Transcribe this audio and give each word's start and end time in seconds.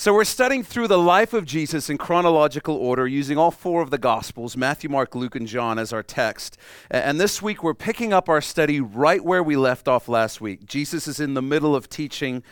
So, 0.00 0.14
we're 0.14 0.24
studying 0.24 0.62
through 0.62 0.88
the 0.88 0.98
life 0.98 1.34
of 1.34 1.44
Jesus 1.44 1.90
in 1.90 1.98
chronological 1.98 2.74
order 2.74 3.06
using 3.06 3.36
all 3.36 3.50
four 3.50 3.82
of 3.82 3.90
the 3.90 3.98
Gospels 3.98 4.56
Matthew, 4.56 4.88
Mark, 4.88 5.14
Luke, 5.14 5.36
and 5.36 5.46
John 5.46 5.78
as 5.78 5.92
our 5.92 6.02
text. 6.02 6.56
And 6.90 7.20
this 7.20 7.42
week 7.42 7.62
we're 7.62 7.74
picking 7.74 8.10
up 8.10 8.26
our 8.26 8.40
study 8.40 8.80
right 8.80 9.22
where 9.22 9.42
we 9.42 9.56
left 9.56 9.88
off 9.88 10.08
last 10.08 10.40
week. 10.40 10.64
Jesus 10.64 11.06
is 11.06 11.20
in 11.20 11.34
the 11.34 11.42
middle 11.42 11.76
of 11.76 11.90
teaching 11.90 12.42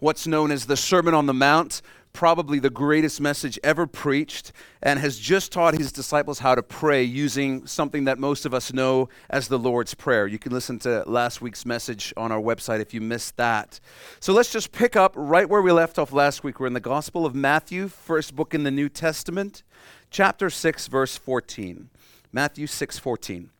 what's 0.00 0.26
known 0.26 0.50
as 0.50 0.66
the 0.66 0.76
Sermon 0.76 1.14
on 1.14 1.24
the 1.24 1.32
Mount, 1.32 1.80
probably 2.12 2.58
the 2.58 2.70
greatest 2.70 3.20
message 3.20 3.58
ever 3.62 3.86
preached, 3.86 4.52
and 4.82 4.98
has 4.98 5.18
just 5.18 5.52
taught 5.52 5.74
his 5.74 5.92
disciples 5.92 6.40
how 6.40 6.54
to 6.54 6.62
pray 6.62 7.02
using 7.02 7.66
something 7.66 8.04
that 8.04 8.18
most 8.18 8.44
of 8.44 8.54
us 8.54 8.72
know 8.72 9.08
as 9.30 9.48
the 9.48 9.58
Lord's 9.58 9.94
Prayer. 9.94 10.26
You 10.26 10.38
can 10.38 10.52
listen 10.52 10.78
to 10.80 11.04
last 11.06 11.40
week's 11.40 11.64
message 11.64 12.12
on 12.16 12.32
our 12.32 12.40
website 12.40 12.80
if 12.80 12.92
you 12.92 13.00
missed 13.00 13.36
that. 13.36 13.80
So 14.20 14.32
let's 14.32 14.52
just 14.52 14.72
pick 14.72 14.96
up 14.96 15.12
right 15.16 15.48
where 15.48 15.62
we 15.62 15.72
left 15.72 15.98
off 15.98 16.12
last 16.12 16.44
week. 16.44 16.60
We're 16.60 16.66
in 16.66 16.72
the 16.72 16.80
Gospel 16.80 17.24
of 17.24 17.34
Matthew, 17.34 17.88
first 17.88 18.34
book 18.34 18.54
in 18.54 18.64
the 18.64 18.70
New 18.70 18.88
Testament, 18.88 19.62
chapter 20.10 20.50
6, 20.50 20.88
verse 20.88 21.16
14. 21.16 21.90
Matthew 22.32 22.66
6, 22.66 22.98
14. 22.98 23.50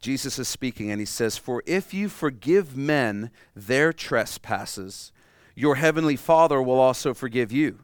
Jesus 0.00 0.38
is 0.38 0.48
speaking 0.48 0.90
and 0.90 1.00
he 1.00 1.06
says, 1.06 1.36
For 1.36 1.62
if 1.66 1.92
you 1.92 2.08
forgive 2.08 2.76
men 2.76 3.30
their 3.54 3.92
trespasses, 3.92 5.12
your 5.54 5.76
heavenly 5.76 6.16
Father 6.16 6.62
will 6.62 6.78
also 6.78 7.14
forgive 7.14 7.50
you. 7.50 7.80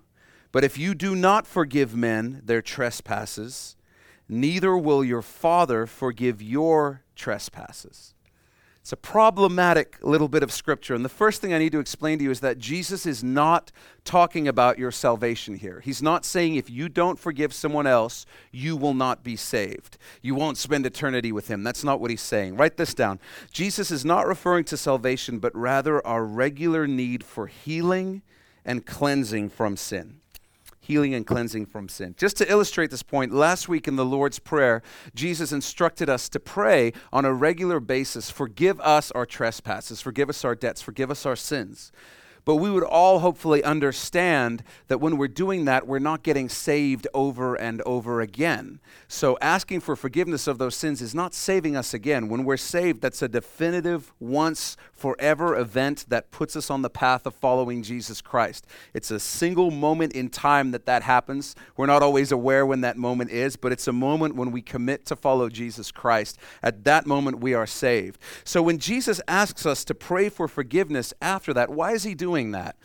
But 0.53 0.65
if 0.65 0.77
you 0.77 0.95
do 0.95 1.17
not 1.17 1.47
forgive 1.47 1.97
men 1.97 2.43
their 2.45 2.63
trespasses, 2.63 3.75
neither 4.29 4.77
will 4.77 5.03
your 5.03 5.23
Father 5.23 5.87
forgive 5.87 6.43
your 6.43 7.03
trespasses. 7.17 8.15
It's 8.83 8.93
a 8.93 8.97
problematic 8.97 9.97
little 10.03 10.27
bit 10.27 10.43
of 10.43 10.51
scripture. 10.51 10.95
And 10.95 11.05
the 11.05 11.09
first 11.09 11.41
thing 11.41 11.55
I 11.55 11.59
need 11.59 11.71
to 11.71 11.79
explain 11.79 12.19
to 12.19 12.25
you 12.25 12.33
is 12.33 12.41
that 12.41 12.59
Jesus 12.59 13.07
is 13.07 13.23
not 13.23 13.71
talking 14.05 14.49
about 14.49 14.77
your 14.77 14.91
salvation 14.91 15.55
here. 15.55 15.81
He's 15.81 16.03
not 16.03 16.25
saying 16.25 16.57
if 16.57 16.69
you 16.69 16.89
don't 16.89 17.17
forgive 17.17 17.55
someone 17.55 17.87
else, 17.87 18.27
you 18.51 18.77
will 18.77 18.93
not 18.93 19.23
be 19.23 19.37
saved. 19.37 19.99
You 20.21 20.35
won't 20.35 20.59
spend 20.59 20.85
eternity 20.85 21.31
with 21.31 21.47
him. 21.47 21.63
That's 21.63 21.85
not 21.85 22.01
what 22.01 22.11
he's 22.11 22.21
saying. 22.21 22.57
Write 22.57 22.77
this 22.77 22.93
down. 22.93 23.21
Jesus 23.53 23.93
is 23.93 24.05
not 24.05 24.27
referring 24.27 24.65
to 24.65 24.77
salvation, 24.77 25.39
but 25.39 25.55
rather 25.55 26.05
our 26.05 26.25
regular 26.25 26.89
need 26.89 27.23
for 27.23 27.47
healing 27.47 28.23
and 28.65 28.85
cleansing 28.85 29.51
from 29.51 29.77
sin 29.77 30.22
healing 30.83 31.15
and 31.15 31.27
cleansing 31.27 31.65
from 31.65 31.89
sin. 31.89 32.15
Just 32.19 32.37
to 32.39 32.51
illustrate 32.51 32.91
this 32.91 33.05
point, 33.05 33.33
last 33.33 33.69
week 33.69 33.87
in 33.87 33.95
the 33.95 34.05
Lord's 34.05 34.41
Prayer, 34.41 34.83
Jesus 35.15 35.53
instructed 35.53 36.11
us 36.11 36.29
to 36.29 36.41
pray 36.41 36.93
on 37.13 37.25
a 37.25 37.33
regular 37.33 37.79
basis 37.79 38.31
forgive 38.31 38.81
us 38.81 39.13
our 39.13 39.25
trespasses, 39.25 40.03
forgive 40.03 40.29
us 40.29 40.45
our 40.45 40.57
debts, 40.57 40.83
forgive 40.83 41.11
us 41.11 41.25
our 41.25 41.37
sins. 41.37 41.93
But 42.45 42.57
we 42.57 42.71
would 42.71 42.83
all 42.83 43.21
hopefully 43.21 43.63
understand 43.63 44.65
that 44.89 44.99
when 44.99 45.17
we're 45.17 45.29
doing 45.29 45.65
that, 45.67 45.87
we're 45.87 46.01
not 46.01 46.25
getting 46.25 46.49
saved 46.49 47.07
over 47.15 47.55
and 47.55 47.81
over 47.83 48.21
again. 48.21 48.81
So 49.07 49.39
asking 49.41 49.81
for 49.81 49.95
forgiveness 49.95 50.49
of 50.49 50.59
those 50.59 50.75
sins 50.75 51.01
is 51.01 51.15
not 51.15 51.35
saving 51.35 51.77
us 51.77 51.95
again. 51.95 52.29
When 52.29 52.45
we're 52.45 52.57
saved, 52.57 53.01
that's 53.01 53.23
a 53.23 53.29
definitive, 53.29 54.13
once, 54.19 54.77
forever 54.93 55.57
event 55.57 56.07
that 56.09 56.33
puts 56.33 56.57
us 56.57 56.69
on 56.69 56.83
the 56.83 56.91
path 56.91 57.27
of 57.27 57.35
following 57.35 57.83
Jesus 57.83 58.21
Christ. 58.21 58.67
It's 58.93 59.13
a 59.13 59.21
single 59.21 59.71
moment 59.71 60.13
in 60.13 60.29
time 60.29 60.73
that 60.73 60.87
that 60.87 61.05
happens. 61.05 61.55
We're 61.77 61.87
not 61.87 62.03
always 62.03 62.33
aware 62.33 62.67
when 62.67 62.81
that 62.81 62.97
moment 62.97 63.31
is, 63.31 63.55
but 63.55 63.71
it's 63.71 63.87
a 63.87 63.93
moment 63.93 64.35
when 64.35 64.51
we 64.51 64.63
commit 64.63 65.07
to 65.07 65.17
follow 65.17 65.49
Jesus 65.49 65.93
Christ. 65.93 66.39
At 66.61 66.83
that 66.85 67.07
moment, 67.07 67.39
we 67.39 67.55
are 67.55 67.67
saved. 67.67 68.19
So 68.43 68.63
when 68.63 68.79
Jesus 68.79 69.21
asks 69.29 69.65
us 69.65 69.85
to 69.85 69.95
pray 69.95 70.29
for 70.29 70.49
forgiveness 70.49 71.15
after 71.21 71.55
that, 71.55 71.71
why 71.71 71.93
is 71.93 72.03
he 72.03 72.15
doing 72.15 72.32
doing 72.33 72.53
that? 72.53 72.77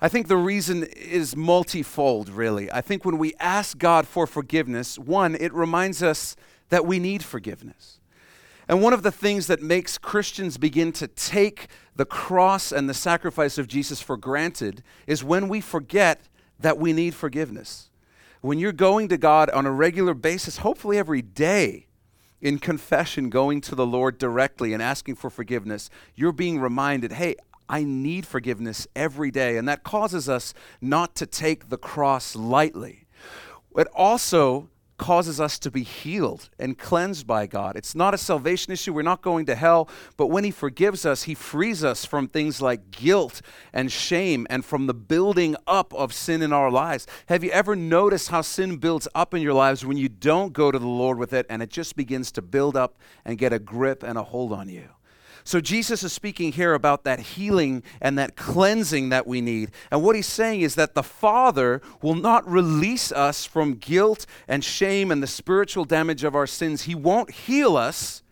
I 0.00 0.08
think 0.08 0.26
the 0.26 0.36
reason 0.36 0.82
is 0.82 1.36
multifold, 1.36 2.28
really. 2.28 2.70
I 2.72 2.80
think 2.80 3.04
when 3.04 3.16
we 3.16 3.32
ask 3.38 3.78
God 3.78 4.08
for 4.08 4.26
forgiveness, 4.26 4.98
one, 4.98 5.36
it 5.36 5.54
reminds 5.54 6.02
us 6.02 6.34
that 6.70 6.84
we 6.84 6.98
need 6.98 7.22
forgiveness. 7.22 8.00
And 8.68 8.82
one 8.82 8.92
of 8.92 9.04
the 9.04 9.12
things 9.12 9.46
that 9.46 9.62
makes 9.62 9.98
Christians 9.98 10.58
begin 10.58 10.90
to 10.94 11.06
take 11.06 11.68
the 11.94 12.04
cross 12.04 12.72
and 12.72 12.88
the 12.88 12.94
sacrifice 12.94 13.56
of 13.56 13.68
Jesus 13.68 14.02
for 14.02 14.16
granted 14.16 14.82
is 15.06 15.22
when 15.22 15.48
we 15.48 15.60
forget 15.60 16.22
that 16.58 16.76
we 16.76 16.92
need 16.92 17.14
forgiveness. 17.14 17.88
When 18.40 18.58
you're 18.58 18.72
going 18.72 19.08
to 19.10 19.16
God 19.16 19.48
on 19.50 19.64
a 19.64 19.70
regular 19.70 20.12
basis, 20.12 20.58
hopefully 20.58 20.98
every 20.98 21.22
day, 21.22 21.86
in 22.40 22.58
confession, 22.58 23.30
going 23.30 23.60
to 23.62 23.74
the 23.74 23.86
Lord 23.86 24.18
directly 24.18 24.72
and 24.72 24.82
asking 24.82 25.14
for 25.14 25.30
forgiveness, 25.30 25.88
you're 26.14 26.32
being 26.32 26.60
reminded 26.60 27.12
hey, 27.12 27.36
I 27.68 27.84
need 27.84 28.26
forgiveness 28.26 28.86
every 28.94 29.30
day. 29.30 29.56
And 29.56 29.68
that 29.68 29.82
causes 29.82 30.28
us 30.28 30.54
not 30.80 31.14
to 31.16 31.26
take 31.26 31.68
the 31.68 31.78
cross 31.78 32.36
lightly. 32.36 33.06
It 33.76 33.88
also 33.94 34.70
causes 34.98 35.40
us 35.40 35.58
to 35.58 35.70
be 35.70 35.82
healed 35.82 36.48
and 36.58 36.78
cleansed 36.78 37.26
by 37.26 37.46
God. 37.46 37.76
It's 37.76 37.94
not 37.94 38.14
a 38.14 38.18
salvation 38.18 38.72
issue. 38.72 38.92
We're 38.92 39.02
not 39.02 39.22
going 39.22 39.46
to 39.46 39.54
hell. 39.54 39.88
But 40.16 40.28
when 40.28 40.44
He 40.44 40.50
forgives 40.50 41.04
us, 41.04 41.24
He 41.24 41.34
frees 41.34 41.84
us 41.84 42.04
from 42.04 42.28
things 42.28 42.62
like 42.62 42.90
guilt 42.90 43.42
and 43.72 43.92
shame 43.92 44.46
and 44.48 44.64
from 44.64 44.86
the 44.86 44.94
building 44.94 45.56
up 45.66 45.92
of 45.94 46.12
sin 46.12 46.42
in 46.42 46.52
our 46.52 46.70
lives. 46.70 47.06
Have 47.26 47.44
you 47.44 47.50
ever 47.50 47.76
noticed 47.76 48.30
how 48.30 48.40
sin 48.40 48.76
builds 48.76 49.08
up 49.14 49.34
in 49.34 49.42
your 49.42 49.54
lives 49.54 49.84
when 49.84 49.96
you 49.96 50.08
don't 50.08 50.52
go 50.52 50.70
to 50.70 50.78
the 50.78 50.86
Lord 50.86 51.18
with 51.18 51.32
it 51.32 51.46
and 51.50 51.62
it 51.62 51.70
just 51.70 51.96
begins 51.96 52.32
to 52.32 52.42
build 52.42 52.76
up 52.76 52.96
and 53.24 53.38
get 53.38 53.52
a 53.52 53.58
grip 53.58 54.02
and 54.02 54.16
a 54.16 54.22
hold 54.22 54.52
on 54.52 54.68
you? 54.68 54.88
So 55.46 55.60
Jesus 55.60 56.02
is 56.02 56.12
speaking 56.12 56.50
here 56.50 56.74
about 56.74 57.04
that 57.04 57.20
healing 57.20 57.84
and 58.00 58.18
that 58.18 58.34
cleansing 58.34 59.10
that 59.10 59.28
we 59.28 59.40
need. 59.40 59.70
And 59.92 60.02
what 60.02 60.16
he's 60.16 60.26
saying 60.26 60.62
is 60.62 60.74
that 60.74 60.94
the 60.94 61.04
Father 61.04 61.80
will 62.02 62.16
not 62.16 62.50
release 62.50 63.12
us 63.12 63.46
from 63.46 63.74
guilt 63.74 64.26
and 64.48 64.64
shame 64.64 65.12
and 65.12 65.22
the 65.22 65.28
spiritual 65.28 65.84
damage 65.84 66.24
of 66.24 66.34
our 66.34 66.48
sins. 66.48 66.82
He 66.82 66.96
won't 66.96 67.30
heal 67.30 67.76
us 67.76 68.24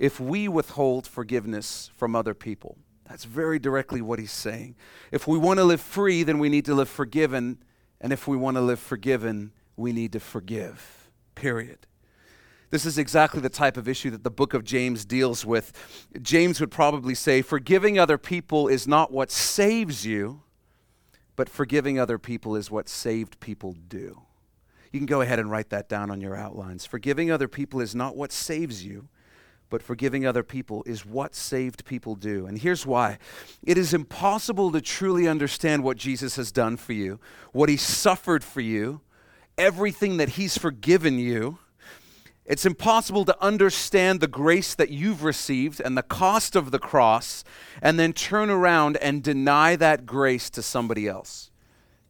if 0.00 0.18
we 0.18 0.48
withhold 0.48 1.06
forgiveness 1.06 1.92
from 1.96 2.16
other 2.16 2.34
people. 2.34 2.76
That's 3.08 3.24
very 3.24 3.60
directly 3.60 4.02
what 4.02 4.18
he's 4.18 4.32
saying. 4.32 4.74
If 5.12 5.28
we 5.28 5.38
want 5.38 5.60
to 5.60 5.64
live 5.64 5.80
free, 5.80 6.24
then 6.24 6.40
we 6.40 6.48
need 6.48 6.64
to 6.64 6.74
live 6.74 6.88
forgiven. 6.88 7.62
And 8.00 8.12
if 8.12 8.26
we 8.26 8.36
want 8.36 8.56
to 8.56 8.62
live 8.62 8.80
forgiven, 8.80 9.52
we 9.76 9.92
need 9.92 10.10
to 10.10 10.20
forgive. 10.20 11.08
Period. 11.36 11.86
This 12.70 12.84
is 12.84 12.98
exactly 12.98 13.40
the 13.40 13.48
type 13.48 13.76
of 13.76 13.88
issue 13.88 14.10
that 14.10 14.24
the 14.24 14.30
book 14.30 14.52
of 14.52 14.62
James 14.62 15.04
deals 15.04 15.46
with. 15.46 15.72
James 16.20 16.60
would 16.60 16.70
probably 16.70 17.14
say, 17.14 17.40
Forgiving 17.40 17.98
other 17.98 18.18
people 18.18 18.68
is 18.68 18.86
not 18.86 19.10
what 19.10 19.30
saves 19.30 20.04
you, 20.04 20.42
but 21.34 21.48
forgiving 21.48 21.98
other 21.98 22.18
people 22.18 22.56
is 22.56 22.70
what 22.70 22.88
saved 22.88 23.40
people 23.40 23.74
do. 23.88 24.22
You 24.92 25.00
can 25.00 25.06
go 25.06 25.20
ahead 25.20 25.38
and 25.38 25.50
write 25.50 25.70
that 25.70 25.88
down 25.88 26.10
on 26.10 26.20
your 26.20 26.36
outlines. 26.36 26.84
Forgiving 26.84 27.30
other 27.30 27.48
people 27.48 27.80
is 27.80 27.94
not 27.94 28.16
what 28.16 28.32
saves 28.32 28.84
you, 28.84 29.08
but 29.70 29.82
forgiving 29.82 30.26
other 30.26 30.42
people 30.42 30.82
is 30.84 31.04
what 31.04 31.34
saved 31.34 31.84
people 31.84 32.14
do. 32.14 32.46
And 32.46 32.58
here's 32.58 32.84
why 32.84 33.18
it 33.62 33.78
is 33.78 33.94
impossible 33.94 34.72
to 34.72 34.80
truly 34.80 35.28
understand 35.28 35.84
what 35.84 35.96
Jesus 35.96 36.36
has 36.36 36.52
done 36.52 36.76
for 36.76 36.92
you, 36.92 37.18
what 37.52 37.68
he 37.68 37.76
suffered 37.76 38.44
for 38.44 38.60
you, 38.60 39.00
everything 39.56 40.18
that 40.18 40.30
he's 40.30 40.58
forgiven 40.58 41.18
you 41.18 41.58
it's 42.48 42.64
impossible 42.64 43.26
to 43.26 43.44
understand 43.44 44.20
the 44.20 44.26
grace 44.26 44.74
that 44.74 44.88
you've 44.88 45.22
received 45.22 45.82
and 45.84 45.98
the 45.98 46.02
cost 46.02 46.56
of 46.56 46.70
the 46.70 46.78
cross 46.78 47.44
and 47.82 48.00
then 48.00 48.14
turn 48.14 48.48
around 48.48 48.96
and 48.96 49.22
deny 49.22 49.76
that 49.76 50.06
grace 50.06 50.48
to 50.50 50.62
somebody 50.62 51.06
else. 51.06 51.50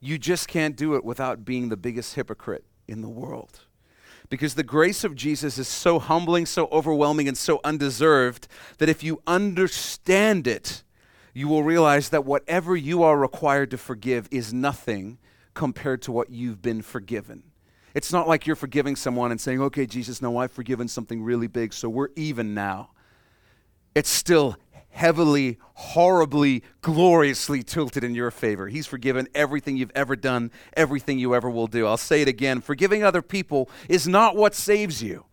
You 0.01 0.17
just 0.17 0.47
can't 0.47 0.77
do 0.77 0.95
it 0.95 1.05
without 1.05 1.45
being 1.45 1.69
the 1.69 1.77
biggest 1.77 2.15
hypocrite 2.15 2.65
in 2.87 3.03
the 3.03 3.09
world. 3.09 3.63
Because 4.31 4.55
the 4.55 4.63
grace 4.63 5.03
of 5.03 5.17
Jesus 5.17 5.59
is 5.59 5.67
so 5.67 5.99
humbling, 5.99 6.47
so 6.47 6.69
overwhelming, 6.71 7.27
and 7.27 7.37
so 7.37 7.61
undeserved 7.65 8.47
that 8.77 8.89
if 8.89 9.03
you 9.03 9.21
understand 9.27 10.47
it, 10.47 10.85
you 11.35 11.49
will 11.49 11.65
realize 11.65 12.11
that 12.11 12.25
whatever 12.25 12.77
you 12.77 13.03
are 13.03 13.19
required 13.19 13.73
to 13.73 13.79
forgive 13.79 14.29
is 14.31 14.53
nothing 14.53 15.19
compared 15.55 16.01
to 16.03 16.13
what 16.13 16.31
you've 16.31 16.63
been 16.63 16.83
forgiven. 16.83 17.43
It's 17.95 18.13
not 18.13 18.29
like 18.29 18.47
you're 18.47 18.57
forgiving 18.57 18.97
someone 18.97 19.31
and 19.31 19.41
saying, 19.41 19.61
okay, 19.63 19.87
Jesus, 19.87 20.21
no, 20.23 20.37
I've 20.39 20.53
forgiven 20.53 20.89
something 20.89 21.23
really 21.23 21.47
big, 21.47 21.73
so 21.73 21.89
we're 21.89 22.11
even 22.17 22.55
now. 22.55 22.91
It's 23.95 24.11
still 24.11 24.57
heavily, 24.91 25.59
horribly, 25.75 26.63
gloriously 26.83 27.63
tilted 27.63 28.03
in 28.03 28.15
your 28.15 28.31
favor. 28.31 28.69
He's 28.69 28.87
forgiven 28.87 29.29
everything 29.35 29.77
you've 29.77 29.93
ever 29.95 30.17
done, 30.17 30.51
everything 30.77 31.19
you 31.19 31.35
ever 31.35 31.49
will 31.49 31.67
do. 31.67 31.87
I'll 31.87 31.97
say 31.97 32.23
it 32.23 32.29
again 32.29 32.61
forgiving 32.61 33.05
other 33.05 33.23
people 33.23 33.71
is 33.89 34.09
not 34.09 34.35
what 34.35 34.55
saves 34.55 35.03
you, 35.03 35.25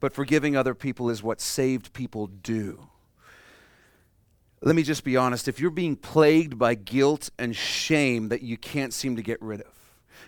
but 0.00 0.12
forgiving 0.12 0.56
other 0.56 0.74
people 0.74 1.08
is 1.08 1.22
what 1.22 1.40
saved 1.40 1.92
people 1.92 2.26
do. 2.26 2.88
Let 4.62 4.74
me 4.74 4.82
just 4.82 5.04
be 5.04 5.16
honest 5.16 5.48
if 5.48 5.60
you're 5.60 5.70
being 5.70 5.96
plagued 5.96 6.58
by 6.58 6.74
guilt 6.74 7.30
and 7.38 7.54
shame 7.54 8.28
that 8.28 8.42
you 8.42 8.56
can't 8.56 8.92
seem 8.92 9.16
to 9.16 9.22
get 9.22 9.40
rid 9.40 9.60
of, 9.62 9.75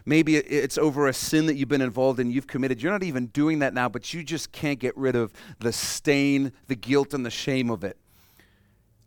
Maybe 0.08 0.36
it's 0.36 0.78
over 0.78 1.06
a 1.06 1.12
sin 1.12 1.44
that 1.46 1.56
you've 1.56 1.68
been 1.68 1.82
involved 1.82 2.18
in, 2.18 2.30
you've 2.30 2.46
committed. 2.46 2.82
You're 2.82 2.92
not 2.92 3.02
even 3.02 3.26
doing 3.26 3.58
that 3.58 3.74
now, 3.74 3.90
but 3.90 4.14
you 4.14 4.24
just 4.24 4.52
can't 4.52 4.78
get 4.78 4.96
rid 4.96 5.14
of 5.14 5.34
the 5.58 5.70
stain, 5.70 6.52
the 6.66 6.74
guilt, 6.74 7.12
and 7.12 7.26
the 7.26 7.30
shame 7.30 7.68
of 7.68 7.84
it. 7.84 7.98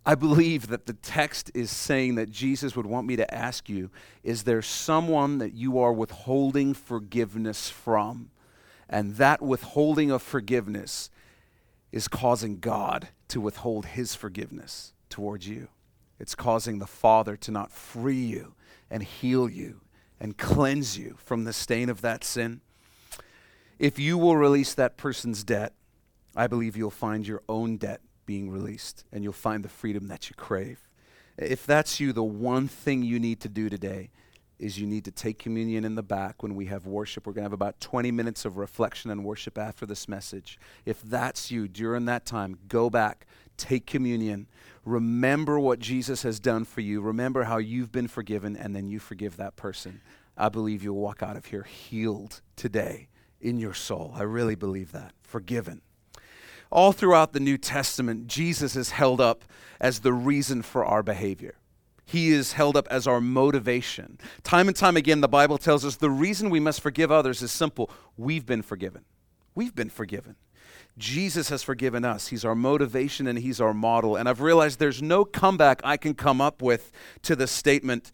I 0.06 0.14
believe 0.14 0.68
that 0.68 0.86
the 0.86 0.94
text 0.94 1.50
is 1.56 1.72
saying 1.72 2.16
that 2.16 2.30
Jesus 2.30 2.76
would 2.76 2.86
want 2.86 3.08
me 3.08 3.16
to 3.16 3.34
ask 3.34 3.68
you 3.68 3.90
is 4.24 4.44
there 4.44 4.62
someone 4.62 5.40
that 5.40 5.54
you 5.54 5.80
are 5.80 5.92
withholding 5.92 6.76
forgiveness 6.76 7.68
from? 7.68 8.30
And 8.88 9.16
that 9.16 9.42
withholding 9.42 10.12
of 10.12 10.22
forgiveness 10.22 11.10
is 11.92 12.08
causing 12.08 12.60
God 12.60 13.08
to 13.30 13.42
withhold 13.42 13.88
his 13.88 14.14
forgiveness 14.14 14.94
towards 15.10 15.48
you. 15.48 15.70
It's 16.20 16.36
causing 16.36 16.78
the 16.78 16.86
Father 16.86 17.36
to 17.38 17.50
not 17.50 17.72
free 17.72 18.24
you 18.24 18.54
and 18.92 19.02
heal 19.02 19.50
you 19.50 19.82
and 20.22 20.38
cleanse 20.38 21.00
you 21.00 21.18
from 21.18 21.46
the 21.46 21.52
stain 21.52 21.90
of 21.90 22.02
that 22.02 22.24
sin. 22.24 22.62
If 23.80 23.98
you 23.98 24.20
will 24.20 24.38
release 24.38 24.76
that 24.76 24.96
person's 24.96 25.44
debt, 25.44 25.74
I 26.36 26.46
believe 26.46 26.78
you'll 26.78 26.92
find 26.92 27.28
your 27.28 27.42
own 27.50 27.78
debt 27.78 28.02
being 28.28 28.52
released 28.52 29.04
and 29.12 29.24
you'll 29.24 29.34
find 29.34 29.66
the 29.66 29.70
freedom 29.70 30.08
that 30.10 30.30
you 30.30 30.36
crave. 30.36 30.88
If 31.38 31.66
that's 31.66 32.00
you, 32.00 32.14
the 32.14 32.24
one 32.24 32.68
thing 32.68 33.02
you 33.02 33.20
need 33.20 33.40
to 33.42 33.50
do 33.50 33.68
today 33.68 34.12
is 34.62 34.80
you 34.80 34.86
need 34.86 35.04
to 35.06 35.12
take 35.12 35.40
communion 35.40 35.84
in 35.84 35.96
the 35.96 36.04
back 36.04 36.44
when 36.44 36.56
we 36.56 36.68
have 36.68 36.86
worship. 36.86 37.26
We're 37.26 37.34
going 37.34 37.42
to 37.42 37.46
have 37.46 37.54
about 37.54 37.80
20 37.82 38.12
minutes 38.12 38.46
of 38.46 38.58
reflection 38.58 39.10
and 39.10 39.26
worship 39.26 39.58
after 39.58 39.86
this 39.86 40.08
message. 40.08 40.60
If 40.86 41.02
that's 41.02 41.50
you 41.50 41.68
during 41.68 42.06
that 42.06 42.26
time, 42.26 42.60
go 42.68 42.90
back, 42.90 43.26
take 43.58 43.86
communion, 43.86 44.48
remember 44.86 45.60
what 45.60 45.80
Jesus 45.80 46.24
has 46.24 46.40
done 46.40 46.66
for 46.66 46.82
you, 46.82 47.02
remember 47.02 47.44
how 47.44 47.58
you've 47.58 47.92
been 47.92 48.08
forgiven, 48.08 48.56
and 48.56 48.76
then 48.76 48.88
you 48.88 49.00
forgive 49.00 49.38
that 49.38 49.56
person. 49.56 50.02
I 50.38 50.50
believe 50.50 50.84
you'll 50.84 50.96
walk 50.96 51.24
out 51.24 51.38
of 51.38 51.46
here 51.46 51.64
healed 51.64 52.42
today 52.56 53.08
in 53.40 53.58
your 53.58 53.74
soul. 53.74 54.14
I 54.16 54.24
really 54.24 54.56
believe 54.56 54.92
that. 54.92 55.14
Forgiven. 55.22 55.82
All 56.72 56.94
throughout 56.94 57.34
the 57.34 57.40
New 57.40 57.58
Testament, 57.58 58.28
Jesus 58.28 58.76
is 58.76 58.92
held 58.92 59.20
up 59.20 59.44
as 59.80 60.00
the 60.00 60.14
reason 60.14 60.62
for 60.62 60.86
our 60.86 61.04
behavior. 61.04 61.56
He 62.12 62.32
is 62.32 62.52
held 62.54 62.76
up 62.76 62.90
as 62.92 63.08
our 63.08 63.22
motivation. 63.22 64.18
Time 64.44 64.68
and 64.68 64.76
time 64.76 64.98
again, 64.98 65.22
the 65.22 65.30
Bible 65.30 65.58
tells 65.58 65.86
us 65.86 65.96
the 65.96 66.10
reason 66.10 66.50
we 66.50 66.60
must 66.60 66.82
forgive 66.82 67.10
others 67.10 67.42
is 67.42 67.54
simple 67.54 67.90
we've 68.18 68.46
been 68.46 68.62
forgiven. 68.62 69.06
We've 69.56 69.74
been 69.74 69.90
forgiven. 69.90 70.36
Jesus 70.98 71.48
has 71.48 71.64
forgiven 71.64 72.04
us. 72.04 72.28
He's 72.28 72.44
our 72.44 72.54
motivation 72.54 73.28
and 73.28 73.40
He's 73.40 73.62
our 73.62 73.74
model. 73.74 74.18
And 74.18 74.28
I've 74.28 74.42
realized 74.42 74.78
there's 74.78 75.02
no 75.02 75.24
comeback 75.24 75.80
I 75.86 75.96
can 75.96 76.14
come 76.14 76.42
up 76.42 76.62
with 76.62 76.92
to 77.22 77.34
the 77.34 77.48
statement, 77.48 78.12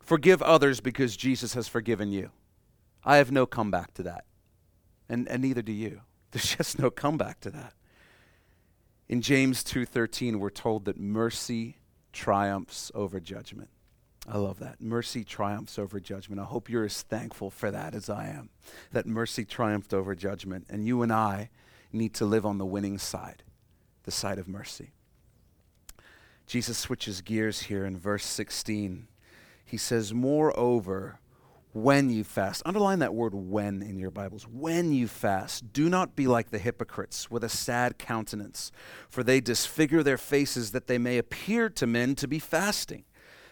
forgive 0.00 0.40
others 0.40 0.80
because 0.80 1.14
Jesus 1.14 1.52
has 1.52 1.68
forgiven 1.68 2.10
you. 2.10 2.30
I 3.04 3.18
have 3.18 3.30
no 3.30 3.44
comeback 3.44 3.92
to 3.94 4.04
that. 4.04 4.24
And, 5.06 5.28
and 5.28 5.42
neither 5.42 5.60
do 5.60 5.72
you. 5.72 6.00
There's 6.30 6.56
just 6.56 6.78
no 6.78 6.90
comeback 6.90 7.40
to 7.40 7.50
that. 7.50 7.74
In 9.06 9.20
James 9.20 9.62
2:13 9.62 10.36
we're 10.36 10.48
told 10.48 10.86
that 10.86 10.98
mercy 10.98 11.76
triumphs 12.14 12.90
over 12.94 13.20
judgment. 13.20 13.68
I 14.26 14.38
love 14.38 14.58
that. 14.60 14.80
Mercy 14.80 15.22
triumphs 15.22 15.78
over 15.78 16.00
judgment. 16.00 16.40
I 16.40 16.44
hope 16.44 16.70
you're 16.70 16.86
as 16.86 17.02
thankful 17.02 17.50
for 17.50 17.70
that 17.70 17.94
as 17.94 18.08
I 18.08 18.28
am. 18.28 18.48
That 18.92 19.06
mercy 19.06 19.44
triumphed 19.44 19.92
over 19.92 20.14
judgment 20.14 20.66
and 20.70 20.86
you 20.86 21.02
and 21.02 21.12
I 21.12 21.50
need 21.92 22.14
to 22.14 22.24
live 22.24 22.46
on 22.46 22.56
the 22.56 22.64
winning 22.64 22.96
side, 22.96 23.42
the 24.04 24.10
side 24.10 24.38
of 24.38 24.48
mercy. 24.48 24.92
Jesus 26.46 26.78
switches 26.78 27.20
gears 27.20 27.62
here 27.62 27.84
in 27.84 27.98
verse 27.98 28.24
16. 28.24 29.08
He 29.64 29.76
says, 29.76 30.14
"Moreover, 30.14 31.18
when 31.74 32.08
you 32.08 32.22
fast. 32.22 32.62
Underline 32.64 33.00
that 33.00 33.14
word 33.14 33.34
when 33.34 33.82
in 33.82 33.98
your 33.98 34.12
Bibles. 34.12 34.46
When 34.46 34.92
you 34.92 35.08
fast, 35.08 35.72
do 35.72 35.88
not 35.88 36.14
be 36.14 36.28
like 36.28 36.50
the 36.50 36.58
hypocrites 36.58 37.32
with 37.32 37.42
a 37.42 37.48
sad 37.48 37.98
countenance, 37.98 38.70
for 39.10 39.24
they 39.24 39.40
disfigure 39.40 40.04
their 40.04 40.16
faces 40.16 40.70
that 40.70 40.86
they 40.86 40.98
may 40.98 41.18
appear 41.18 41.68
to 41.70 41.86
men 41.86 42.14
to 42.14 42.28
be 42.28 42.38
fasting. 42.38 43.04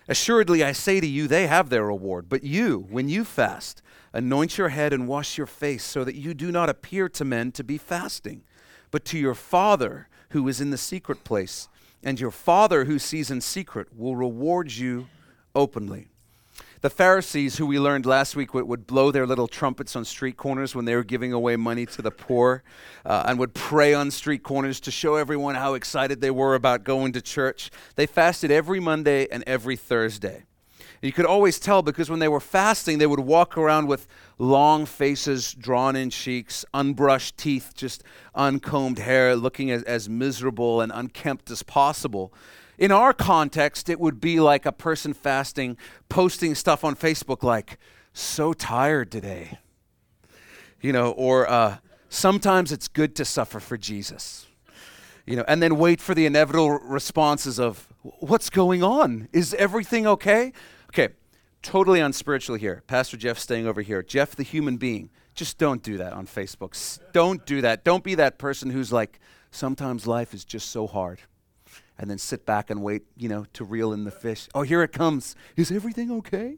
Assuredly, 0.09 0.63
I 0.63 0.71
say 0.71 1.01
to 1.01 1.07
you, 1.07 1.27
they 1.27 1.49
have 1.49 1.69
their 1.69 1.85
reward. 1.85 2.29
But 2.29 2.45
you, 2.45 2.87
when 2.91 3.09
you 3.09 3.25
fast, 3.25 3.83
anoint 4.13 4.57
your 4.57 4.69
head 4.69 4.93
and 4.93 5.09
wash 5.09 5.37
your 5.37 5.49
face, 5.49 5.83
so 5.83 6.05
that 6.05 6.15
you 6.15 6.33
do 6.33 6.53
not 6.53 6.71
appear 6.71 7.09
to 7.09 7.25
men 7.25 7.51
to 7.53 7.65
be 7.65 7.77
fasting, 7.77 8.45
but 8.93 9.05
to 9.07 9.19
your 9.19 9.35
Father 9.35 10.09
who 10.31 10.47
is 10.47 10.61
in 10.61 10.71
the 10.71 10.79
secret 10.79 11.25
place. 11.25 11.69
And 12.05 12.21
your 12.21 12.31
Father 12.31 12.85
who 12.85 13.01
sees 13.01 13.33
in 13.33 13.41
secret 13.41 13.89
will 13.97 14.15
reward 14.15 14.71
you 14.71 15.09
openly. 15.57 16.12
The 16.82 16.90
Pharisees, 16.90 17.58
who 17.58 17.67
we 17.67 17.79
learned 17.79 18.06
last 18.06 18.34
week 18.34 18.55
would, 18.55 18.67
would, 18.67 18.88
blow 18.88 19.12
their 19.12 19.25
little 19.25 19.46
trumpets 19.46 19.94
on 19.94 20.05
street 20.05 20.37
corners 20.37 20.75
when 20.75 20.84
they 20.84 20.96
were 20.96 21.05
giving 21.05 21.32
away 21.32 21.55
money 21.55 21.87
to 21.87 22.02
the 22.02 22.11
poor, 22.11 22.64
uh, 23.06 23.23
and 23.25 23.38
would 23.38 23.55
pray 23.55 23.94
on 23.94 24.11
street 24.11 24.43
corners 24.43 24.81
to 24.81 24.90
show 24.90 25.14
everyone 25.14 25.55
how 25.55 25.75
excited 25.75 26.20
they 26.20 26.32
were 26.32 26.56
about 26.56 26.82
going 26.82 27.12
to 27.12 27.23
church. 27.23 27.70
They 27.94 28.06
fasted 28.06 28.50
every 28.50 28.81
Monday 28.81 29.29
and 29.31 29.44
every 29.46 29.76
Thursday. 29.76 30.43
You 31.00 31.12
could 31.12 31.25
always 31.25 31.61
tell 31.61 31.82
because 31.82 32.11
when 32.11 32.19
they 32.19 32.26
were 32.26 32.40
fasting, 32.40 32.99
they 32.99 33.06
would 33.06 33.20
walk 33.20 33.56
around 33.56 33.87
with 33.87 34.08
long 34.38 34.85
faces, 34.85 35.55
drawn 35.55 35.94
in 35.94 36.11
cheeks, 36.11 36.64
unbrushed 36.75 37.37
teeth, 37.37 37.75
just 37.76 38.02
uncombed 38.35 38.99
hair, 38.99 39.37
looking 39.37 39.70
as, 39.70 39.85
as 39.85 40.08
miserable 40.08 40.81
and 40.81 40.90
unkempt 40.93 41.49
as 41.49 41.62
possible. 41.62 42.35
In 42.79 42.91
our 42.91 43.13
context, 43.13 43.89
it 43.89 44.01
would 44.01 44.21
be 44.21 44.41
like 44.41 44.67
a 44.67 44.73
person 44.73 45.13
fasting, 45.13 45.77
posting 46.09 46.55
stuff 46.55 46.85
on 46.85 46.97
Facebook 46.97 47.43
like, 47.43 47.79
so 48.13 48.53
tired 48.53 49.11
today. 49.11 49.59
You 50.81 50.93
know, 50.93 51.13
or 51.13 51.49
uh, 51.49 51.79
sometimes 52.09 52.73
it's 52.73 52.89
good 52.89 53.15
to 53.17 53.25
suffer 53.25 53.61
for 53.61 53.77
Jesus. 53.77 54.47
You 55.27 55.37
know, 55.37 55.45
and 55.47 55.63
then 55.63 55.77
wait 55.77 56.01
for 56.01 56.15
the 56.15 56.27
inevitable 56.27 56.71
responses 56.71 57.61
of, 57.61 57.87
what's 58.03 58.51
going 58.51 58.83
on? 58.83 59.29
Is 59.33 59.55
everything 59.55 60.07
okay? 60.07 60.53
Okay, 60.89 61.15
totally 61.63 62.01
unspiritual 62.01 62.57
here. 62.57 62.83
Pastor 62.87 63.17
Jeff 63.17 63.39
staying 63.39 63.67
over 63.69 63.83
here. 63.83 64.03
Jeff, 64.03 64.35
the 64.35 64.43
human 64.43 64.79
being. 64.79 65.11
Just 65.35 65.57
don't 65.59 65.83
do 65.83 65.99
that 65.99 66.13
on 66.13 66.27
Facebook. 66.27 66.99
Don't 67.13 67.47
do 67.47 67.61
that. 67.61 67.85
Don't 67.85 68.03
be 68.03 68.17
that 68.17 68.39
person 68.39 68.71
who's 68.71 68.93
like, 68.93 69.21
sometimes 69.51 70.07
life 70.07 70.35
is 70.35 70.45
just 70.45 70.71
so 70.71 70.87
hard 70.87 71.21
and 72.02 72.10
then 72.10 72.19
sit 72.19 72.44
back 72.44 72.69
and 72.69 72.82
wait, 72.82 73.04
you 73.16 73.28
know, 73.28 73.46
to 73.52 73.62
reel 73.62 73.93
in 73.93 74.02
the 74.02 74.10
fish. 74.10 74.49
Oh, 74.56 74.62
here 74.62 74.82
it 74.82 74.93
comes. 74.93 75.37
Is 75.56 75.70
everything 75.70 76.10
okay? 76.10 76.56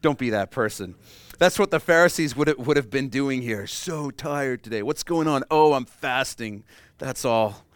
Don't 0.00 0.18
be 0.18 0.30
that 0.30 0.50
person. 0.50 0.94
That's 1.38 1.58
what 1.58 1.70
the 1.70 1.78
Pharisees 1.78 2.34
would 2.34 2.48
have, 2.48 2.56
would 2.56 2.78
have 2.78 2.88
been 2.88 3.10
doing 3.10 3.42
here. 3.42 3.66
So 3.66 4.10
tired 4.10 4.62
today. 4.62 4.82
What's 4.82 5.02
going 5.02 5.28
on? 5.28 5.44
Oh, 5.50 5.74
I'm 5.74 5.84
fasting. 5.84 6.64
That's 6.96 7.26
all. 7.26 7.66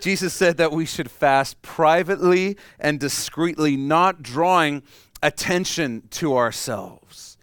Jesus 0.00 0.32
said 0.34 0.56
that 0.58 0.70
we 0.70 0.86
should 0.86 1.10
fast 1.10 1.60
privately 1.62 2.56
and 2.78 3.00
discreetly, 3.00 3.76
not 3.76 4.22
drawing 4.22 4.84
attention 5.20 6.04
to 6.10 6.36
ourselves. 6.36 7.38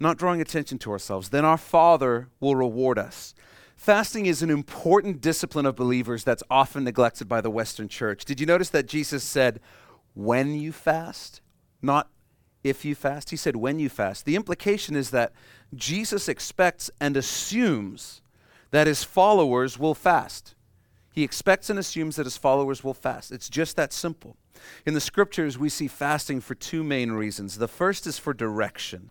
Not 0.00 0.16
drawing 0.16 0.40
attention 0.40 0.78
to 0.78 0.92
ourselves. 0.92 1.28
Then 1.28 1.44
our 1.44 1.58
Father 1.58 2.28
will 2.40 2.56
reward 2.56 2.98
us. 2.98 3.34
Fasting 3.82 4.26
is 4.26 4.42
an 4.42 4.50
important 4.50 5.20
discipline 5.20 5.66
of 5.66 5.74
believers 5.74 6.22
that's 6.22 6.44
often 6.48 6.84
neglected 6.84 7.28
by 7.28 7.40
the 7.40 7.50
Western 7.50 7.88
church. 7.88 8.24
Did 8.24 8.38
you 8.38 8.46
notice 8.46 8.70
that 8.70 8.86
Jesus 8.86 9.24
said, 9.24 9.58
when 10.14 10.54
you 10.54 10.70
fast, 10.70 11.40
not 11.82 12.08
if 12.62 12.84
you 12.84 12.94
fast? 12.94 13.30
He 13.30 13.36
said, 13.36 13.56
when 13.56 13.80
you 13.80 13.88
fast. 13.88 14.24
The 14.24 14.36
implication 14.36 14.94
is 14.94 15.10
that 15.10 15.32
Jesus 15.74 16.28
expects 16.28 16.92
and 17.00 17.16
assumes 17.16 18.22
that 18.70 18.86
his 18.86 19.02
followers 19.02 19.80
will 19.80 19.96
fast. 19.96 20.54
He 21.12 21.24
expects 21.24 21.68
and 21.68 21.76
assumes 21.76 22.14
that 22.14 22.26
his 22.26 22.36
followers 22.36 22.84
will 22.84 22.94
fast. 22.94 23.32
It's 23.32 23.48
just 23.48 23.74
that 23.74 23.92
simple. 23.92 24.36
In 24.86 24.94
the 24.94 25.00
scriptures, 25.00 25.58
we 25.58 25.68
see 25.68 25.88
fasting 25.88 26.40
for 26.40 26.54
two 26.54 26.84
main 26.84 27.10
reasons. 27.10 27.58
The 27.58 27.66
first 27.66 28.06
is 28.06 28.16
for 28.16 28.32
direction. 28.32 29.10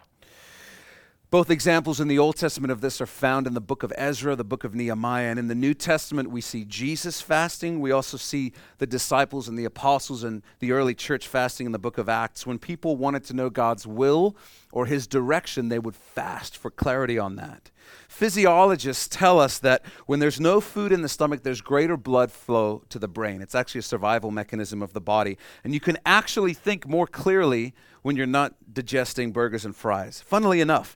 Both 1.32 1.50
examples 1.50 2.02
in 2.02 2.10
the 2.10 2.20
Old 2.20 2.36
Testament 2.36 2.74
of 2.74 2.82
this 2.82 3.00
are 3.00 3.06
found 3.06 3.48
in 3.48 3.54
the 3.54 3.62
book 3.62 3.84
of 3.84 3.94
Ezra, 3.96 4.36
the 4.36 4.44
book 4.44 4.66
of 4.66 4.76
Nehemiah. 4.76 5.30
And 5.30 5.40
in 5.40 5.48
the 5.48 5.56
New 5.56 5.74
Testament, 5.74 6.30
we 6.30 6.42
see 6.42 6.66
Jesus 6.66 7.22
fasting. 7.22 7.80
We 7.80 7.94
also 7.94 8.18
see 8.18 8.52
the 8.80 8.86
disciples 8.86 9.48
and 9.48 9.58
the 9.58 9.64
apostles 9.64 10.26
and 10.26 10.44
the 10.60 10.74
early 10.74 10.94
church 10.94 11.30
fasting 11.30 11.68
in 11.68 11.72
the 11.72 11.80
book 11.80 11.98
of 11.98 12.10
Acts. 12.10 12.46
When 12.46 12.60
people 12.60 12.98
wanted 12.98 13.24
to 13.24 13.34
know 13.34 13.50
God's 13.50 13.88
will 13.88 14.36
or 14.74 14.88
his 14.88 15.08
direction, 15.08 15.70
they 15.70 15.80
would 15.80 15.96
fast 15.96 16.58
for 16.58 16.70
clarity 16.70 17.18
on 17.18 17.38
that. 17.38 17.72
Physiologists 18.08 19.08
tell 19.08 19.40
us 19.40 19.58
that 19.60 19.84
when 20.06 20.20
there's 20.20 20.40
no 20.40 20.62
food 20.62 20.92
in 20.92 21.02
the 21.02 21.10
stomach, 21.10 21.44
there's 21.44 21.62
greater 21.62 21.98
blood 21.98 22.32
flow 22.32 22.84
to 22.90 23.00
the 23.00 23.08
brain. 23.08 23.42
It's 23.42 23.56
actually 23.56 23.80
a 23.80 23.84
survival 23.84 24.32
mechanism 24.32 24.82
of 24.82 24.94
the 24.94 25.02
body. 25.02 25.38
And 25.64 25.74
you 25.74 25.80
can 25.80 25.98
actually 26.06 26.54
think 26.54 26.88
more 26.88 27.08
clearly 27.08 27.74
when 28.02 28.16
you're 28.16 28.26
not 28.26 28.54
digesting 28.74 29.32
burgers 29.32 29.66
and 29.66 29.76
fries. 29.76 30.22
Funnily 30.22 30.62
enough, 30.62 30.96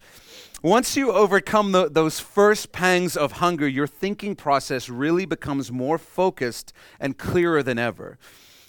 once 0.62 0.98
you 0.98 1.12
overcome 1.12 1.72
the, 1.72 1.90
those 1.90 2.20
first 2.20 2.72
pangs 2.72 3.16
of 3.16 3.34
hunger, 3.34 3.68
your 3.68 3.88
thinking 3.88 4.36
process 4.36 4.90
really 4.90 5.26
becomes 5.26 5.72
more 5.72 5.98
focused 5.98 6.74
and 7.00 7.18
clearer 7.18 7.62
than 7.62 7.78
ever. 7.78 8.18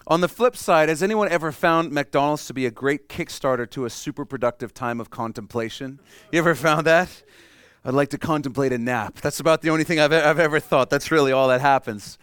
On 0.09 0.21
the 0.21 0.29
flip 0.29 0.57
side, 0.57 0.89
has 0.89 1.03
anyone 1.03 1.29
ever 1.29 1.51
found 1.51 1.91
McDonald's 1.91 2.47
to 2.47 2.55
be 2.55 2.65
a 2.65 2.71
great 2.71 3.09
kickstarter 3.09 3.69
to 3.71 3.87
a 3.87 3.91
super 3.91 4.25
productive 4.25 4.73
time 4.73 5.01
of 5.01 5.11
contemplation? 5.11 5.99
You 6.31 6.39
ever 6.39 6.55
found 6.55 6.87
that? 6.87 7.23
I'd 7.87 7.95
like 7.95 8.11
to 8.11 8.19
contemplate 8.19 8.73
a 8.73 8.79
nap. 8.79 9.21
That's 9.21 9.39
about 9.39 9.63
the 9.63 9.71
only 9.71 9.85
thing 9.85 10.01
I've, 10.01 10.13
I've 10.13 10.41
ever 10.41 10.59
thought. 10.59 10.91
That's 10.91 11.13
really 11.13 11.31
all 11.31 11.47
that 11.49 11.61
happens. 11.61 12.19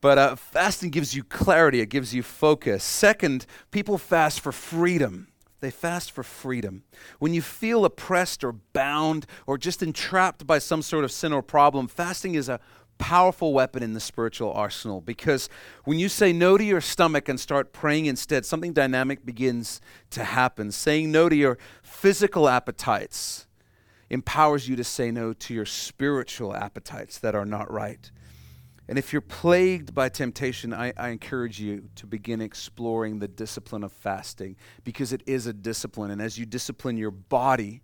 But 0.00 0.18
uh, 0.18 0.36
fasting 0.36 0.90
gives 0.90 1.16
you 1.16 1.24
clarity, 1.24 1.80
it 1.80 1.88
gives 1.88 2.14
you 2.14 2.22
focus. 2.22 2.84
Second, 2.84 3.44
people 3.72 3.98
fast 3.98 4.38
for 4.38 4.52
freedom. 4.52 5.26
They 5.58 5.72
fast 5.72 6.12
for 6.12 6.22
freedom. 6.22 6.84
When 7.18 7.34
you 7.34 7.42
feel 7.42 7.84
oppressed 7.84 8.44
or 8.44 8.52
bound 8.52 9.26
or 9.48 9.58
just 9.58 9.82
entrapped 9.82 10.46
by 10.46 10.60
some 10.60 10.82
sort 10.82 11.02
of 11.02 11.10
sin 11.10 11.32
or 11.32 11.42
problem, 11.42 11.88
fasting 11.88 12.36
is 12.36 12.48
a 12.48 12.60
powerful 12.98 13.52
weapon 13.52 13.82
in 13.82 13.94
the 13.94 14.00
spiritual 14.00 14.52
arsenal 14.52 15.00
because 15.00 15.48
when 15.84 15.98
you 15.98 16.08
say 16.08 16.32
no 16.32 16.56
to 16.56 16.62
your 16.62 16.80
stomach 16.80 17.28
and 17.28 17.40
start 17.40 17.72
praying 17.72 18.06
instead, 18.06 18.46
something 18.46 18.72
dynamic 18.72 19.26
begins 19.26 19.80
to 20.10 20.22
happen. 20.22 20.70
Saying 20.70 21.10
no 21.10 21.28
to 21.28 21.34
your 21.34 21.58
physical 21.82 22.48
appetites 22.48 23.47
empowers 24.10 24.68
you 24.68 24.76
to 24.76 24.84
say 24.84 25.10
no 25.10 25.32
to 25.32 25.54
your 25.54 25.66
spiritual 25.66 26.54
appetites 26.54 27.18
that 27.18 27.34
are 27.34 27.44
not 27.44 27.70
right. 27.70 28.10
And 28.88 28.98
if 28.98 29.12
you're 29.12 29.20
plagued 29.20 29.94
by 29.94 30.08
temptation, 30.08 30.72
I, 30.72 30.94
I, 30.96 31.10
encourage 31.10 31.60
you 31.60 31.90
to 31.96 32.06
begin 32.06 32.40
exploring 32.40 33.18
the 33.18 33.28
discipline 33.28 33.84
of 33.84 33.92
fasting 33.92 34.56
because 34.82 35.12
it 35.12 35.22
is 35.26 35.46
a 35.46 35.52
discipline. 35.52 36.10
And 36.10 36.22
as 36.22 36.38
you 36.38 36.46
discipline 36.46 36.96
your 36.96 37.10
body, 37.10 37.82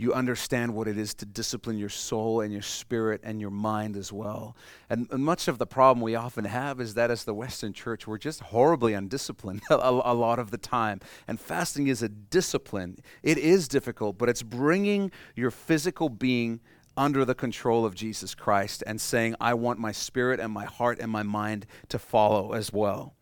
you 0.00 0.14
understand 0.14 0.74
what 0.74 0.88
it 0.88 0.96
is 0.96 1.12
to 1.12 1.26
discipline 1.26 1.76
your 1.76 1.90
soul 1.90 2.40
and 2.40 2.50
your 2.52 2.62
spirit 2.62 3.20
and 3.22 3.38
your 3.38 3.50
mind 3.50 3.96
as 3.98 4.10
well. 4.10 4.56
And, 4.88 5.08
much 5.10 5.46
of 5.46 5.58
the 5.58 5.66
problem 5.66 6.02
we 6.02 6.14
often 6.14 6.46
have 6.46 6.80
is 6.80 6.94
that 6.94 7.10
as 7.10 7.24
the 7.24 7.34
Western 7.34 7.74
church, 7.74 8.06
we're 8.06 8.16
just 8.16 8.40
horribly 8.40 8.94
undisciplined 8.94 9.60
a 9.70 10.14
lot 10.14 10.38
of 10.38 10.50
the 10.50 10.56
time. 10.56 11.00
And 11.28 11.38
fasting 11.38 11.88
is 11.88 12.02
a 12.02 12.08
discipline. 12.08 12.96
It 13.22 13.36
is 13.36 13.68
difficult, 13.68 14.16
but 14.16 14.30
it's 14.30 14.42
bringing 14.42 15.12
your 15.36 15.50
physical 15.50 16.08
being 16.08 16.60
under 16.96 17.26
the 17.26 17.34
control 17.34 17.84
of 17.84 17.94
Jesus 17.94 18.34
Christ 18.34 18.82
and 18.86 18.98
saying, 18.98 19.34
I 19.38 19.52
want 19.52 19.78
my 19.78 19.92
spirit 19.92 20.40
and 20.40 20.50
my 20.50 20.64
heart 20.64 20.98
and 20.98 21.12
my 21.12 21.22
mind 21.22 21.66
to 21.90 21.98
follow 21.98 22.52
as 22.52 22.72
well. 22.72 23.14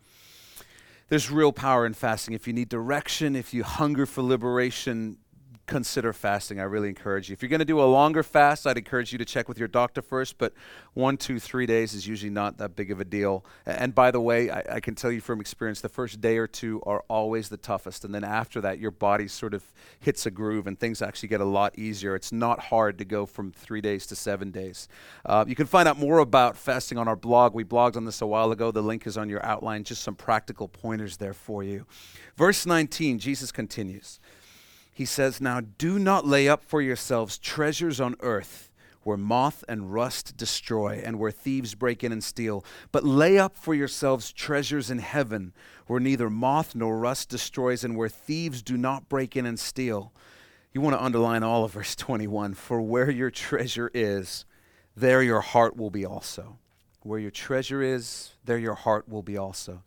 There's 1.09 1.31
real 1.31 1.53
power 1.53 1.87
in 1.87 1.95
fasting. 1.95 2.35
If 2.35 2.47
you 2.47 2.53
need 2.53 2.69
direction, 2.69 3.35
if 3.35 3.53
you 3.53 3.65
hunger 3.65 4.07
for 4.07 4.23
liberation, 4.23 5.17
consider 5.69 6.13
fasting. 6.13 6.59
I 6.59 6.65
really 6.65 6.89
encourage 6.89 7.29
you. 7.29 7.35
If 7.35 7.43
you're 7.43 7.49
going 7.49 7.61
to 7.61 7.65
do 7.65 7.81
a 7.81 7.85
longer 7.85 8.25
fast, 8.25 8.67
I'd 8.67 8.79
encourage 8.79 9.13
you 9.13 9.19
to 9.19 9.25
check 9.25 9.49
with 9.49 9.59
your 9.59 9.69
doctor 9.69 10.03
first, 10.03 10.39
but 10.39 10.53
one, 10.95 11.17
two, 11.17 11.39
three 11.39 11.67
days 11.67 11.95
is 11.95 12.09
usually 12.09 12.31
not 12.31 12.59
that 12.59 12.75
big 12.75 12.91
of 12.91 13.01
a 13.01 13.05
deal. 13.05 13.45
And 13.67 13.95
by 13.95 14.11
the 14.11 14.21
way, 14.21 14.51
I, 14.51 14.65
I, 14.77 14.81
can 14.81 14.95
tell 14.95 15.13
you 15.13 15.21
from 15.21 15.41
experience, 15.41 15.81
the 15.81 15.89
first 15.89 16.21
day 16.21 16.39
or 16.39 16.47
two 16.47 16.83
are 16.87 17.05
always 17.09 17.51
the 17.51 17.59
toughest. 17.59 18.05
And 18.05 18.15
then 18.15 18.25
after 18.25 18.61
that, 18.63 18.79
your 18.79 18.91
body 18.91 19.29
sort 19.29 19.55
of 19.55 19.63
hits 20.01 20.27
a 20.27 20.31
groove 20.31 20.67
and 20.67 20.81
things 20.81 21.03
actually 21.03 21.29
get 21.29 21.41
a 21.41 21.45
lot 21.45 21.79
easier. 21.79 22.17
It's 22.17 22.33
not 22.33 22.59
hard 22.59 22.99
to 22.99 23.05
go 23.05 23.27
from 23.27 23.53
three 23.53 23.83
days 23.83 24.07
to 24.07 24.17
seven 24.17 24.51
days. 24.51 24.89
Uh, 25.25 25.45
you 25.47 25.55
can 25.55 25.67
find 25.67 25.87
out 25.87 25.99
more 25.99 26.19
about 26.19 26.57
fasting 26.57 26.99
on 26.99 27.07
our 27.07 27.17
blog. 27.17 27.55
We 27.55 27.65
blogged 27.65 27.97
on 27.97 28.07
this 28.07 28.23
a 28.23 28.27
while 28.27 28.51
ago. 28.51 28.71
The 28.71 28.83
link 28.83 29.07
is 29.07 29.19
on 29.19 29.29
your 29.29 29.45
outline, 29.45 29.85
just 29.85 30.03
some 30.03 30.15
practical 30.15 30.67
pointers 30.67 31.19
there 31.19 31.35
for 31.35 31.63
you. 31.63 31.87
Verse 32.37 32.65
19, 32.65 33.19
Jesus 33.19 33.53
continues 33.53 34.19
he 34.99 35.05
says, 35.05 35.41
Now 35.41 35.61
do 35.61 35.97
not 35.97 36.27
lay 36.27 36.49
up 36.49 36.65
for 36.65 36.83
yourselves 36.83 37.39
treasures 37.39 38.01
on 38.01 38.17
earth 38.19 38.73
where 39.05 39.17
moth 39.17 39.63
and 39.69 39.93
rust 39.93 40.37
destroy 40.37 41.01
and 41.05 41.21
where 41.21 41.31
thieves 41.31 41.77
break 41.77 42.03
in 42.03 42.11
and 42.11 42.25
steal, 42.25 42.65
but 42.91 43.05
lay 43.05 43.39
up 43.39 43.57
for 43.57 43.77
yourselves 43.77 44.33
treasures 44.33 44.91
in 44.91 44.99
heaven 44.99 45.53
where 45.87 46.01
neither 46.01 46.29
moth 46.29 46.75
nor 46.75 46.99
rust 46.99 47.29
destroys 47.29 47.85
and 47.85 47.97
where 47.97 48.09
thieves 48.09 48.61
do 48.61 48.77
not 48.77 49.09
break 49.09 49.37
in 49.37 49.47
and 49.47 49.61
steal. 49.61 50.13
You 50.73 50.81
want 50.81 50.97
to 50.97 51.05
underline 51.05 51.45
all 51.45 51.63
of 51.63 51.75
verse 51.75 51.95
21 51.95 52.55
For 52.55 52.81
where 52.81 53.09
your 53.09 53.31
treasure 53.31 53.93
is, 53.95 54.47
there 54.97 55.23
your 55.23 55.43
heart 55.43 55.77
will 55.77 55.91
be 55.91 56.05
also. 56.05 56.59
Where 57.05 57.21
your 57.21 57.31
treasure 57.31 57.83
is, 57.83 58.33
there 58.45 58.59
your 58.59 58.75
heart 58.75 59.09
will 59.09 59.23
be 59.23 59.39
also. 59.39 59.85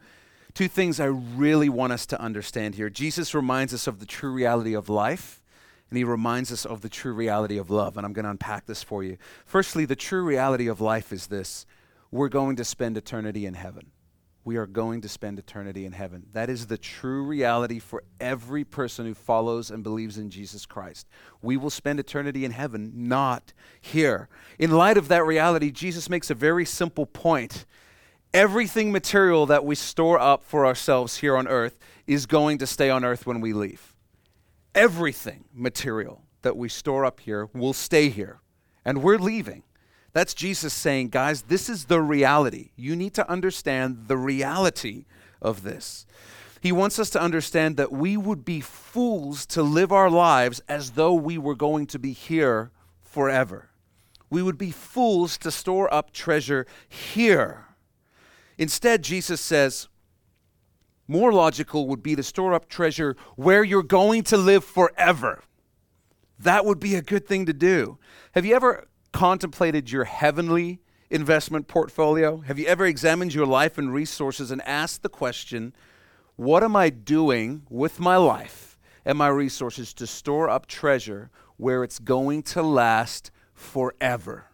Two 0.54 0.68
things 0.68 1.00
I 1.00 1.06
really 1.06 1.70
want 1.70 1.94
us 1.94 2.06
to 2.08 2.20
understand 2.20 2.76
here. 2.76 2.90
Jesus 2.90 3.34
reminds 3.34 3.74
us 3.74 3.88
of 3.88 4.00
the 4.00 4.06
true 4.06 4.32
reality 4.32 4.74
of 4.74 4.90
life, 4.90 5.42
and 5.90 5.98
he 5.98 6.04
reminds 6.04 6.52
us 6.52 6.66
of 6.66 6.82
the 6.82 6.90
true 6.90 7.14
reality 7.14 7.58
of 7.58 7.70
love. 7.70 7.98
And 7.98 8.06
I'm 8.06 8.14
going 8.14 8.26
to 8.26 8.32
unpack 8.32 8.66
this 8.66 8.84
for 8.84 9.04
you. 9.04 9.18
Firstly, 9.46 9.86
the 9.86 9.96
true 9.96 10.24
reality 10.24 10.68
of 10.68 10.82
life 10.82 11.14
is 11.14 11.28
this 11.28 11.66
we're 12.12 12.30
going 12.30 12.58
to 12.58 12.66
spend 12.66 12.98
eternity 12.98 13.46
in 13.46 13.54
heaven. 13.54 13.92
We 14.44 14.58
are 14.58 14.66
going 14.66 15.02
to 15.02 15.10
spend 15.10 15.38
eternity 15.38 15.86
in 15.86 15.92
heaven. 15.92 16.24
That 16.34 16.50
is 16.50 16.66
the 16.66 16.78
true 16.78 17.24
reality 17.24 17.78
for 17.78 18.04
every 18.20 18.64
person 18.64 19.06
who 19.06 19.14
follows 19.14 19.70
and 19.70 19.84
believes 19.84 20.18
in 20.18 20.32
Jesus 20.32 20.66
Christ. 20.66 21.08
We 21.44 21.58
will 21.58 21.70
spend 21.70 22.00
eternity 22.00 22.44
in 22.44 22.52
heaven, 22.52 22.92
not 22.96 23.54
here. 23.80 24.30
In 24.58 24.72
light 24.72 24.98
of 24.98 25.10
that 25.10 25.26
reality, 25.26 25.70
Jesus 25.70 26.10
makes 26.10 26.32
a 26.32 26.36
very 26.36 26.66
simple 26.66 27.06
point 27.06 27.66
everything 28.34 28.92
material 28.92 29.46
that 29.48 29.66
we 29.66 29.76
store 29.76 30.20
up 30.20 30.44
for 30.44 30.66
ourselves 30.66 31.18
here 31.18 31.36
on 31.36 31.48
earth 31.48 31.78
is 32.08 32.26
going 32.26 32.58
to 32.60 32.68
stay 32.68 32.90
on 32.90 33.04
earth 33.04 33.26
when 33.26 33.42
we 33.42 33.54
leave. 33.54 33.96
Everything 34.74 35.46
material 35.54 36.24
that 36.42 36.56
we 36.56 36.70
store 36.70 37.06
up 37.06 37.20
here 37.20 37.50
will 37.54 37.74
stay 37.74 38.10
here, 38.10 38.40
and 38.86 39.04
we're 39.04 39.18
leaving. 39.18 39.64
That's 40.14 40.34
Jesus 40.34 40.74
saying, 40.74 41.10
guys, 41.10 41.44
this 41.44 41.70
is 41.70 41.86
the 41.86 42.02
reality. 42.02 42.72
You 42.76 42.96
need 42.96 43.14
to 43.16 43.30
understand 43.30 44.08
the 44.08 44.18
reality 44.18 45.06
of 45.42 45.64
this. 45.64 46.06
He 46.62 46.72
wants 46.72 47.00
us 47.00 47.10
to 47.12 47.22
understand 47.22 47.78
that 47.78 47.92
we 47.92 48.18
would 48.18 48.46
be 48.46 48.62
fools 48.62 49.46
to 49.48 49.64
live 49.64 49.92
our 49.92 50.10
lives 50.10 50.62
as 50.68 50.92
though 50.92 51.14
we 51.14 51.38
were 51.38 51.56
going 51.56 51.88
to 51.88 52.00
be 52.00 52.12
here 52.12 52.72
forever. 53.02 53.70
We 54.30 54.44
would 54.44 54.58
be 54.58 54.72
fools 54.72 55.38
to 55.40 55.52
store 55.52 55.92
up 55.94 56.12
treasure 56.12 56.66
here 56.88 57.66
Instead, 58.62 59.02
Jesus 59.02 59.42
says, 59.42 59.88
more 61.08 61.34
logical 61.34 61.88
would 61.88 62.04
be 62.04 62.16
to 62.16 62.22
store 62.22 62.54
up 62.54 62.70
treasure 62.70 63.18
where 63.36 63.64
you're 63.64 63.82
going 63.82 64.22
to 64.22 64.38
live 64.38 64.64
forever. 64.64 65.42
That 66.38 66.64
would 66.64 66.80
be 66.80 66.94
a 66.94 67.02
good 67.02 67.28
thing 67.28 67.48
to 67.48 67.54
do. 67.54 67.98
Have 68.34 68.46
you 68.46 68.54
ever 68.54 68.88
contemplated 69.14 69.92
your 69.92 70.04
heavenly 70.04 70.80
investment 71.10 71.68
portfolio? 71.68 72.42
Have 72.42 72.60
you 72.60 72.68
ever 72.68 72.86
examined 72.86 73.34
your 73.34 73.48
life 73.48 73.80
and 73.80 73.92
resources 73.92 74.52
and 74.52 74.62
asked 74.62 75.02
the 75.02 75.10
question, 75.10 75.74
what 76.36 76.64
am 76.64 76.76
I 76.76 76.92
doing 76.92 77.64
with 77.68 78.00
my 78.00 78.18
life 78.18 78.78
and 79.04 79.18
my 79.18 79.30
resources 79.30 79.92
to 79.96 80.06
store 80.06 80.52
up 80.52 80.68
treasure 80.68 81.32
where 81.58 81.84
it's 81.84 81.98
going 81.98 82.44
to 82.44 82.62
last 82.62 83.32
forever? 83.56 84.52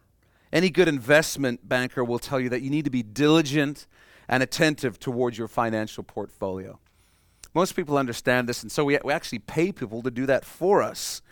Any 0.50 0.70
good 0.70 0.88
investment 0.88 1.68
banker 1.68 2.02
will 2.02 2.18
tell 2.18 2.40
you 2.40 2.48
that 2.48 2.62
you 2.62 2.70
need 2.70 2.86
to 2.86 2.90
be 2.90 3.02
diligent 3.02 3.86
and 4.28 4.42
attentive 4.42 4.98
towards 4.98 5.38
your 5.38 5.48
financial 5.48 6.04
portfolio. 6.04 6.78
Most 7.54 7.74
people 7.74 7.96
understand 7.96 8.48
this, 8.48 8.62
and 8.62 8.70
so 8.70 8.84
we, 8.84 8.98
we 9.02 9.12
actually 9.12 9.38
pay 9.38 9.72
people 9.72 10.02
to 10.02 10.10
do 10.10 10.26
that 10.26 10.44
for 10.44 10.82
us. 10.82 11.22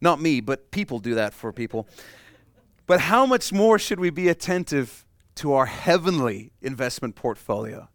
Not 0.00 0.20
me, 0.20 0.40
but 0.40 0.70
people 0.70 0.98
do 0.98 1.14
that 1.14 1.32
for 1.32 1.52
people. 1.52 1.88
But 2.86 3.00
how 3.00 3.24
much 3.24 3.52
more 3.52 3.78
should 3.78 3.98
we 3.98 4.10
be 4.10 4.28
attentive 4.28 5.06
to 5.36 5.52
our 5.54 5.66
heavenly 5.66 6.52
investment 6.60 7.14
portfolio? 7.14 7.88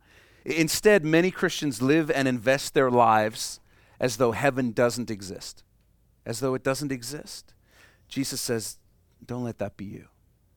Instead, 0.44 1.06
many 1.06 1.30
Christians 1.30 1.82
live 1.82 2.10
and 2.10 2.28
invest 2.28 2.74
their 2.74 2.90
lives 2.90 3.60
as 4.00 4.18
though 4.18 4.32
heaven 4.32 4.72
doesn't 4.72 5.12
exist, 5.12 5.64
as 6.26 6.40
though 6.40 6.56
it 6.56 6.64
doesn't 6.64 6.92
exist. 6.92 7.54
Jesus 8.08 8.42
says, 8.42 8.80
Don't 9.24 9.44
let 9.44 9.60
that 9.60 9.78
be 9.78 9.86
you. 9.86 10.08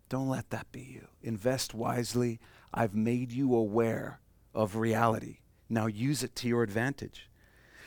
Don't 0.09 0.29
let 0.29 0.51
that 0.51 0.71
be 0.73 0.81
you. 0.81 1.09
Invest 1.23 1.75
wisely, 1.75 2.41
I've 2.73 2.95
made 2.95 3.33
you 3.33 3.55
aware 3.55 4.21
of 4.55 4.77
reality. 4.77 5.39
Now 5.69 5.87
use 5.87 6.23
it 6.23 6.35
to 6.37 6.49
your 6.49 6.63
advantage. 6.63 7.29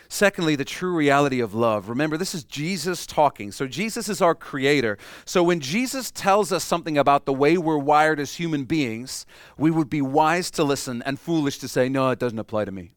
Secondly, 0.08 0.56
the 0.56 0.65
true 0.65 0.96
reality 0.96 1.39
of 1.39 1.56
love. 1.56 1.89
Remember, 1.89 2.15
this 2.15 2.36
is 2.36 2.44
Jesus 2.44 3.08
talking. 3.08 3.51
So, 3.51 3.68
Jesus 3.68 4.08
is 4.08 4.22
our 4.22 4.36
creator. 4.36 4.98
So, 5.25 5.44
when 5.44 5.60
Jesus 5.60 6.12
tells 6.12 6.51
us 6.51 6.63
something 6.63 6.98
about 6.98 7.25
the 7.25 7.34
way 7.34 7.58
we're 7.58 7.77
wired 7.77 8.20
as 8.20 8.36
human 8.36 8.65
beings, 8.65 9.25
we 9.58 9.72
would 9.72 9.89
be 9.89 10.01
wise 10.01 10.51
to 10.51 10.63
listen 10.63 11.01
and 11.04 11.20
foolish 11.20 11.58
to 11.60 11.68
say, 11.68 11.89
No, 11.89 12.12
it 12.12 12.20
doesn't 12.20 12.38
apply 12.38 12.65
to 12.65 12.72
me. 12.72 12.92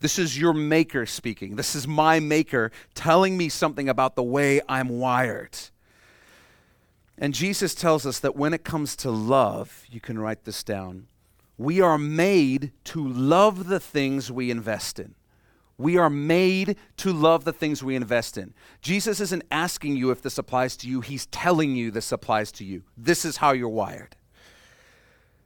This 0.00 0.18
is 0.18 0.38
your 0.38 0.52
maker 0.52 1.06
speaking. 1.06 1.56
This 1.56 1.76
is 1.76 1.86
my 1.86 2.20
maker 2.20 2.72
telling 2.94 3.36
me 3.36 3.48
something 3.48 3.88
about 3.88 4.16
the 4.16 4.22
way 4.22 4.60
I'm 4.68 4.88
wired. 4.88 5.56
And 7.18 7.34
Jesus 7.34 7.74
tells 7.74 8.06
us 8.06 8.18
that 8.20 8.34
when 8.34 8.54
it 8.54 8.64
comes 8.64 8.96
to 8.96 9.10
love, 9.10 9.84
you 9.90 10.00
can 10.00 10.18
write 10.18 10.44
this 10.44 10.64
down 10.64 11.06
we 11.60 11.82
are 11.82 11.98
made 11.98 12.72
to 12.84 13.06
love 13.06 13.66
the 13.66 13.78
things 13.78 14.32
we 14.32 14.50
invest 14.50 14.98
in. 14.98 15.14
We 15.76 15.98
are 15.98 16.08
made 16.08 16.76
to 16.96 17.12
love 17.12 17.44
the 17.44 17.52
things 17.52 17.84
we 17.84 17.96
invest 17.96 18.38
in. 18.38 18.54
Jesus 18.80 19.20
isn't 19.20 19.44
asking 19.50 19.96
you 19.96 20.10
if 20.10 20.22
this 20.22 20.38
applies 20.38 20.74
to 20.78 20.88
you, 20.88 21.02
He's 21.02 21.26
telling 21.26 21.76
you 21.76 21.90
this 21.90 22.12
applies 22.12 22.50
to 22.52 22.64
you. 22.64 22.84
This 22.96 23.26
is 23.26 23.36
how 23.36 23.52
you're 23.52 23.68
wired. 23.68 24.16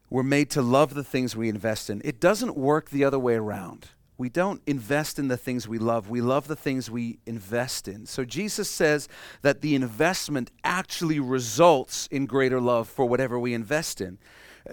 We're 0.08 0.22
made 0.22 0.50
to 0.50 0.62
love 0.62 0.94
the 0.94 1.02
things 1.02 1.34
we 1.34 1.48
invest 1.48 1.90
in. 1.90 2.00
It 2.04 2.20
doesn't 2.20 2.56
work 2.56 2.90
the 2.90 3.02
other 3.02 3.18
way 3.18 3.34
around. 3.34 3.88
We 4.16 4.28
don't 4.28 4.62
invest 4.68 5.18
in 5.18 5.26
the 5.26 5.36
things 5.36 5.66
we 5.66 5.78
love, 5.78 6.08
we 6.08 6.20
love 6.20 6.46
the 6.46 6.54
things 6.54 6.88
we 6.88 7.18
invest 7.26 7.88
in. 7.88 8.06
So 8.06 8.24
Jesus 8.24 8.70
says 8.70 9.08
that 9.42 9.62
the 9.62 9.74
investment 9.74 10.52
actually 10.62 11.18
results 11.18 12.06
in 12.12 12.26
greater 12.26 12.60
love 12.60 12.88
for 12.88 13.04
whatever 13.04 13.36
we 13.36 13.52
invest 13.52 14.00
in. 14.00 14.18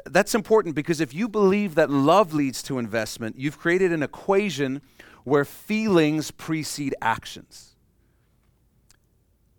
That's 0.06 0.34
important 0.34 0.76
because 0.76 1.02
if 1.02 1.14
you 1.14 1.28
believe 1.28 1.76
that 1.76 1.90
love 1.90 2.34
leads 2.34 2.64
to 2.64 2.80
investment, 2.80 3.38
you've 3.38 3.60
created 3.60 3.92
an 3.92 4.04
equation 4.04 4.82
where 5.24 5.44
feelings 5.44 6.32
precede 6.32 6.96
actions. 7.02 7.76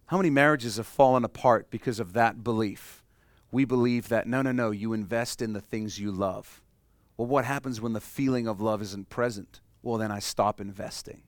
How 0.06 0.16
many 0.16 0.30
marriages 0.30 0.76
have 0.76 0.86
fallen 0.86 1.24
apart 1.24 1.70
because 1.70 2.00
of 2.00 2.14
that 2.14 2.42
belief? 2.42 3.02
We 3.50 3.64
believe 3.64 4.08
that 4.08 4.26
no, 4.26 4.42
no, 4.42 4.52
no, 4.52 4.70
you 4.70 4.92
invest 4.92 5.42
in 5.42 5.52
the 5.52 5.60
things 5.60 5.98
you 5.98 6.10
love. 6.10 6.62
Well, 7.16 7.28
what 7.28 7.44
happens 7.44 7.80
when 7.80 7.92
the 7.92 8.00
feeling 8.00 8.48
of 8.48 8.60
love 8.60 8.80
isn't 8.82 9.10
present? 9.10 9.60
Well, 9.82 9.98
then 9.98 10.10
I 10.10 10.18
stop 10.18 10.60
investing. 10.60 11.22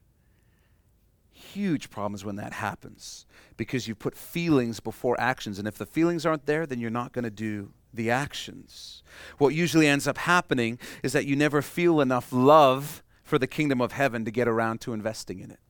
Huge 1.30 1.90
problems 1.90 2.24
when 2.24 2.36
that 2.36 2.54
happens 2.54 3.26
because 3.56 3.86
you 3.86 3.94
put 3.94 4.16
feelings 4.16 4.80
before 4.80 5.20
actions. 5.20 5.58
And 5.58 5.68
if 5.68 5.76
the 5.76 5.86
feelings 5.86 6.24
aren't 6.24 6.46
there, 6.46 6.64
then 6.64 6.80
you're 6.80 6.90
not 6.90 7.12
going 7.12 7.24
to 7.24 7.30
do 7.30 7.72
the 7.94 8.10
actions. 8.10 9.02
What 9.38 9.54
usually 9.54 9.86
ends 9.86 10.06
up 10.06 10.18
happening 10.18 10.78
is 11.02 11.12
that 11.12 11.26
you 11.26 11.36
never 11.36 11.62
feel 11.62 12.00
enough 12.00 12.32
love 12.32 13.02
for 13.22 13.38
the 13.38 13.46
kingdom 13.46 13.80
of 13.80 13.92
heaven 13.92 14.24
to 14.24 14.30
get 14.30 14.48
around 14.48 14.80
to 14.82 14.92
investing 14.92 15.40
in 15.40 15.50
it. 15.50 15.60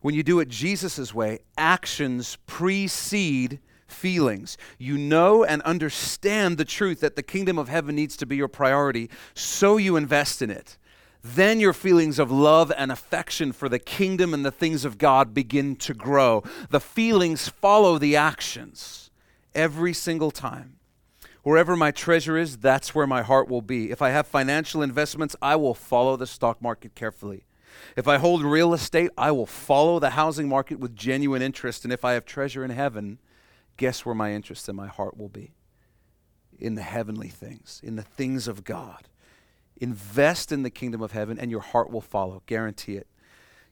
When 0.00 0.14
you 0.14 0.22
do 0.22 0.40
it 0.40 0.48
Jesus' 0.48 1.12
way, 1.12 1.40
actions 1.58 2.38
precede 2.46 3.60
feelings. 3.86 4.56
You 4.78 4.96
know 4.96 5.44
and 5.44 5.60
understand 5.62 6.56
the 6.56 6.64
truth 6.64 7.00
that 7.00 7.16
the 7.16 7.22
kingdom 7.22 7.58
of 7.58 7.68
heaven 7.68 7.96
needs 7.96 8.16
to 8.18 8.26
be 8.26 8.36
your 8.36 8.48
priority, 8.48 9.10
so 9.34 9.76
you 9.76 9.96
invest 9.96 10.40
in 10.40 10.50
it. 10.50 10.78
Then 11.22 11.60
your 11.60 11.74
feelings 11.74 12.18
of 12.18 12.30
love 12.30 12.72
and 12.74 12.90
affection 12.90 13.52
for 13.52 13.68
the 13.68 13.78
kingdom 13.78 14.32
and 14.32 14.44
the 14.44 14.50
things 14.50 14.86
of 14.86 14.96
God 14.96 15.34
begin 15.34 15.76
to 15.76 15.92
grow. 15.92 16.42
The 16.70 16.80
feelings 16.80 17.48
follow 17.48 17.98
the 17.98 18.16
actions 18.16 19.10
every 19.54 19.92
single 19.92 20.30
time. 20.30 20.76
Wherever 21.42 21.74
my 21.74 21.90
treasure 21.90 22.36
is, 22.36 22.58
that's 22.58 22.94
where 22.94 23.06
my 23.06 23.22
heart 23.22 23.48
will 23.48 23.62
be. 23.62 23.90
If 23.90 24.02
I 24.02 24.10
have 24.10 24.26
financial 24.26 24.82
investments, 24.82 25.34
I 25.40 25.56
will 25.56 25.74
follow 25.74 26.16
the 26.16 26.26
stock 26.26 26.60
market 26.60 26.94
carefully. 26.94 27.44
If 27.96 28.06
I 28.06 28.18
hold 28.18 28.42
real 28.42 28.74
estate, 28.74 29.10
I 29.16 29.30
will 29.30 29.46
follow 29.46 29.98
the 29.98 30.10
housing 30.10 30.48
market 30.48 30.78
with 30.78 30.96
genuine 30.96 31.40
interest. 31.40 31.84
And 31.84 31.92
if 31.92 32.04
I 32.04 32.12
have 32.12 32.26
treasure 32.26 32.64
in 32.64 32.70
heaven, 32.70 33.18
guess 33.76 34.04
where 34.04 34.14
my 34.14 34.32
interest 34.32 34.68
and 34.68 34.76
my 34.76 34.88
heart 34.88 35.16
will 35.16 35.28
be? 35.28 35.52
In 36.58 36.74
the 36.74 36.82
heavenly 36.82 37.28
things, 37.28 37.80
in 37.82 37.96
the 37.96 38.02
things 38.02 38.46
of 38.46 38.64
God. 38.64 39.08
Invest 39.78 40.52
in 40.52 40.62
the 40.62 40.68
kingdom 40.68 41.00
of 41.00 41.12
heaven, 41.12 41.38
and 41.38 41.50
your 41.50 41.60
heart 41.60 41.90
will 41.90 42.02
follow. 42.02 42.42
Guarantee 42.44 42.96
it. 42.96 43.06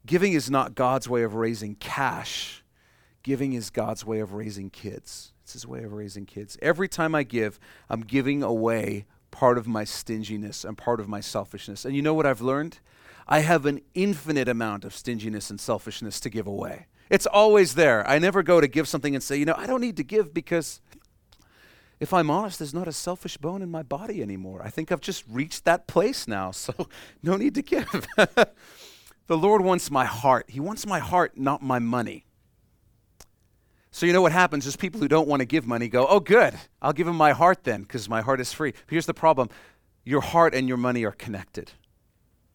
Giving 0.07 0.33
is 0.33 0.51
not 0.51 0.75
God's 0.75 1.07
way 1.07 1.23
of 1.23 1.35
raising 1.35 1.75
cash, 1.75 2.65
giving 3.23 3.53
is 3.53 3.69
God's 3.69 4.07
way 4.07 4.21
of 4.21 4.33
raising 4.33 4.71
kids. 4.71 5.35
It's 5.49 5.55
his 5.55 5.67
way 5.67 5.83
of 5.83 5.95
raising 5.95 6.27
kids. 6.27 6.59
Every 6.61 6.89
time 6.89 7.15
I 7.15 7.23
give, 7.23 7.59
I'm 7.89 8.03
giving 8.03 8.43
away 8.43 9.07
part 9.31 9.57
of 9.57 9.67
my 9.67 9.83
stinginess 9.83 10.63
and 10.63 10.77
part 10.77 11.01
of 11.01 11.09
my 11.09 11.21
selfishness. 11.21 11.87
And 11.87 11.97
you 11.97 12.03
know 12.03 12.13
what 12.13 12.27
I've 12.27 12.43
learned? 12.43 12.81
I 13.27 13.39
have 13.41 13.65
an 13.65 13.81
infinite 13.95 14.47
amount 14.47 14.85
of 14.85 14.95
stinginess 14.95 15.49
and 15.49 15.59
selfishness 15.59 16.21
to 16.21 16.29
give 16.29 16.47
away. 16.47 16.89
It's 17.09 17.25
always 17.25 17.77
there. 17.77 18.07
I 18.07 18.19
never 18.19 18.43
go 18.43 18.61
to 18.61 18.69
give 18.69 18.87
something 18.89 19.15
and 19.15 19.25
say, 19.25 19.37
you 19.37 19.47
know, 19.47 19.55
I 19.57 19.67
don't 19.67 19.81
need 19.81 19.97
to 19.97 20.05
give 20.05 20.35
because 20.35 20.83
if 21.99 22.13
I'm 22.13 22.29
honest, 22.29 22.59
there's 22.59 22.75
not 22.75 22.87
a 22.87 22.93
selfish 22.93 23.39
bone 23.39 23.63
in 23.63 23.71
my 23.71 23.83
body 23.83 24.21
anymore. 24.21 24.61
I 24.63 24.69
think 24.69 24.93
I've 24.93 25.01
just 25.01 25.25
reached 25.31 25.65
that 25.65 25.87
place 25.87 26.29
now, 26.29 26.51
so 26.65 26.75
no 27.23 27.39
need 27.39 27.55
to 27.55 27.63
give. 27.63 28.07
the 28.17 29.39
Lord 29.39 29.63
wants 29.63 29.91
my 29.91 30.05
heart. 30.05 30.51
He 30.51 30.61
wants 30.61 30.85
my 30.85 30.99
heart, 30.99 31.39
not 31.39 31.63
my 31.63 31.79
money. 31.79 32.27
So, 33.91 34.07
you 34.07 34.13
know 34.13 34.23
what 34.23 34.33
happens 34.33 34.67
is 34.67 34.77
people 34.77 35.01
who 35.01 35.09
don't 35.09 35.29
want 35.29 35.41
to 35.41 35.47
give 35.47 35.67
money 35.67 35.89
go, 35.89 36.07
oh, 36.07 36.21
good, 36.21 36.55
I'll 36.83 36.93
give 36.93 37.09
him 37.09 37.17
my 37.17 37.33
heart 37.33 37.65
then, 37.65 37.83
because 37.83 38.09
my 38.09 38.21
heart 38.21 38.41
is 38.41 38.53
free. 38.53 38.73
But 38.73 38.91
here's 38.91 39.07
the 39.07 39.15
problem 39.15 39.49
your 40.05 40.21
heart 40.21 40.55
and 40.55 40.69
your 40.69 40.77
money 40.77 41.05
are 41.05 41.13
connected. 41.13 41.73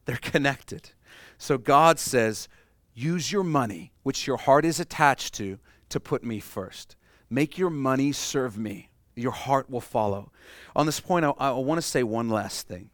They're 0.05 0.17
connected. 0.17 0.91
So, 1.37 1.57
God 1.57 1.99
says, 1.99 2.47
use 2.93 3.31
your 3.31 3.43
money, 3.43 3.91
which 4.03 4.27
your 4.27 4.37
heart 4.37 4.65
is 4.65 4.79
attached 4.79 5.33
to, 5.35 5.59
to 5.89 5.99
put 5.99 6.23
me 6.23 6.39
first. 6.39 6.95
Make 7.29 7.57
your 7.57 7.69
money 7.69 8.11
serve 8.11 8.57
me. 8.57 8.91
Your 9.15 9.31
heart 9.31 9.69
will 9.69 9.81
follow. 9.81 10.31
On 10.75 10.85
this 10.85 10.99
point, 10.99 11.25
I, 11.25 11.31
I 11.37 11.51
want 11.51 11.79
to 11.79 11.87
say 11.87 12.03
one 12.03 12.29
last 12.29 12.67
thing. 12.67 12.89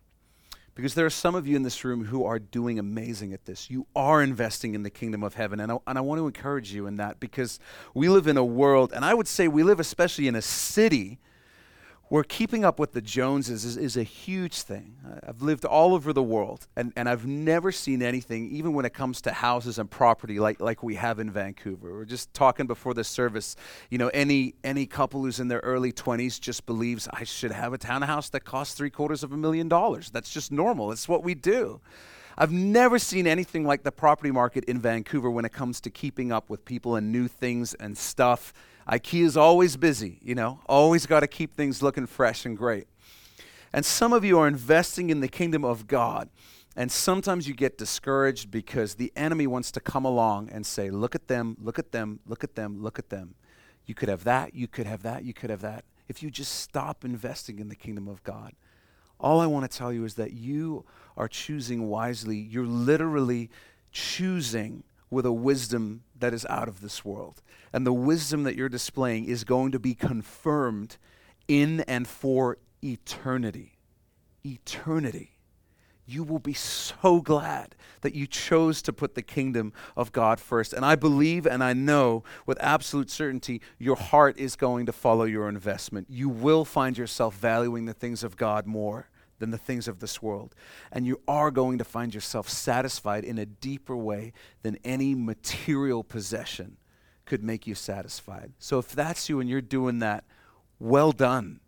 Because 0.79 0.93
there 0.93 1.05
are 1.05 1.09
some 1.09 1.35
of 1.35 1.45
you 1.45 1.57
in 1.57 1.63
this 1.63 1.83
room 1.83 2.05
who 2.05 2.23
are 2.23 2.39
doing 2.39 2.79
amazing 2.79 3.33
at 3.33 3.43
this. 3.43 3.69
You 3.69 3.85
are 3.97 4.23
investing 4.23 4.75
in 4.75 4.83
the 4.83 4.89
kingdom 4.89 5.23
of 5.23 5.33
heaven. 5.33 5.59
And 5.59 5.73
I, 5.73 5.77
and 5.85 5.97
I 5.97 6.01
want 6.01 6.19
to 6.19 6.25
encourage 6.25 6.71
you 6.71 6.87
in 6.87 6.95
that 6.95 7.19
because 7.19 7.59
we 7.93 8.07
live 8.07 8.27
in 8.27 8.37
a 8.37 8.45
world, 8.45 8.93
and 8.93 9.03
I 9.03 9.13
would 9.13 9.27
say 9.27 9.49
we 9.49 9.61
live 9.61 9.81
especially 9.81 10.29
in 10.29 10.35
a 10.35 10.41
city 10.41 11.19
where 12.09 12.23
keeping 12.23 12.65
up 12.65 12.79
with 12.79 12.93
the 12.93 13.01
Joneses 13.01 13.63
is, 13.63 13.77
is 13.77 13.95
a 13.95 14.03
huge 14.03 14.61
thing. 14.63 14.95
I've 15.27 15.43
lived 15.43 15.63
all 15.63 15.93
over 15.93 16.11
the 16.11 16.23
world, 16.23 16.67
and, 16.75 16.91
and 16.95 17.07
I've 17.07 17.25
never 17.25 17.71
seen 17.71 18.01
anything, 18.01 18.49
even 18.49 18.73
when 18.73 18.83
it 18.83 18.95
comes 18.95 19.21
to 19.21 19.31
houses 19.31 19.77
and 19.77 19.89
property, 19.89 20.39
like, 20.39 20.59
like 20.59 20.81
we 20.81 20.95
have 20.95 21.19
in 21.19 21.29
Vancouver. 21.29 21.93
We're 21.93 22.05
just 22.05 22.33
talking 22.33 22.65
before 22.65 22.95
the 22.95 23.03
service. 23.03 23.55
You 23.91 23.99
know, 23.99 24.07
any, 24.07 24.55
any 24.63 24.87
couple 24.87 25.21
who's 25.21 25.39
in 25.39 25.49
their 25.49 25.59
early 25.59 25.93
20s 25.93 26.39
just 26.39 26.65
believes 26.65 27.07
I 27.13 27.25
should 27.25 27.51
have 27.51 27.73
a 27.73 27.77
townhouse 27.77 28.29
that 28.29 28.43
costs 28.43 28.73
three 28.73 28.89
quarters 28.89 29.23
of 29.23 29.31
a 29.31 29.37
million 29.37 29.69
dollars. 29.69 30.09
That's 30.09 30.31
just 30.31 30.51
normal, 30.51 30.91
it's 30.91 31.07
what 31.07 31.23
we 31.23 31.35
do. 31.35 31.79
I've 32.39 32.53
never 32.53 32.97
seen 32.97 33.27
anything 33.27 33.65
like 33.65 33.83
the 33.83 33.91
property 33.91 34.31
market 34.31 34.63
in 34.63 34.79
Vancouver 34.79 35.29
when 35.29 35.45
it 35.45 35.51
comes 35.51 35.81
to 35.81 35.89
keeping 35.89 36.31
up 36.31 36.49
with 36.49 36.63
people 36.63 36.95
and 36.95 37.11
new 37.11 37.27
things 37.27 37.73
and 37.75 37.97
stuff 37.97 38.53
IKEA 38.89 39.23
is 39.23 39.37
always 39.37 39.77
busy, 39.77 40.17
you 40.21 40.33
know, 40.33 40.59
always 40.67 41.05
got 41.05 41.19
to 41.19 41.27
keep 41.27 41.53
things 41.53 41.83
looking 41.83 42.07
fresh 42.07 42.45
and 42.45 42.57
great. 42.57 42.87
And 43.71 43.85
some 43.85 44.13
of 44.13 44.25
you 44.25 44.39
are 44.39 44.47
investing 44.47 45.11
in 45.11 45.19
the 45.19 45.27
kingdom 45.27 45.63
of 45.63 45.85
God. 45.85 46.29
And 46.75 46.91
sometimes 46.91 47.47
you 47.47 47.53
get 47.53 47.77
discouraged 47.77 48.49
because 48.49 48.95
the 48.95 49.11
enemy 49.15 49.45
wants 49.45 49.71
to 49.73 49.79
come 49.79 50.05
along 50.05 50.49
and 50.49 50.65
say, 50.65 50.89
Look 50.89 51.13
at 51.13 51.27
them, 51.27 51.57
look 51.61 51.77
at 51.77 51.91
them, 51.91 52.19
look 52.25 52.43
at 52.43 52.55
them, 52.55 52.81
look 52.81 52.97
at 52.97 53.09
them. 53.09 53.35
You 53.85 53.93
could 53.93 54.09
have 54.09 54.23
that, 54.23 54.55
you 54.55 54.67
could 54.67 54.87
have 54.87 55.03
that, 55.03 55.23
you 55.23 55.33
could 55.33 55.49
have 55.49 55.61
that. 55.61 55.83
If 56.07 56.23
you 56.23 56.31
just 56.31 56.55
stop 56.55 57.05
investing 57.05 57.59
in 57.59 57.69
the 57.69 57.75
kingdom 57.75 58.07
of 58.07 58.23
God, 58.23 58.53
all 59.19 59.39
I 59.39 59.45
want 59.45 59.69
to 59.69 59.77
tell 59.77 59.91
you 59.91 60.05
is 60.05 60.15
that 60.15 60.33
you 60.33 60.85
are 61.17 61.27
choosing 61.27 61.89
wisely. 61.89 62.37
You're 62.37 62.65
literally 62.65 63.49
choosing 63.91 64.83
with 65.09 65.25
a 65.25 65.31
wisdom 65.31 66.03
that 66.17 66.33
is 66.33 66.45
out 66.49 66.67
of 66.67 66.81
this 66.81 67.03
world. 67.03 67.41
And 67.73 67.85
the 67.85 67.93
wisdom 67.93 68.43
that 68.43 68.55
you're 68.55 68.69
displaying 68.69 69.25
is 69.25 69.43
going 69.43 69.71
to 69.71 69.79
be 69.79 69.93
confirmed 69.93 70.97
in 71.47 71.81
and 71.81 72.07
for 72.07 72.57
eternity. 72.83 73.79
Eternity. 74.45 75.31
You 76.05 76.23
will 76.23 76.39
be 76.39 76.53
so 76.53 77.21
glad 77.21 77.75
that 78.01 78.15
you 78.15 78.25
chose 78.25 78.81
to 78.83 78.93
put 78.93 79.13
the 79.13 79.21
kingdom 79.21 79.73
of 79.95 80.11
God 80.11 80.39
first. 80.39 80.73
And 80.73 80.83
I 80.83 80.95
believe 80.95 81.45
and 81.45 81.63
I 81.63 81.73
know 81.73 82.23
with 82.47 82.57
absolute 82.61 83.11
certainty 83.11 83.61
your 83.77 83.95
heart 83.95 84.39
is 84.39 84.55
going 84.55 84.87
to 84.87 84.91
follow 84.91 85.25
your 85.25 85.47
investment. 85.47 86.07
You 86.09 86.27
will 86.27 86.65
find 86.65 86.97
yourself 86.97 87.35
valuing 87.35 87.85
the 87.85 87.93
things 87.93 88.23
of 88.23 88.37
God 88.37 88.65
more 88.65 89.09
than 89.39 89.51
the 89.51 89.57
things 89.57 89.87
of 89.87 89.99
this 89.99 90.21
world. 90.21 90.55
And 90.91 91.05
you 91.05 91.21
are 91.27 91.51
going 91.51 91.77
to 91.77 91.83
find 91.83 92.13
yourself 92.13 92.47
satisfied 92.47 93.23
in 93.23 93.37
a 93.37 93.45
deeper 93.45 93.95
way 93.95 94.33
than 94.61 94.77
any 94.83 95.15
material 95.15 96.03
possession 96.03 96.77
could 97.25 97.43
make 97.43 97.67
you 97.67 97.75
satisfied. 97.75 98.53
So 98.59 98.79
if 98.79 98.91
that's 98.91 99.29
you 99.29 99.39
and 99.39 99.49
you're 99.49 99.61
doing 99.61 99.99
that, 99.99 100.23
well 100.79 101.11
done. 101.11 101.59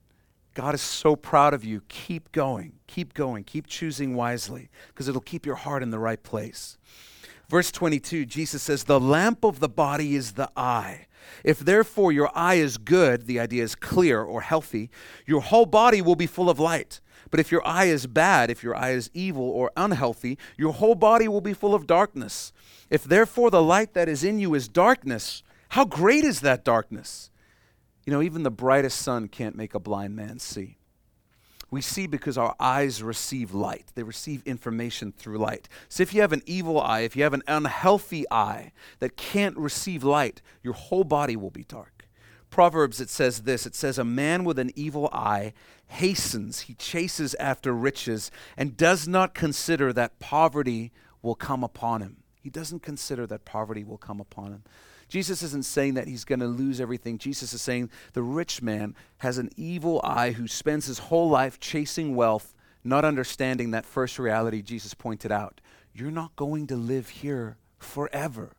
God 0.54 0.76
is 0.76 0.82
so 0.82 1.16
proud 1.16 1.54
of 1.54 1.64
you. 1.64 1.82
Keep 1.88 2.32
going. 2.32 2.74
Keep 2.88 3.14
going. 3.14 3.44
Keep 3.44 3.68
choosing 3.68 4.16
wisely 4.16 4.70
because 4.88 5.08
it'll 5.08 5.22
keep 5.22 5.46
your 5.46 5.56
heart 5.56 5.82
in 5.82 5.92
the 5.92 6.00
right 6.00 6.22
place. 6.22 6.78
Verse 7.48 7.72
22, 7.72 8.26
Jesus 8.26 8.64
says, 8.64 8.86
The 8.86 9.00
lamp 9.00 9.44
of 9.44 9.60
the 9.60 9.70
body 9.70 10.16
is 10.16 10.34
the 10.34 10.50
eye. 10.56 11.08
If 11.44 11.60
therefore 11.60 12.12
your 12.12 12.32
eye 12.36 12.56
is 12.56 12.78
good, 12.78 13.28
the 13.28 13.40
idea 13.40 13.64
is 13.64 13.76
clear 13.76 14.22
or 14.22 14.42
healthy, 14.42 14.90
your 15.26 15.42
whole 15.42 15.66
body 15.66 16.02
will 16.02 16.16
be 16.16 16.28
full 16.28 16.50
of 16.50 16.60
light. 16.60 17.02
But 17.32 17.39
if 17.39 17.52
your 17.52 17.65
eye 17.65 17.86
is 17.86 18.08
bad, 18.08 18.52
if 18.52 18.62
your 18.62 18.76
eye 18.76 18.91
is 18.91 19.10
evil 19.13 19.50
or 19.50 19.72
unhealthy, 19.78 20.38
your 20.58 20.74
whole 20.74 20.96
body 20.96 21.28
will 21.28 21.41
be 21.41 21.54
full 21.54 21.74
of 21.74 21.88
darkness. 21.88 22.52
If 22.89 23.06
therefore 23.06 23.50
the 23.50 23.63
light 23.63 23.94
that 23.94 24.10
is 24.10 24.24
in 24.24 24.38
you 24.38 24.54
is 24.54 24.67
darkness, 24.67 25.41
how 25.70 25.86
great 25.86 26.26
is 26.26 26.41
that 26.41 26.65
darkness? 26.65 27.32
You 28.06 28.12
know, 28.12 28.22
even 28.22 28.44
the 28.44 28.52
brightest 28.52 29.00
sun 29.00 29.30
can't 29.30 29.56
make 29.56 29.74
a 29.74 29.80
blind 29.80 30.15
man 30.15 30.39
see. 30.39 30.78
We 31.70 31.80
see 31.80 32.06
because 32.06 32.38
our 32.38 32.54
eyes 32.60 33.02
receive 33.02 33.54
light. 33.54 33.86
They 33.96 34.04
receive 34.04 34.44
information 34.44 35.13
through 35.13 35.38
light. 35.38 35.70
So 35.88 36.04
if 36.04 36.13
you 36.13 36.20
have 36.20 36.34
an 36.34 36.41
evil 36.46 36.82
eye, 36.82 37.02
if 37.02 37.15
you 37.15 37.24
have 37.24 37.34
an 37.34 37.44
unhealthy 37.48 38.26
eye 38.30 38.74
that 39.00 39.15
can't 39.15 39.56
receive 39.58 40.04
light, 40.04 40.41
your 40.62 40.74
whole 40.74 41.06
body 41.06 41.38
will 41.38 41.50
be 41.50 41.63
dark. 41.63 42.02
Proverbs, 42.50 43.00
it 43.00 43.10
says 43.10 43.44
this 43.44 43.65
it 43.65 43.74
says, 43.74 43.98
A 43.98 44.04
man 44.04 44.44
with 44.44 44.60
an 44.60 44.72
evil 44.76 45.10
eye 45.13 45.54
hastens, 45.91 46.62
he 46.62 46.73
chases 46.73 47.36
after 47.36 47.73
riches, 47.73 48.32
and 48.56 48.77
does 48.77 49.08
not 49.08 49.34
consider 49.34 49.91
that 49.93 50.19
poverty 50.19 50.91
will 51.21 51.36
come 51.36 51.63
upon 51.63 52.01
him. 52.01 52.17
He 52.41 52.49
doesn't 52.49 52.82
consider 52.82 53.27
that 53.27 53.45
poverty 53.45 53.84
will 53.84 53.97
come 53.97 54.19
upon 54.19 54.54
him. 54.54 54.63
Jesus 55.10 55.43
isn't 55.43 55.65
saying 55.65 55.95
that 55.95 56.08
he's 56.08 56.23
going 56.23 56.39
to 56.39 56.47
lose 56.47 56.80
everything. 56.80 57.17
Jesus 57.17 57.51
is 57.54 57.62
saying 57.62 57.89
the 58.13 58.23
rich 58.23 58.62
man 58.62 58.95
has 59.17 59.38
an 59.38 59.49
evil 59.58 59.99
eye 60.04 60.32
who 60.32 60.47
spends 60.47 60.86
his 60.86 60.99
whole 60.99 61.30
life 61.30 61.60
chasing 61.60 62.15
wealth, 62.15 62.56
not 62.84 63.04
understanding 63.04 63.71
that 63.71 63.86
first 63.86 64.17
reality 64.17 64.62
Jesus 64.62 64.93
pointed 64.93 65.32
out. 65.32 65.60
You're 65.93 66.10
not 66.10 66.38
going 66.38 66.67
to 66.67 66.77
live 66.77 67.10
here 67.10 67.58
forever. 67.77 68.54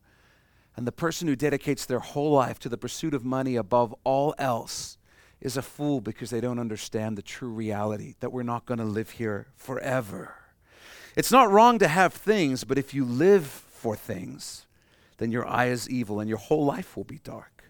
And 0.77 0.85
the 0.85 0.91
person 0.91 1.27
who 1.27 1.35
dedicates 1.35 1.85
their 1.85 1.99
whole 1.99 2.31
life 2.31 2.59
to 2.59 2.69
the 2.69 2.77
pursuit 2.77 3.15
of 3.15 3.25
money 3.25 3.55
above 3.55 3.93
all 4.03 4.35
else 4.37 4.97
is 5.43 5.57
a 5.57 5.61
fool 5.61 5.99
because 5.99 6.29
they 6.29 6.39
don't 6.39 6.57
understand 6.57 7.17
the 7.17 7.21
true 7.21 7.49
reality 7.49 8.15
that 8.21 8.31
we're 8.31 8.43
not 8.43 8.65
going 8.65 8.77
to 8.79 8.85
live 8.85 9.11
here 9.11 9.47
forever. 9.57 10.35
It's 11.17 11.33
not 11.33 11.51
wrong 11.51 11.77
to 11.79 11.87
have 11.89 12.13
things, 12.13 12.63
but 12.63 12.77
if 12.77 12.93
you 12.93 13.03
live 13.03 13.45
for 13.45 13.95
things, 13.95 14.65
then 15.17 15.31
your 15.31 15.45
eye 15.45 15.67
is 15.67 15.89
evil 15.89 16.21
and 16.21 16.29
your 16.29 16.37
whole 16.37 16.63
life 16.63 16.95
will 16.95 17.03
be 17.03 17.19
dark. 17.19 17.65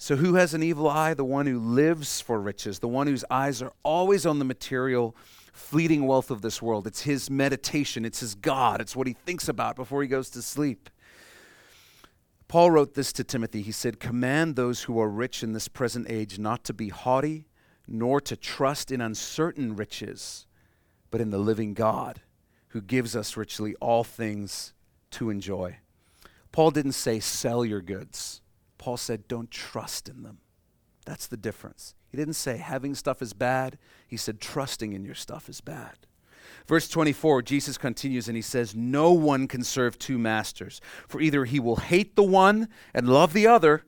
So, 0.00 0.14
who 0.14 0.36
has 0.36 0.54
an 0.54 0.62
evil 0.62 0.88
eye? 0.88 1.14
The 1.14 1.24
one 1.24 1.46
who 1.46 1.58
lives 1.58 2.20
for 2.20 2.40
riches, 2.40 2.78
the 2.78 2.86
one 2.86 3.08
whose 3.08 3.24
eyes 3.28 3.60
are 3.60 3.72
always 3.82 4.24
on 4.24 4.38
the 4.38 4.44
material, 4.44 5.16
fleeting 5.52 6.06
wealth 6.06 6.30
of 6.30 6.40
this 6.40 6.62
world. 6.62 6.86
It's 6.86 7.02
his 7.02 7.28
meditation, 7.28 8.04
it's 8.04 8.20
his 8.20 8.36
God, 8.36 8.80
it's 8.80 8.94
what 8.94 9.08
he 9.08 9.14
thinks 9.14 9.48
about 9.48 9.74
before 9.74 10.00
he 10.02 10.08
goes 10.08 10.30
to 10.30 10.42
sleep. 10.42 10.88
Paul 12.48 12.70
wrote 12.70 12.94
this 12.94 13.12
to 13.12 13.24
Timothy. 13.24 13.60
He 13.60 13.72
said, 13.72 14.00
Command 14.00 14.56
those 14.56 14.82
who 14.82 14.98
are 14.98 15.08
rich 15.08 15.42
in 15.42 15.52
this 15.52 15.68
present 15.68 16.06
age 16.10 16.38
not 16.38 16.64
to 16.64 16.72
be 16.72 16.88
haughty, 16.88 17.46
nor 17.86 18.20
to 18.22 18.36
trust 18.36 18.90
in 18.90 19.02
uncertain 19.02 19.76
riches, 19.76 20.46
but 21.10 21.20
in 21.20 21.30
the 21.30 21.38
living 21.38 21.74
God 21.74 22.22
who 22.68 22.80
gives 22.80 23.14
us 23.14 23.36
richly 23.36 23.74
all 23.76 24.04
things 24.04 24.72
to 25.10 25.30
enjoy. 25.30 25.78
Paul 26.52 26.70
didn't 26.70 26.92
say 26.92 27.20
sell 27.20 27.64
your 27.64 27.82
goods. 27.82 28.40
Paul 28.78 28.96
said 28.96 29.28
don't 29.28 29.50
trust 29.50 30.08
in 30.08 30.22
them. 30.22 30.38
That's 31.04 31.26
the 31.26 31.36
difference. 31.36 31.94
He 32.10 32.16
didn't 32.16 32.34
say 32.34 32.56
having 32.58 32.94
stuff 32.94 33.22
is 33.22 33.32
bad. 33.32 33.78
He 34.06 34.16
said 34.16 34.40
trusting 34.40 34.92
in 34.92 35.04
your 35.04 35.14
stuff 35.14 35.48
is 35.48 35.60
bad. 35.60 36.07
Verse 36.68 36.86
24, 36.86 37.40
Jesus 37.42 37.78
continues 37.78 38.28
and 38.28 38.36
he 38.36 38.42
says, 38.42 38.74
No 38.76 39.10
one 39.10 39.48
can 39.48 39.64
serve 39.64 39.98
two 39.98 40.18
masters, 40.18 40.82
for 41.08 41.18
either 41.18 41.46
he 41.46 41.58
will 41.58 41.76
hate 41.76 42.14
the 42.14 42.22
one 42.22 42.68
and 42.92 43.08
love 43.08 43.32
the 43.32 43.46
other, 43.46 43.84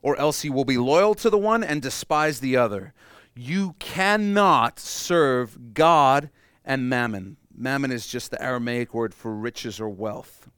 or 0.00 0.18
else 0.18 0.40
he 0.40 0.48
will 0.48 0.64
be 0.64 0.78
loyal 0.78 1.14
to 1.16 1.28
the 1.28 1.36
one 1.36 1.62
and 1.62 1.82
despise 1.82 2.40
the 2.40 2.56
other. 2.56 2.94
You 3.34 3.76
cannot 3.78 4.80
serve 4.80 5.74
God 5.74 6.30
and 6.64 6.88
mammon. 6.88 7.36
Mammon 7.54 7.92
is 7.92 8.06
just 8.06 8.30
the 8.30 8.42
Aramaic 8.42 8.94
word 8.94 9.12
for 9.12 9.34
riches 9.34 9.78
or 9.78 9.90
wealth. 9.90 10.48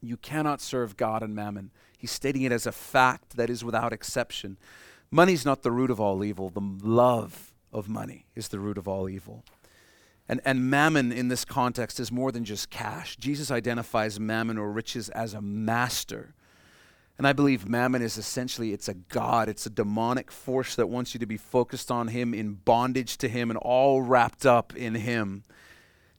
You 0.00 0.16
cannot 0.16 0.60
serve 0.60 0.96
God 0.96 1.22
and 1.22 1.36
mammon. 1.36 1.70
He's 1.96 2.10
stating 2.10 2.42
it 2.42 2.52
as 2.52 2.66
a 2.66 2.72
fact 2.72 3.36
that 3.36 3.48
is 3.48 3.64
without 3.64 3.92
exception. 3.92 4.58
Money's 5.12 5.44
not 5.44 5.62
the 5.62 5.70
root 5.70 5.90
of 5.90 6.00
all 6.00 6.24
evil, 6.24 6.50
the 6.50 6.60
love 6.82 7.54
of 7.72 7.88
money 7.88 8.26
is 8.34 8.48
the 8.48 8.58
root 8.58 8.76
of 8.76 8.88
all 8.88 9.08
evil. 9.08 9.44
And, 10.28 10.40
and 10.44 10.68
mammon 10.68 11.12
in 11.12 11.28
this 11.28 11.44
context 11.44 12.00
is 12.00 12.10
more 12.10 12.32
than 12.32 12.44
just 12.44 12.68
cash. 12.68 13.16
Jesus 13.16 13.50
identifies 13.50 14.18
mammon 14.18 14.58
or 14.58 14.70
riches 14.70 15.08
as 15.10 15.34
a 15.34 15.40
master. 15.40 16.34
And 17.18 17.26
I 17.26 17.32
believe 17.32 17.68
mammon 17.68 18.02
is 18.02 18.18
essentially 18.18 18.72
it's 18.72 18.88
a 18.88 18.94
god, 18.94 19.48
it's 19.48 19.66
a 19.66 19.70
demonic 19.70 20.30
force 20.30 20.74
that 20.74 20.88
wants 20.88 21.14
you 21.14 21.20
to 21.20 21.26
be 21.26 21.36
focused 21.36 21.90
on 21.90 22.08
him 22.08 22.34
in 22.34 22.54
bondage 22.54 23.16
to 23.18 23.28
him 23.28 23.50
and 23.50 23.58
all 23.58 24.02
wrapped 24.02 24.44
up 24.44 24.74
in 24.76 24.96
him. 24.96 25.44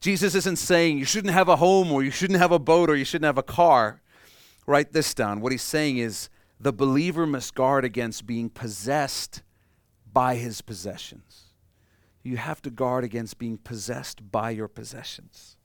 Jesus 0.00 0.34
isn't 0.34 0.56
saying 0.56 0.98
you 0.98 1.04
shouldn't 1.04 1.34
have 1.34 1.48
a 1.48 1.56
home 1.56 1.92
or 1.92 2.02
you 2.02 2.10
shouldn't 2.10 2.38
have 2.38 2.52
a 2.52 2.58
boat 2.58 2.88
or 2.88 2.96
you 2.96 3.04
shouldn't 3.04 3.26
have 3.26 3.38
a 3.38 3.42
car. 3.42 4.00
Write 4.66 4.92
this 4.92 5.14
down. 5.14 5.40
What 5.40 5.52
he's 5.52 5.62
saying 5.62 5.98
is 5.98 6.28
the 6.58 6.72
believer 6.72 7.26
must 7.26 7.54
guard 7.54 7.84
against 7.84 8.26
being 8.26 8.48
possessed 8.50 9.42
by 10.12 10.36
his 10.36 10.60
possessions. 10.62 11.47
You 12.28 12.36
have 12.36 12.62
to 12.62 12.70
guard 12.70 13.04
against 13.04 13.38
being 13.38 13.58
possessed 13.58 14.30
by 14.30 14.50
your 14.50 14.68
possessions. 14.68 15.56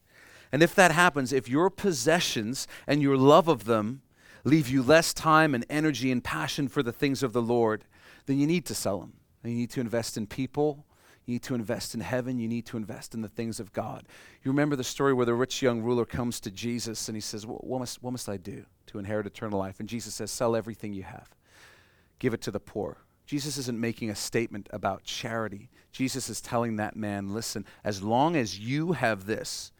And 0.51 0.61
if 0.61 0.75
that 0.75 0.91
happens, 0.91 1.33
if 1.33 1.49
your 1.49 1.69
possessions 1.69 2.67
and 2.87 3.01
your 3.01 3.17
love 3.17 3.47
of 3.47 3.65
them 3.65 4.01
leave 4.43 4.69
you 4.69 4.83
less 4.83 5.13
time 5.13 5.55
and 5.55 5.65
energy 5.69 6.11
and 6.11 6.23
passion 6.23 6.67
for 6.67 6.83
the 6.83 6.91
things 6.91 7.23
of 7.23 7.33
the 7.33 7.41
Lord, 7.41 7.85
then 8.25 8.39
you 8.39 8.47
need 8.47 8.65
to 8.65 8.75
sell 8.75 8.99
them. 8.99 9.13
And 9.43 9.51
you 9.51 9.57
need 9.59 9.71
to 9.71 9.81
invest 9.81 10.17
in 10.17 10.27
people 10.27 10.85
you 11.25 11.35
need 11.35 11.43
to 11.43 11.55
invest 11.55 11.95
in 11.95 12.01
heaven. 12.01 12.37
You 12.37 12.47
need 12.47 12.65
to 12.67 12.77
invest 12.77 13.13
in 13.13 13.21
the 13.21 13.29
things 13.29 13.59
of 13.59 13.71
God. 13.71 14.07
You 14.43 14.51
remember 14.51 14.75
the 14.75 14.83
story 14.83 15.13
where 15.13 15.25
the 15.25 15.33
rich 15.33 15.61
young 15.61 15.81
ruler 15.81 16.05
comes 16.05 16.39
to 16.41 16.51
Jesus 16.51 17.07
and 17.07 17.15
he 17.15 17.21
says, 17.21 17.45
What 17.45 17.79
must, 17.79 18.03
what 18.03 18.11
must 18.11 18.27
I 18.27 18.37
do 18.37 18.65
to 18.87 18.99
inherit 18.99 19.25
eternal 19.25 19.59
life? 19.59 19.79
And 19.79 19.87
Jesus 19.87 20.15
says, 20.15 20.31
Sell 20.31 20.55
everything 20.55 20.93
you 20.93 21.03
have, 21.03 21.29
give 22.19 22.33
it 22.33 22.41
to 22.41 22.51
the 22.51 22.59
poor. 22.59 22.97
Jesus 23.25 23.57
isn't 23.57 23.79
making 23.79 24.09
a 24.09 24.15
statement 24.15 24.67
about 24.71 25.03
charity. 25.03 25.69
Jesus 25.91 26.29
is 26.29 26.41
telling 26.41 26.75
that 26.75 26.95
man, 26.95 27.33
Listen, 27.33 27.65
as 27.83 28.03
long 28.03 28.35
as 28.35 28.59
you 28.59 28.93
have 28.93 29.25
this, 29.25 29.71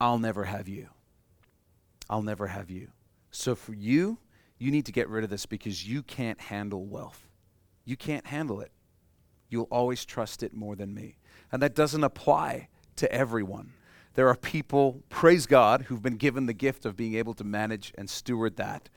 I'll 0.00 0.18
never 0.18 0.44
have 0.44 0.68
you. 0.68 0.88
I'll 2.10 2.22
never 2.22 2.48
have 2.48 2.70
you. 2.70 2.88
So 3.30 3.54
for 3.54 3.72
you, 3.72 4.18
you 4.58 4.70
need 4.70 4.86
to 4.86 4.92
get 4.92 5.08
rid 5.08 5.24
of 5.24 5.30
this 5.30 5.46
because 5.46 5.88
you 5.88 6.02
can't 6.02 6.40
handle 6.40 6.84
wealth. 6.84 7.28
You 7.84 7.96
can't 7.96 8.26
handle 8.26 8.60
it 8.60 8.72
you'll 9.52 9.68
always 9.70 10.04
trust 10.04 10.42
it 10.42 10.54
more 10.54 10.74
than 10.74 10.94
me. 10.94 11.18
And 11.52 11.62
that 11.62 11.74
doesn't 11.74 12.02
apply 12.02 12.68
to 12.96 13.12
everyone. 13.12 13.74
There 14.14 14.28
are 14.28 14.36
people, 14.36 15.02
praise 15.10 15.46
God, 15.46 15.82
who've 15.82 16.02
been 16.02 16.16
given 16.16 16.46
the 16.46 16.52
gift 16.52 16.84
of 16.84 16.96
being 16.96 17.14
able 17.14 17.34
to 17.34 17.44
manage 17.44 17.92
and 17.96 18.08
steward 18.08 18.56
that. 18.56 18.88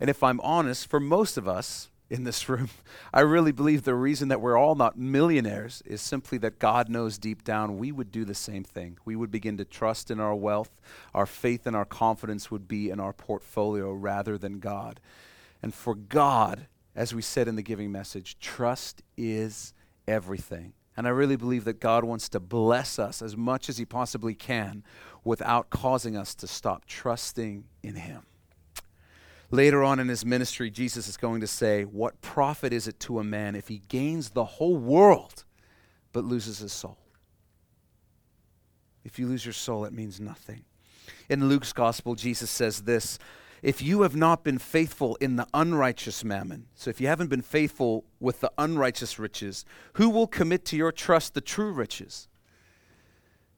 And 0.00 0.10
if 0.10 0.22
I'm 0.22 0.40
honest, 0.40 0.88
for 0.88 1.00
most 1.00 1.36
of 1.36 1.48
us 1.48 1.88
in 2.08 2.24
this 2.24 2.48
room, 2.48 2.70
I 3.14 3.20
really 3.20 3.52
believe 3.52 3.82
the 3.82 3.94
reason 3.94 4.28
that 4.28 4.40
we're 4.40 4.56
all 4.56 4.74
not 4.74 4.98
millionaires 4.98 5.82
is 5.86 6.00
simply 6.00 6.38
that 6.38 6.58
God 6.58 6.88
knows 6.88 7.18
deep 7.18 7.44
down 7.44 7.78
we 7.78 7.92
would 7.92 8.12
do 8.12 8.24
the 8.24 8.34
same 8.34 8.64
thing. 8.64 8.98
We 9.04 9.16
would 9.16 9.30
begin 9.30 9.56
to 9.58 9.64
trust 9.64 10.10
in 10.10 10.20
our 10.20 10.34
wealth. 10.34 10.70
Our 11.14 11.26
faith 11.26 11.66
and 11.66 11.74
our 11.74 11.84
confidence 11.84 12.50
would 12.50 12.68
be 12.68 12.90
in 12.90 13.00
our 13.00 13.12
portfolio 13.12 13.92
rather 13.92 14.38
than 14.38 14.60
God. 14.60 15.00
And 15.62 15.74
for 15.74 15.94
God, 15.94 16.66
as 16.94 17.14
we 17.14 17.22
said 17.22 17.48
in 17.48 17.56
the 17.56 17.62
giving 17.62 17.90
message, 17.90 18.38
trust 18.38 19.02
is 19.16 19.74
everything. 20.06 20.72
And 20.96 21.06
I 21.06 21.10
really 21.10 21.36
believe 21.36 21.64
that 21.64 21.80
God 21.80 22.04
wants 22.04 22.28
to 22.30 22.40
bless 22.40 22.98
us 22.98 23.20
as 23.20 23.36
much 23.36 23.68
as 23.68 23.76
He 23.76 23.84
possibly 23.84 24.34
can 24.34 24.82
without 25.24 25.68
causing 25.70 26.16
us 26.16 26.34
to 26.36 26.46
stop 26.46 26.86
trusting 26.86 27.64
in 27.82 27.96
Him. 27.96 28.22
Later 29.50 29.84
on 29.84 30.00
in 30.00 30.08
His 30.08 30.24
ministry, 30.24 30.70
Jesus 30.70 31.08
is 31.08 31.16
going 31.16 31.40
to 31.40 31.46
say, 31.46 31.84
What 31.84 32.20
profit 32.20 32.72
is 32.72 32.88
it 32.88 32.98
to 33.00 33.20
a 33.20 33.24
man 33.24 33.54
if 33.54 33.68
he 33.68 33.82
gains 33.88 34.30
the 34.30 34.44
whole 34.44 34.76
world 34.76 35.44
but 36.12 36.24
loses 36.24 36.58
his 36.58 36.72
soul? 36.72 36.98
If 39.04 39.18
you 39.18 39.28
lose 39.28 39.46
your 39.46 39.52
soul, 39.52 39.84
it 39.84 39.92
means 39.92 40.20
nothing. 40.20 40.64
In 41.28 41.48
Luke's 41.48 41.72
gospel, 41.72 42.16
Jesus 42.16 42.50
says 42.50 42.82
this 42.82 43.18
if 43.62 43.82
you 43.82 44.02
have 44.02 44.14
not 44.14 44.44
been 44.44 44.58
faithful 44.58 45.16
in 45.16 45.36
the 45.36 45.46
unrighteous 45.54 46.22
mammon, 46.22 46.66
so 46.74 46.90
if 46.90 47.00
you 47.00 47.06
haven't 47.06 47.30
been 47.30 47.42
faithful 47.42 48.04
with 48.20 48.40
the 48.40 48.52
unrighteous 48.58 49.18
riches, 49.18 49.64
who 49.94 50.10
will 50.10 50.26
commit 50.26 50.64
to 50.66 50.76
your 50.76 50.92
trust 50.92 51.34
the 51.34 51.40
true 51.40 51.72
riches? 51.72 52.28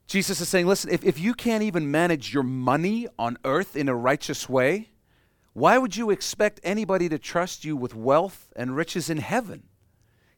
Jesus 0.06 0.40
is 0.40 0.48
saying, 0.48 0.66
listen, 0.66 0.90
if, 0.90 1.04
if 1.04 1.18
you 1.18 1.34
can't 1.34 1.62
even 1.62 1.90
manage 1.90 2.32
your 2.32 2.42
money 2.42 3.06
on 3.18 3.36
earth 3.44 3.76
in 3.76 3.88
a 3.88 3.94
righteous 3.94 4.48
way, 4.48 4.88
why 5.58 5.78
would 5.78 5.96
you 5.96 6.10
expect 6.10 6.60
anybody 6.62 7.08
to 7.08 7.18
trust 7.18 7.64
you 7.64 7.76
with 7.76 7.94
wealth 7.94 8.52
and 8.56 8.76
riches 8.76 9.10
in 9.10 9.18
heaven? 9.18 9.64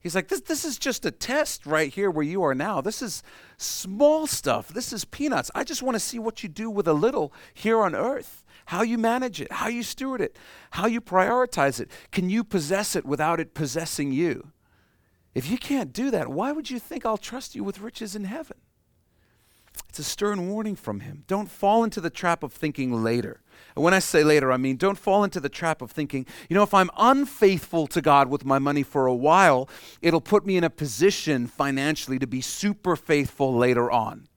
He's 0.00 0.14
like, 0.14 0.28
this, 0.28 0.40
this 0.40 0.64
is 0.64 0.78
just 0.78 1.04
a 1.04 1.10
test 1.10 1.66
right 1.66 1.92
here 1.92 2.10
where 2.10 2.24
you 2.24 2.42
are 2.42 2.54
now. 2.54 2.80
This 2.80 3.02
is 3.02 3.22
small 3.58 4.26
stuff. 4.26 4.68
This 4.68 4.94
is 4.94 5.04
peanuts. 5.04 5.50
I 5.54 5.62
just 5.62 5.82
want 5.82 5.94
to 5.94 6.00
see 6.00 6.18
what 6.18 6.42
you 6.42 6.48
do 6.48 6.70
with 6.70 6.88
a 6.88 6.94
little 6.94 7.32
here 7.52 7.80
on 7.80 7.94
earth 7.94 8.44
how 8.66 8.82
you 8.82 8.96
manage 8.96 9.40
it, 9.40 9.50
how 9.50 9.66
you 9.66 9.82
steward 9.82 10.20
it, 10.20 10.36
how 10.70 10.86
you 10.86 11.00
prioritize 11.00 11.80
it. 11.80 11.90
Can 12.12 12.30
you 12.30 12.44
possess 12.44 12.94
it 12.94 13.04
without 13.04 13.40
it 13.40 13.52
possessing 13.52 14.12
you? 14.12 14.52
If 15.34 15.50
you 15.50 15.58
can't 15.58 15.92
do 15.92 16.12
that, 16.12 16.28
why 16.28 16.52
would 16.52 16.70
you 16.70 16.78
think 16.78 17.04
I'll 17.04 17.18
trust 17.18 17.56
you 17.56 17.64
with 17.64 17.80
riches 17.80 18.14
in 18.14 18.24
heaven? 18.24 18.58
It's 19.88 19.98
a 19.98 20.04
stern 20.04 20.48
warning 20.48 20.76
from 20.76 21.00
him. 21.00 21.24
Don't 21.26 21.50
fall 21.50 21.82
into 21.82 22.00
the 22.00 22.10
trap 22.10 22.42
of 22.42 22.52
thinking 22.52 23.02
later. 23.02 23.40
And 23.74 23.84
when 23.84 23.94
I 23.94 23.98
say 23.98 24.22
later, 24.22 24.52
I 24.52 24.56
mean 24.56 24.76
don't 24.76 24.98
fall 24.98 25.24
into 25.24 25.40
the 25.40 25.48
trap 25.48 25.82
of 25.82 25.90
thinking, 25.90 26.26
you 26.48 26.54
know, 26.54 26.62
if 26.62 26.72
I'm 26.72 26.90
unfaithful 26.96 27.86
to 27.88 28.00
God 28.00 28.28
with 28.28 28.44
my 28.44 28.58
money 28.58 28.82
for 28.82 29.06
a 29.06 29.14
while, 29.14 29.68
it'll 30.00 30.20
put 30.20 30.46
me 30.46 30.56
in 30.56 30.64
a 30.64 30.70
position 30.70 31.46
financially 31.46 32.18
to 32.18 32.26
be 32.26 32.40
super 32.40 32.96
faithful 32.96 33.54
later 33.54 33.90
on. 33.90 34.28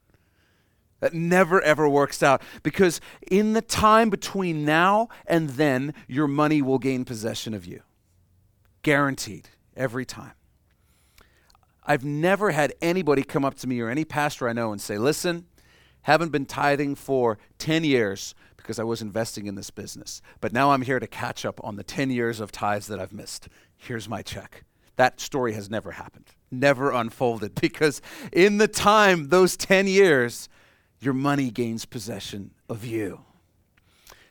That 1.02 1.14
never 1.14 1.62
ever 1.62 1.88
works 1.90 2.24
out 2.24 2.42
because 2.64 3.02
in 3.30 3.54
the 3.54 3.62
time 3.62 4.10
between 4.10 4.64
now 4.66 5.10
and 5.28 5.52
then, 5.52 5.94
your 6.08 6.28
money 6.28 6.62
will 6.62 6.80
gain 6.80 7.06
possession 7.06 7.54
of 7.54 7.66
you. 7.66 7.82
Guaranteed, 8.84 9.50
every 9.76 10.06
time. 10.06 10.32
I've 11.86 12.06
never 12.06 12.52
had 12.52 12.74
anybody 12.82 13.24
come 13.24 13.44
up 13.44 13.56
to 13.56 13.68
me 13.68 13.80
or 13.82 13.90
any 13.90 14.06
pastor 14.06 14.48
I 14.48 14.54
know 14.54 14.72
and 14.72 14.82
say, 14.82 14.98
listen, 14.98 15.46
haven't 16.04 16.32
been 16.32 16.46
tithing 16.46 16.96
for 16.96 17.38
10 17.60 17.84
years 17.84 18.36
because 18.58 18.80
I 18.80 18.84
was 18.84 19.02
investing 19.02 19.48
in 19.48 19.56
this 19.56 19.70
business. 19.70 20.22
But 20.40 20.54
now 20.54 20.72
I'm 20.72 20.84
here 20.84 21.00
to 21.00 21.08
catch 21.08 21.46
up 21.46 21.60
on 21.64 21.76
the 21.76 21.84
10 21.84 22.12
years 22.12 22.40
of 22.40 22.52
tithes 22.52 22.88
that 22.88 23.00
I've 23.00 23.14
missed. 23.14 23.50
Here's 23.76 24.08
my 24.08 24.22
check. 24.22 24.64
That 24.96 25.20
story 25.20 25.54
has 25.54 25.70
never 25.70 25.92
happened, 25.92 26.28
never 26.52 26.92
unfolded, 26.92 27.56
because 27.62 28.02
in 28.32 28.58
the 28.58 28.68
time, 28.68 29.30
those 29.30 29.58
10 29.58 29.88
years, 29.88 30.48
your 31.00 31.14
money 31.14 31.52
gains 31.52 31.86
possession 31.86 32.52
of 32.70 32.86
you. 32.86 33.22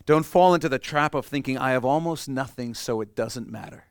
Don't 0.06 0.24
fall 0.24 0.54
into 0.54 0.68
the 0.68 0.78
trap 0.78 1.14
of 1.14 1.26
thinking, 1.26 1.58
I 1.58 1.72
have 1.72 1.84
almost 1.84 2.28
nothing, 2.28 2.74
so 2.74 3.00
it 3.00 3.14
doesn't 3.14 3.50
matter. 3.50 3.84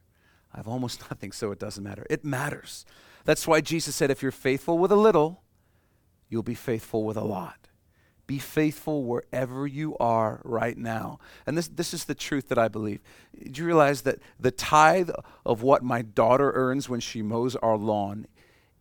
I 0.54 0.58
have 0.58 0.68
almost 0.68 1.02
nothing, 1.10 1.32
so 1.32 1.52
it 1.52 1.60
doesn't 1.60 1.84
matter. 1.84 2.06
It 2.10 2.26
matters. 2.26 2.86
That's 3.26 3.48
why 3.48 3.62
Jesus 3.62 3.96
said, 3.96 4.12
if 4.12 4.22
you're 4.22 4.32
faithful 4.32 4.78
with 4.78 4.92
a 4.92 4.96
little, 4.96 5.42
you'll 6.30 6.44
be 6.44 6.56
faithful 6.56 7.04
with 7.04 7.18
a 7.18 7.24
lot. 7.24 7.62
Be 8.28 8.40
faithful 8.40 9.04
wherever 9.04 9.68
you 9.68 9.98
are 9.98 10.40
right 10.46 10.78
now. 10.78 11.20
And 11.46 11.58
this, 11.58 11.68
this 11.68 11.94
is 11.94 12.06
the 12.06 12.16
truth 12.16 12.48
that 12.48 12.58
I 12.58 12.70
believe. 12.70 13.02
Do 13.52 13.60
you 13.60 13.68
realize 13.68 14.04
that 14.04 14.20
the 14.40 14.52
tithe 14.52 15.10
of 15.46 15.64
what 15.64 15.84
my 15.84 16.02
daughter 16.02 16.52
earns 16.56 16.88
when 16.88 17.02
she 17.02 17.22
mows 17.22 17.56
our 17.58 17.78
lawn 17.78 18.28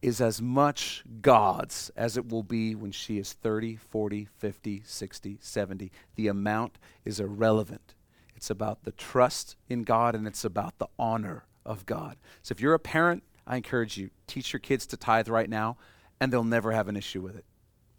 is 0.03 0.21
as 0.21 0.41
much 0.41 1.03
God's 1.21 1.91
as 1.97 2.17
it 2.17 2.29
will 2.29 2.45
be 2.45 2.75
when 2.75 2.93
she 2.93 3.19
is 3.19 3.33
30, 3.33 3.77
40, 3.77 4.29
50, 4.39 4.83
60, 4.85 5.39
70? 5.41 5.91
The 6.15 6.29
amount 6.29 6.79
is 7.05 7.19
irrelevant. 7.19 7.95
It's 8.37 8.51
about 8.51 8.85
the 8.85 8.93
trust 8.93 9.57
in 9.69 9.83
God 9.83 10.15
and 10.15 10.27
it's 10.27 10.45
about 10.45 10.79
the 10.79 10.89
honor 10.99 11.45
of 11.67 11.87
God. 11.87 12.17
So 12.43 12.53
if 12.53 12.61
you're 12.61 12.75
a 12.75 12.79
parent, 12.79 13.25
I 13.51 13.57
encourage 13.57 13.97
you, 13.97 14.11
teach 14.29 14.53
your 14.53 14.61
kids 14.61 14.87
to 14.87 14.97
tithe 14.97 15.29
right 15.29 15.51
now, 15.51 15.77
and 16.21 16.33
they'll 16.33 16.45
never 16.45 16.71
have 16.71 16.87
an 16.87 16.97
issue 16.97 17.21
with 17.21 17.35
it 17.35 17.45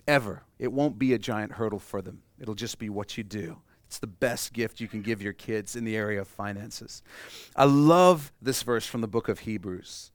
ever. 0.08 0.44
It 0.58 0.72
won't 0.72 0.98
be 0.98 1.14
a 1.14 1.20
giant 1.20 1.54
hurdle 1.54 1.80
for 1.80 2.02
them, 2.02 2.22
it'll 2.40 2.56
just 2.56 2.80
be 2.80 2.90
what 2.90 3.18
you 3.18 3.24
do. 3.24 3.58
It's 3.86 4.00
the 4.00 4.08
best 4.08 4.54
gift 4.54 4.80
you 4.80 4.88
can 4.88 5.02
give 5.02 5.22
your 5.22 5.34
kids 5.34 5.76
in 5.76 5.84
the 5.84 5.98
area 5.98 6.22
of 6.22 6.28
finances. 6.30 7.04
I 7.58 7.66
love 7.66 8.32
this 8.42 8.64
verse 8.64 8.86
from 8.86 9.02
the 9.02 9.08
book 9.08 9.28
of 9.28 9.40
Hebrews. 9.40 10.12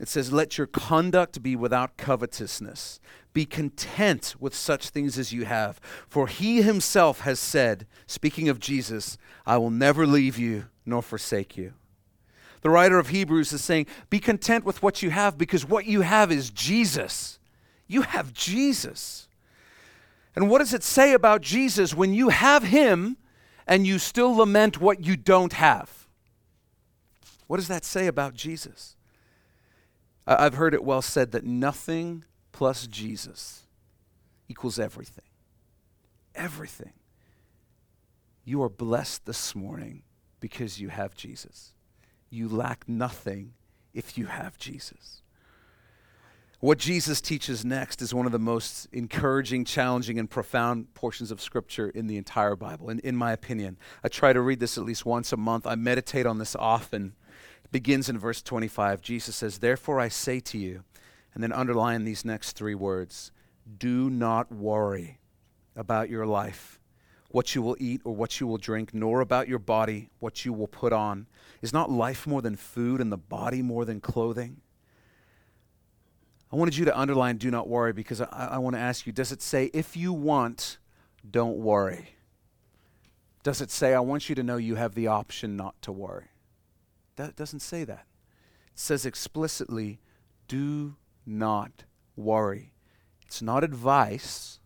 It 0.00 0.08
says, 0.08 0.32
Let 0.32 0.56
your 0.56 0.66
conduct 0.66 1.42
be 1.42 1.54
without 1.54 1.98
covetousness. 1.98 2.98
Be 3.34 3.44
content 3.44 4.36
with 4.40 4.54
such 4.54 4.88
things 4.88 5.18
as 5.18 5.34
you 5.34 5.44
have. 5.44 5.78
For 6.08 6.28
he 6.28 6.62
himself 6.62 7.20
has 7.20 7.38
said, 7.38 7.86
speaking 8.06 8.48
of 8.48 8.58
Jesus, 8.58 9.18
I 9.44 9.58
will 9.58 9.70
never 9.70 10.06
leave 10.06 10.38
you 10.38 10.68
nor 10.86 11.02
forsake 11.02 11.58
you. 11.58 11.74
The 12.62 12.70
writer 12.70 12.98
of 12.98 13.08
Hebrews 13.08 13.52
is 13.52 13.64
saying, 13.64 13.86
Be 14.10 14.18
content 14.18 14.64
with 14.64 14.82
what 14.82 15.02
you 15.02 15.10
have 15.10 15.38
because 15.38 15.64
what 15.64 15.86
you 15.86 16.02
have 16.02 16.30
is 16.30 16.50
Jesus. 16.50 17.38
You 17.86 18.02
have 18.02 18.32
Jesus. 18.32 19.28
And 20.36 20.48
what 20.48 20.58
does 20.58 20.74
it 20.74 20.82
say 20.82 21.12
about 21.12 21.40
Jesus 21.40 21.94
when 21.94 22.14
you 22.14 22.28
have 22.28 22.64
him 22.64 23.16
and 23.66 23.86
you 23.86 23.98
still 23.98 24.34
lament 24.34 24.80
what 24.80 25.04
you 25.04 25.16
don't 25.16 25.54
have? 25.54 26.06
What 27.46 27.56
does 27.56 27.68
that 27.68 27.84
say 27.84 28.06
about 28.06 28.34
Jesus? 28.34 28.94
I've 30.26 30.54
heard 30.54 30.74
it 30.74 30.84
well 30.84 31.02
said 31.02 31.32
that 31.32 31.44
nothing 31.44 32.24
plus 32.52 32.86
Jesus 32.86 33.64
equals 34.48 34.78
everything. 34.78 35.24
Everything. 36.34 36.92
You 38.44 38.62
are 38.62 38.68
blessed 38.68 39.26
this 39.26 39.54
morning 39.54 40.02
because 40.38 40.80
you 40.80 40.88
have 40.88 41.14
Jesus. 41.14 41.72
You 42.30 42.48
lack 42.48 42.88
nothing 42.88 43.52
if 43.92 44.16
you 44.16 44.26
have 44.26 44.56
Jesus. 44.58 45.22
What 46.60 46.78
Jesus 46.78 47.22
teaches 47.22 47.64
next 47.64 48.02
is 48.02 48.12
one 48.12 48.26
of 48.26 48.32
the 48.32 48.38
most 48.38 48.86
encouraging, 48.92 49.64
challenging, 49.64 50.18
and 50.18 50.28
profound 50.28 50.92
portions 50.92 51.30
of 51.30 51.40
Scripture 51.40 51.88
in 51.88 52.06
the 52.06 52.18
entire 52.18 52.54
Bible, 52.54 52.90
in, 52.90 52.98
in 52.98 53.16
my 53.16 53.32
opinion. 53.32 53.78
I 54.04 54.08
try 54.08 54.34
to 54.34 54.42
read 54.42 54.60
this 54.60 54.76
at 54.76 54.84
least 54.84 55.06
once 55.06 55.32
a 55.32 55.38
month. 55.38 55.66
I 55.66 55.74
meditate 55.74 56.26
on 56.26 56.36
this 56.36 56.54
often. 56.54 57.14
It 57.64 57.72
begins 57.72 58.10
in 58.10 58.18
verse 58.18 58.42
25. 58.42 59.00
Jesus 59.00 59.36
says, 59.36 59.58
Therefore 59.58 60.00
I 60.00 60.08
say 60.08 60.38
to 60.40 60.58
you, 60.58 60.84
and 61.34 61.42
then 61.42 61.52
underline 61.52 62.04
these 62.04 62.26
next 62.26 62.52
three 62.52 62.74
words 62.74 63.32
do 63.78 64.10
not 64.10 64.52
worry 64.52 65.18
about 65.76 66.10
your 66.10 66.26
life, 66.26 66.78
what 67.30 67.54
you 67.54 67.62
will 67.62 67.76
eat 67.78 68.02
or 68.04 68.14
what 68.14 68.38
you 68.40 68.46
will 68.46 68.58
drink, 68.58 68.92
nor 68.92 69.20
about 69.20 69.48
your 69.48 69.58
body, 69.58 70.10
what 70.18 70.44
you 70.44 70.52
will 70.52 70.66
put 70.66 70.92
on. 70.92 71.26
Is 71.62 71.72
not 71.72 71.90
life 71.90 72.26
more 72.26 72.40
than 72.40 72.56
food 72.56 73.00
and 73.00 73.12
the 73.12 73.18
body 73.18 73.62
more 73.62 73.84
than 73.84 74.00
clothing? 74.00 74.62
I 76.52 76.56
wanted 76.56 76.76
you 76.76 76.84
to 76.86 76.98
underline 76.98 77.36
do 77.36 77.50
not 77.50 77.68
worry 77.68 77.92
because 77.92 78.20
I, 78.20 78.48
I 78.52 78.58
want 78.58 78.74
to 78.74 78.80
ask 78.80 79.06
you 79.06 79.12
does 79.12 79.30
it 79.30 79.42
say, 79.42 79.70
if 79.72 79.96
you 79.96 80.12
want, 80.12 80.78
don't 81.28 81.58
worry? 81.58 82.16
Does 83.42 83.60
it 83.60 83.70
say, 83.70 83.94
I 83.94 84.00
want 84.00 84.28
you 84.28 84.34
to 84.34 84.42
know 84.42 84.56
you 84.56 84.74
have 84.74 84.94
the 84.94 85.06
option 85.06 85.56
not 85.56 85.80
to 85.82 85.92
worry? 85.92 86.26
That 87.16 87.36
doesn't 87.36 87.60
say 87.60 87.84
that. 87.84 88.06
It 88.72 88.78
says 88.78 89.06
explicitly, 89.06 90.00
do 90.48 90.96
not 91.24 91.84
worry. 92.16 92.72
It's 93.26 93.40
not 93.40 93.62
advice, 93.62 94.58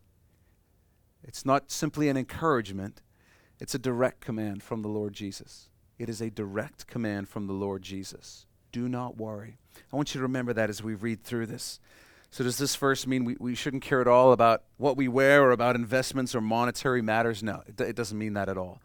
it's 1.23 1.45
not 1.45 1.71
simply 1.71 2.09
an 2.09 2.17
encouragement, 2.17 3.03
it's 3.61 3.75
a 3.75 3.79
direct 3.79 4.21
command 4.21 4.63
from 4.63 4.83
the 4.83 4.89
Lord 4.89 5.13
Jesus. 5.13 5.69
It 5.99 6.09
is 6.09 6.21
a 6.21 6.31
direct 6.31 6.87
command 6.87 7.29
from 7.29 7.47
the 7.47 7.53
Lord 7.53 7.83
Jesus. 7.83 8.47
Do 8.73 8.89
not 8.89 9.17
worry. 9.17 9.59
I 9.93 9.97
want 9.97 10.15
you 10.15 10.19
to 10.19 10.23
remember 10.23 10.53
that 10.53 10.71
as 10.71 10.83
we 10.83 10.95
read 10.95 11.23
through 11.23 11.47
this. 11.47 11.79
So, 12.31 12.43
does 12.43 12.59
this 12.59 12.75
verse 12.75 13.07
mean 13.07 13.25
we, 13.25 13.37
we 13.39 13.55
shouldn't 13.55 13.85
care 13.85 14.01
at 14.01 14.09
all 14.09 14.33
about 14.33 14.65
what 14.77 14.97
we 14.97 15.07
wear 15.07 15.45
or 15.45 15.53
about 15.53 15.77
investments 15.77 16.35
or 16.35 16.41
monetary 16.41 17.01
matters? 17.01 17.45
No, 17.45 17.63
it, 17.67 17.81
it 17.81 17.95
doesn't 17.95 18.19
mean 18.19 18.33
that 18.35 18.49
at 18.49 18.59
all. 18.59 18.81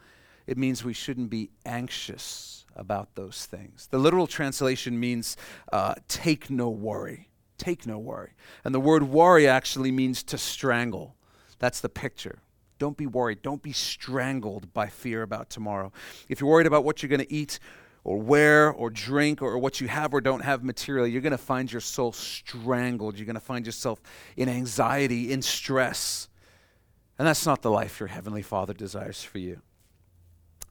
It 0.45 0.57
means 0.57 0.83
we 0.83 0.93
shouldn't 0.93 1.31
be 1.31 1.49
anxious 1.65 2.65
about 2.75 3.15
those 3.15 3.47
things. 3.47 3.87
The 3.89 3.97
literal 3.97 4.27
translation 4.27 4.99
means 4.99 5.35
uh, 5.73 5.95
take 6.07 6.49
no 6.49 6.69
worry. 6.69 7.29
Take 7.57 7.87
no 7.87 7.97
worry. 7.97 8.33
And 8.63 8.73
the 8.73 8.79
word 8.79 9.03
worry 9.03 9.47
actually 9.47 9.91
means 9.91 10.21
to 10.23 10.37
strangle. 10.37 11.15
That's 11.57 11.81
the 11.81 11.89
picture. 11.89 12.39
Don't 12.79 12.97
be 12.97 13.05
worried. 13.05 13.41
Don't 13.41 13.61
be 13.61 13.73
strangled 13.73 14.73
by 14.73 14.87
fear 14.87 15.21
about 15.21 15.49
tomorrow. 15.49 15.91
If 16.29 16.39
you're 16.41 16.49
worried 16.49 16.65
about 16.65 16.83
what 16.83 17.03
you're 17.03 17.09
going 17.09 17.19
to 17.19 17.31
eat 17.31 17.59
or 18.05 18.17
wear 18.17 18.71
or 18.71 18.89
drink 18.89 19.41
or 19.41 19.57
what 19.59 19.81
you 19.81 19.87
have 19.89 20.13
or 20.13 20.21
don't 20.21 20.39
have 20.39 20.63
materially, 20.63 21.11
you're 21.11 21.21
going 21.21 21.31
to 21.31 21.37
find 21.37 21.71
your 21.71 21.81
soul 21.81 22.13
strangled. 22.13 23.17
You're 23.17 23.25
going 23.25 23.35
to 23.35 23.41
find 23.41 23.65
yourself 23.65 24.01
in 24.37 24.49
anxiety, 24.49 25.31
in 25.31 25.41
stress. 25.41 26.29
And 27.19 27.27
that's 27.27 27.45
not 27.45 27.61
the 27.61 27.69
life 27.69 27.99
your 27.99 28.07
Heavenly 28.07 28.41
Father 28.41 28.73
desires 28.73 29.21
for 29.21 29.37
you. 29.37 29.61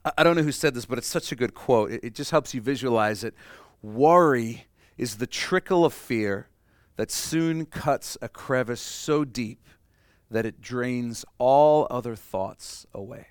I, 0.04 0.12
I 0.18 0.22
don't 0.24 0.34
know 0.34 0.42
who 0.42 0.52
said 0.52 0.74
this, 0.74 0.86
but 0.86 0.96
it's 0.96 1.06
such 1.06 1.30
a 1.30 1.36
good 1.36 1.54
quote. 1.54 1.92
It, 1.92 2.00
it 2.02 2.14
just 2.14 2.30
helps 2.30 2.54
you 2.54 2.62
visualize 2.62 3.22
it. 3.22 3.34
Worry 3.82 4.66
is 4.96 5.18
the 5.18 5.26
trickle 5.26 5.84
of 5.84 5.92
fear 5.92 6.48
that 6.96 7.10
soon 7.10 7.66
cuts 7.66 8.16
a 8.22 8.28
crevice 8.28 8.80
so 8.80 9.24
deep 9.24 9.60
that 10.30 10.46
it 10.46 10.60
drains 10.60 11.24
all 11.38 11.86
other 11.90 12.14
thoughts 12.14 12.86
away. 12.94 13.28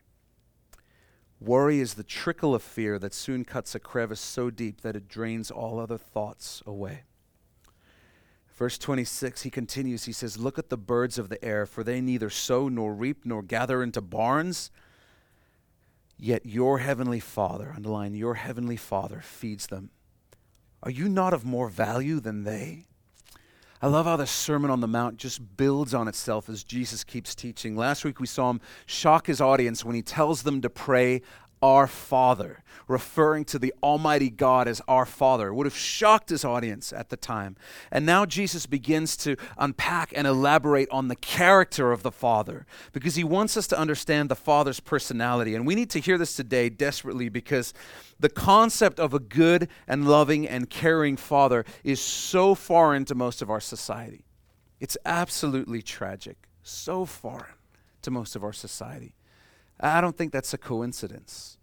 Worry 1.40 1.80
is 1.80 1.94
the 1.94 2.04
trickle 2.04 2.56
of 2.56 2.64
fear 2.64 2.98
that 2.98 3.14
soon 3.14 3.46
cuts 3.46 3.76
a 3.76 3.80
crevice 3.80 4.20
so 4.20 4.50
deep 4.50 4.82
that 4.82 4.96
it 4.96 5.08
drains 5.08 5.52
all 5.52 5.80
other 5.80 5.98
thoughts 5.98 6.64
away. 6.66 7.04
Verse 8.58 8.80
26, 8.80 9.44
he 9.44 9.52
continues, 9.52 10.06
he 10.06 10.12
says, 10.12 10.40
Look 10.40 10.58
at 10.58 10.70
the 10.70 10.78
birds 10.78 11.20
of 11.20 11.30
the 11.30 11.44
air, 11.46 11.68
for 11.68 11.84
they 11.84 12.02
neither 12.02 12.32
sow 12.32 12.68
nor 12.68 12.92
reap 12.92 13.24
nor 13.24 13.44
gather 13.44 13.84
into 13.84 14.02
barns, 14.02 14.72
yet 16.18 16.44
your 16.44 16.80
heavenly 16.80 17.20
Father, 17.20 17.72
underline, 17.76 18.16
your 18.16 18.34
heavenly 18.34 18.78
Father 18.78 19.22
feeds 19.22 19.68
them. 19.68 19.92
Are 20.82 20.90
you 20.90 21.08
not 21.08 21.36
of 21.36 21.46
more 21.46 21.70
value 21.70 22.20
than 22.20 22.46
they? 22.46 22.88
I 23.80 23.88
love 23.88 24.08
how 24.08 24.16
the 24.16 24.26
Sermon 24.26 24.72
on 24.72 24.82
the 24.82 24.88
Mount 24.88 25.18
just 25.18 25.56
builds 25.56 25.94
on 25.94 26.08
itself 26.08 26.50
as 26.50 26.64
Jesus 26.64 27.04
keeps 27.04 27.36
teaching. 27.36 27.76
Last 27.76 28.04
week 28.04 28.20
we 28.20 28.26
saw 28.26 28.50
him 28.50 28.60
shock 28.88 29.28
his 29.28 29.40
audience 29.40 29.86
when 29.86 29.94
he 29.94 30.02
tells 30.02 30.42
them 30.42 30.62
to 30.62 30.70
pray 30.70 31.22
our 31.62 31.88
Father, 31.88 32.64
referring 32.88 33.46
to 33.46 33.60
the 33.60 33.74
Almighty 33.82 34.30
God 34.30 34.68
as 34.68 34.82
our 34.88 35.06
Father. 35.06 35.54
Would 35.54 35.66
have 35.66 35.76
shocked 35.76 36.30
his 36.30 36.46
audience 36.46 36.94
at 36.94 37.10
the 37.10 37.18
time. 37.18 37.56
And 37.92 38.06
now 38.06 38.26
Jesus 38.26 38.66
begins 38.66 39.18
to 39.18 39.36
unpack 39.58 40.14
and 40.16 40.28
elaborate 40.28 40.90
on 40.92 41.08
the 41.08 41.16
character 41.16 41.92
of 41.92 42.04
the 42.04 42.12
Father 42.12 42.66
because 42.94 43.16
he 43.16 43.24
wants 43.24 43.58
us 43.58 43.68
to 43.68 43.80
understand 43.80 44.30
the 44.30 44.36
Father's 44.36 44.80
personality. 44.80 45.56
And 45.56 45.66
we 45.66 45.76
need 45.76 45.90
to 45.92 46.00
hear 46.00 46.18
this 46.18 46.36
today 46.36 46.70
desperately 46.70 47.30
because 47.30 47.74
the 48.20 48.30
concept 48.30 49.00
of 49.00 49.14
a 49.14 49.20
good 49.20 49.70
and 49.88 50.08
loving 50.08 50.48
and 50.48 50.70
caring 50.70 51.18
Father 51.18 51.66
is 51.84 52.00
so 52.00 52.56
foreign 52.56 53.06
to 53.06 53.16
most 53.16 53.42
of 53.42 53.50
our 53.50 53.62
society. 53.62 54.26
It's 54.80 54.98
absolutely 55.06 55.82
tragic, 55.82 56.38
so 56.62 57.06
foreign 57.06 57.56
to 58.04 58.12
most 58.12 58.36
of 58.36 58.44
our 58.44 58.54
society. 58.54 59.16
I 59.80 60.02
don't 60.02 60.18
think 60.18 60.32
that's 60.32 60.54
a 60.54 60.58
coincidence 60.58 61.58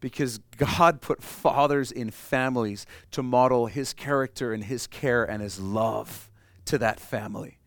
because 0.00 0.38
God 0.56 1.00
put 1.00 1.22
fathers 1.22 1.92
in 1.92 2.10
families 2.10 2.86
to 3.10 3.22
model 3.22 3.66
his 3.66 3.92
character 3.92 4.52
and 4.52 4.64
his 4.64 4.86
care 4.86 5.24
and 5.24 5.42
his 5.42 5.60
love 5.60 6.30
to 6.66 6.78
that 6.78 7.00
family. 7.00 7.58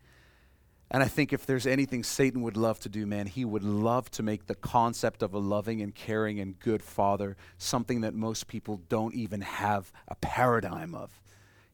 And 0.90 1.02
I 1.02 1.06
think 1.06 1.32
if 1.32 1.46
there's 1.46 1.66
anything 1.66 2.04
Satan 2.04 2.42
would 2.42 2.56
love 2.56 2.78
to 2.80 2.88
do, 2.88 3.06
man, 3.06 3.26
he 3.26 3.44
would 3.44 3.64
love 3.64 4.10
to 4.12 4.22
make 4.22 4.46
the 4.46 4.54
concept 4.54 5.22
of 5.22 5.34
a 5.34 5.38
loving 5.38 5.80
and 5.80 5.94
caring 5.94 6.38
and 6.38 6.58
good 6.58 6.82
father 6.82 7.36
something 7.58 8.02
that 8.02 8.14
most 8.14 8.46
people 8.46 8.80
don't 8.88 9.14
even 9.14 9.40
have 9.40 9.90
a 10.08 10.14
paradigm 10.16 10.94
of. 10.94 11.20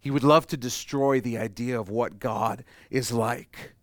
He 0.01 0.11
would 0.11 0.25
love 0.25 0.47
to 0.49 0.57
destroy 0.57 1.21
the 1.21 1.37
idea 1.37 1.79
of 1.79 1.91
what 1.91 2.19
God 2.19 2.65
is 2.91 3.13
like. 3.13 3.75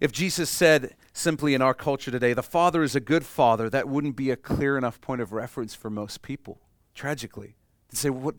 If 0.00 0.12
Jesus 0.12 0.48
said 0.48 0.96
simply 1.12 1.52
in 1.52 1.60
our 1.60 1.74
culture 1.74 2.10
today, 2.10 2.32
the 2.32 2.42
Father 2.42 2.82
is 2.82 2.96
a 2.96 3.00
good 3.00 3.24
Father, 3.24 3.68
that 3.68 3.86
wouldn't 3.86 4.16
be 4.16 4.30
a 4.30 4.36
clear 4.36 4.78
enough 4.78 4.98
point 5.02 5.20
of 5.20 5.32
reference 5.32 5.74
for 5.74 5.90
most 5.90 6.22
people, 6.22 6.58
tragically. 6.94 7.54
To 7.90 7.96
say, 7.96 8.08
what, 8.08 8.34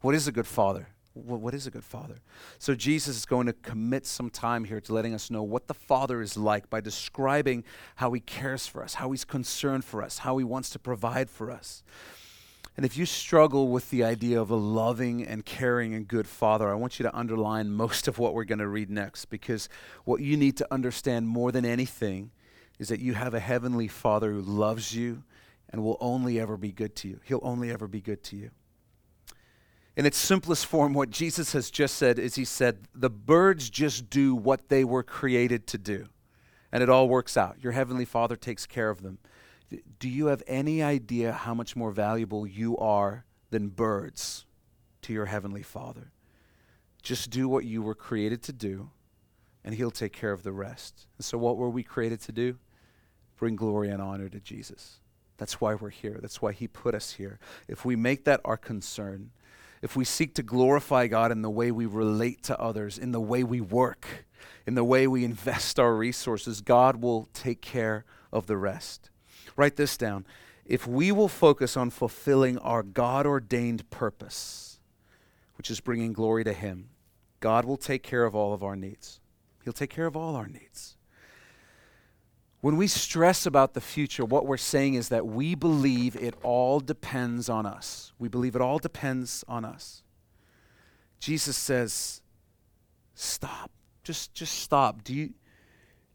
what 0.00 0.16
is 0.16 0.26
a 0.26 0.32
good 0.32 0.46
Father? 0.46 0.88
What, 1.12 1.40
what 1.40 1.54
is 1.54 1.68
a 1.68 1.70
good 1.70 1.84
Father? 1.84 2.16
So 2.58 2.74
Jesus 2.74 3.16
is 3.16 3.26
going 3.26 3.46
to 3.46 3.52
commit 3.52 4.06
some 4.06 4.28
time 4.28 4.64
here 4.64 4.80
to 4.80 4.92
letting 4.92 5.14
us 5.14 5.30
know 5.30 5.44
what 5.44 5.68
the 5.68 5.74
Father 5.74 6.20
is 6.20 6.36
like 6.36 6.68
by 6.68 6.80
describing 6.80 7.62
how 7.96 8.12
He 8.12 8.18
cares 8.18 8.66
for 8.66 8.82
us, 8.82 8.94
how 8.94 9.12
He's 9.12 9.24
concerned 9.24 9.84
for 9.84 10.02
us, 10.02 10.18
how 10.18 10.36
He 10.38 10.44
wants 10.44 10.68
to 10.70 10.80
provide 10.80 11.30
for 11.30 11.48
us. 11.48 11.84
And 12.76 12.84
if 12.84 12.96
you 12.96 13.06
struggle 13.06 13.68
with 13.68 13.90
the 13.90 14.02
idea 14.02 14.40
of 14.40 14.50
a 14.50 14.56
loving 14.56 15.24
and 15.24 15.44
caring 15.44 15.94
and 15.94 16.08
good 16.08 16.26
father, 16.26 16.68
I 16.68 16.74
want 16.74 16.98
you 16.98 17.04
to 17.04 17.16
underline 17.16 17.70
most 17.70 18.08
of 18.08 18.18
what 18.18 18.34
we're 18.34 18.44
going 18.44 18.58
to 18.58 18.66
read 18.66 18.90
next 18.90 19.26
because 19.26 19.68
what 20.04 20.20
you 20.20 20.36
need 20.36 20.56
to 20.56 20.66
understand 20.72 21.28
more 21.28 21.52
than 21.52 21.64
anything 21.64 22.32
is 22.80 22.88
that 22.88 22.98
you 22.98 23.14
have 23.14 23.32
a 23.32 23.40
heavenly 23.40 23.86
father 23.86 24.32
who 24.32 24.40
loves 24.40 24.94
you 24.94 25.22
and 25.70 25.84
will 25.84 25.96
only 26.00 26.40
ever 26.40 26.56
be 26.56 26.72
good 26.72 26.96
to 26.96 27.08
you. 27.08 27.20
He'll 27.24 27.40
only 27.42 27.70
ever 27.70 27.86
be 27.86 28.00
good 28.00 28.24
to 28.24 28.36
you. 28.36 28.50
In 29.96 30.06
its 30.06 30.18
simplest 30.18 30.66
form, 30.66 30.92
what 30.92 31.10
Jesus 31.10 31.52
has 31.52 31.70
just 31.70 31.94
said 31.94 32.18
is 32.18 32.34
He 32.34 32.44
said, 32.44 32.88
The 32.92 33.10
birds 33.10 33.70
just 33.70 34.10
do 34.10 34.34
what 34.34 34.68
they 34.68 34.82
were 34.82 35.04
created 35.04 35.68
to 35.68 35.78
do, 35.78 36.08
and 36.72 36.82
it 36.82 36.90
all 36.90 37.08
works 37.08 37.36
out. 37.36 37.58
Your 37.62 37.72
heavenly 37.72 38.04
Father 38.04 38.34
takes 38.34 38.66
care 38.66 38.90
of 38.90 39.02
them 39.02 39.18
do 39.98 40.08
you 40.08 40.26
have 40.26 40.42
any 40.46 40.82
idea 40.82 41.32
how 41.32 41.54
much 41.54 41.76
more 41.76 41.90
valuable 41.90 42.46
you 42.46 42.76
are 42.78 43.24
than 43.50 43.68
birds 43.68 44.46
to 45.02 45.12
your 45.12 45.26
Heavenly 45.26 45.62
Father? 45.62 46.12
Just 47.02 47.30
do 47.30 47.48
what 47.48 47.64
you 47.64 47.82
were 47.82 47.94
created 47.94 48.42
to 48.44 48.52
do, 48.52 48.90
and 49.62 49.74
He'll 49.74 49.90
take 49.90 50.12
care 50.12 50.32
of 50.32 50.42
the 50.42 50.52
rest. 50.52 51.06
And 51.18 51.24
so, 51.24 51.38
what 51.38 51.56
were 51.56 51.70
we 51.70 51.82
created 51.82 52.20
to 52.22 52.32
do? 52.32 52.58
Bring 53.36 53.56
glory 53.56 53.90
and 53.90 54.00
honor 54.00 54.28
to 54.28 54.40
Jesus. 54.40 55.00
That's 55.36 55.60
why 55.60 55.74
we're 55.74 55.90
here. 55.90 56.18
That's 56.20 56.40
why 56.40 56.52
He 56.52 56.68
put 56.68 56.94
us 56.94 57.12
here. 57.12 57.38
If 57.68 57.84
we 57.84 57.96
make 57.96 58.24
that 58.24 58.40
our 58.44 58.56
concern, 58.56 59.30
if 59.82 59.96
we 59.96 60.04
seek 60.04 60.34
to 60.36 60.42
glorify 60.42 61.08
God 61.08 61.30
in 61.30 61.42
the 61.42 61.50
way 61.50 61.70
we 61.70 61.86
relate 61.86 62.42
to 62.44 62.58
others, 62.58 62.96
in 62.96 63.12
the 63.12 63.20
way 63.20 63.44
we 63.44 63.60
work, 63.60 64.26
in 64.66 64.74
the 64.74 64.84
way 64.84 65.06
we 65.06 65.24
invest 65.24 65.78
our 65.78 65.94
resources, 65.94 66.60
God 66.60 67.02
will 67.02 67.28
take 67.34 67.60
care 67.60 68.04
of 68.32 68.46
the 68.46 68.56
rest. 68.56 69.10
Write 69.56 69.76
this 69.76 69.96
down. 69.96 70.26
If 70.64 70.86
we 70.86 71.12
will 71.12 71.28
focus 71.28 71.76
on 71.76 71.90
fulfilling 71.90 72.58
our 72.58 72.82
God 72.82 73.26
ordained 73.26 73.88
purpose, 73.90 74.80
which 75.56 75.70
is 75.70 75.80
bringing 75.80 76.12
glory 76.12 76.44
to 76.44 76.52
Him, 76.52 76.88
God 77.40 77.64
will 77.64 77.76
take 77.76 78.02
care 78.02 78.24
of 78.24 78.34
all 78.34 78.54
of 78.54 78.62
our 78.62 78.76
needs. 78.76 79.20
He'll 79.62 79.72
take 79.72 79.90
care 79.90 80.06
of 80.06 80.16
all 80.16 80.36
our 80.36 80.46
needs. 80.46 80.96
When 82.60 82.78
we 82.78 82.86
stress 82.86 83.44
about 83.44 83.74
the 83.74 83.80
future, 83.82 84.24
what 84.24 84.46
we're 84.46 84.56
saying 84.56 84.94
is 84.94 85.10
that 85.10 85.26
we 85.26 85.54
believe 85.54 86.16
it 86.16 86.34
all 86.42 86.80
depends 86.80 87.50
on 87.50 87.66
us. 87.66 88.14
We 88.18 88.28
believe 88.28 88.56
it 88.56 88.62
all 88.62 88.78
depends 88.78 89.44
on 89.46 89.66
us. 89.66 90.02
Jesus 91.20 91.58
says, 91.58 92.22
Stop. 93.14 93.70
Just, 94.02 94.34
just 94.34 94.58
stop. 94.60 95.04
Do 95.04 95.14
you, 95.14 95.34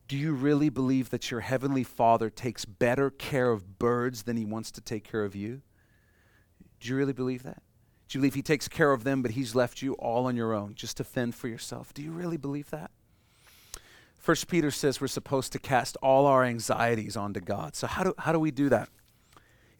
do 0.09 0.17
you 0.17 0.33
really 0.33 0.69
believe 0.69 1.11
that 1.11 1.29
your 1.29 1.41
heavenly 1.41 1.83
Father 1.83 2.31
takes 2.31 2.65
better 2.65 3.11
care 3.11 3.51
of 3.51 3.77
birds 3.77 4.23
than 4.23 4.37
he 4.37 4.43
wants 4.43 4.71
to 4.71 4.81
take 4.81 5.03
care 5.03 5.23
of 5.23 5.35
you? 5.35 5.61
Do 6.79 6.89
you 6.89 6.95
really 6.95 7.13
believe 7.13 7.43
that? 7.43 7.61
Do 8.07 8.17
you 8.17 8.21
believe 8.21 8.33
he 8.33 8.41
takes 8.41 8.67
care 8.67 8.91
of 8.91 9.03
them, 9.03 9.21
but 9.21 9.31
he's 9.31 9.53
left 9.53 9.83
you 9.83 9.93
all 9.93 10.25
on 10.25 10.35
your 10.35 10.51
own 10.51 10.73
just 10.73 10.97
to 10.97 11.03
fend 11.03 11.35
for 11.35 11.47
yourself? 11.47 11.93
Do 11.93 12.01
you 12.01 12.09
really 12.11 12.37
believe 12.37 12.71
that? 12.71 12.89
First 14.17 14.47
Peter 14.47 14.71
says 14.71 14.99
we're 14.99 15.07
supposed 15.07 15.51
to 15.51 15.59
cast 15.59 15.95
all 15.97 16.25
our 16.25 16.43
anxieties 16.43 17.15
onto 17.15 17.39
God. 17.39 17.75
So 17.75 17.85
how 17.85 18.03
do, 18.03 18.15
how 18.17 18.31
do 18.31 18.39
we 18.39 18.49
do 18.49 18.67
that? 18.69 18.89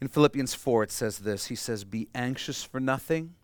In 0.00 0.06
Philippians 0.06 0.54
4, 0.54 0.84
it 0.84 0.92
says 0.92 1.18
this 1.18 1.46
He 1.46 1.56
says, 1.56 1.82
Be 1.82 2.08
anxious 2.14 2.62
for 2.62 2.78
nothing, 2.78 3.34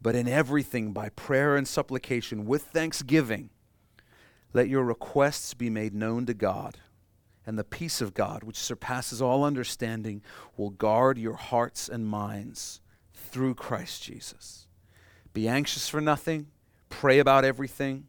but 0.00 0.14
in 0.14 0.28
everything 0.28 0.92
by 0.92 1.08
prayer 1.08 1.56
and 1.56 1.66
supplication 1.66 2.46
with 2.46 2.62
thanksgiving 2.62 3.50
let 4.54 4.68
your 4.68 4.84
requests 4.84 5.52
be 5.52 5.68
made 5.68 5.94
known 5.94 6.24
to 6.26 6.32
God, 6.32 6.78
and 7.44 7.58
the 7.58 7.64
peace 7.64 8.00
of 8.00 8.14
God, 8.14 8.44
which 8.44 8.56
surpasses 8.56 9.20
all 9.20 9.44
understanding, 9.44 10.22
will 10.56 10.70
guard 10.70 11.18
your 11.18 11.34
hearts 11.34 11.88
and 11.88 12.06
minds 12.06 12.80
through 13.12 13.56
Christ 13.56 14.04
Jesus. 14.04 14.66
Be 15.34 15.48
anxious 15.48 15.88
for 15.88 16.00
nothing, 16.00 16.46
pray 16.88 17.18
about 17.18 17.44
everything, 17.44 18.06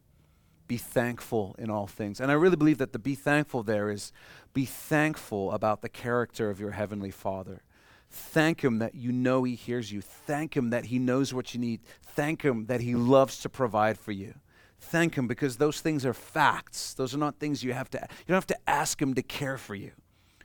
be 0.68 0.76
thankful 0.76 1.56
in 1.58 1.68
all 1.68 1.88
things. 1.88 2.20
And 2.20 2.30
I 2.30 2.34
really 2.34 2.56
believe 2.56 2.78
that 2.78 2.92
the 2.92 2.98
be 2.98 3.16
thankful 3.16 3.64
there 3.64 3.90
is 3.90 4.12
be 4.54 4.64
thankful 4.64 5.52
about 5.52 5.82
the 5.82 5.88
character 5.88 6.48
of 6.48 6.60
your 6.60 6.70
Heavenly 6.70 7.10
Father. 7.10 7.62
Thank 8.08 8.62
Him 8.62 8.78
that 8.78 8.94
you 8.94 9.10
know 9.10 9.42
He 9.42 9.56
hears 9.56 9.92
you. 9.92 10.00
Thank 10.00 10.56
Him 10.56 10.70
that 10.70 10.86
He 10.86 11.00
knows 11.00 11.34
what 11.34 11.54
you 11.54 11.60
need. 11.60 11.80
Thank 12.02 12.42
Him 12.42 12.66
that 12.66 12.80
He 12.80 12.94
loves 12.94 13.38
to 13.40 13.48
provide 13.48 13.98
for 13.98 14.12
you 14.12 14.34
thank 14.80 15.16
him 15.16 15.26
because 15.26 15.56
those 15.56 15.80
things 15.80 16.04
are 16.04 16.14
facts. 16.14 16.94
Those 16.94 17.14
are 17.14 17.18
not 17.18 17.38
things 17.38 17.62
you 17.62 17.72
have 17.72 17.90
to 17.90 17.98
you 17.98 18.24
don't 18.28 18.36
have 18.36 18.46
to 18.46 18.58
ask 18.70 19.00
him 19.00 19.14
to 19.14 19.22
care 19.22 19.58
for 19.58 19.74
you. 19.74 19.92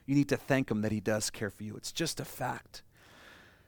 You 0.05 0.15
need 0.15 0.29
to 0.29 0.37
thank 0.37 0.69
him 0.69 0.81
that 0.81 0.91
he 0.91 0.99
does 0.99 1.29
care 1.29 1.49
for 1.49 1.63
you. 1.63 1.75
It's 1.75 1.91
just 1.91 2.19
a 2.19 2.25
fact. 2.25 2.83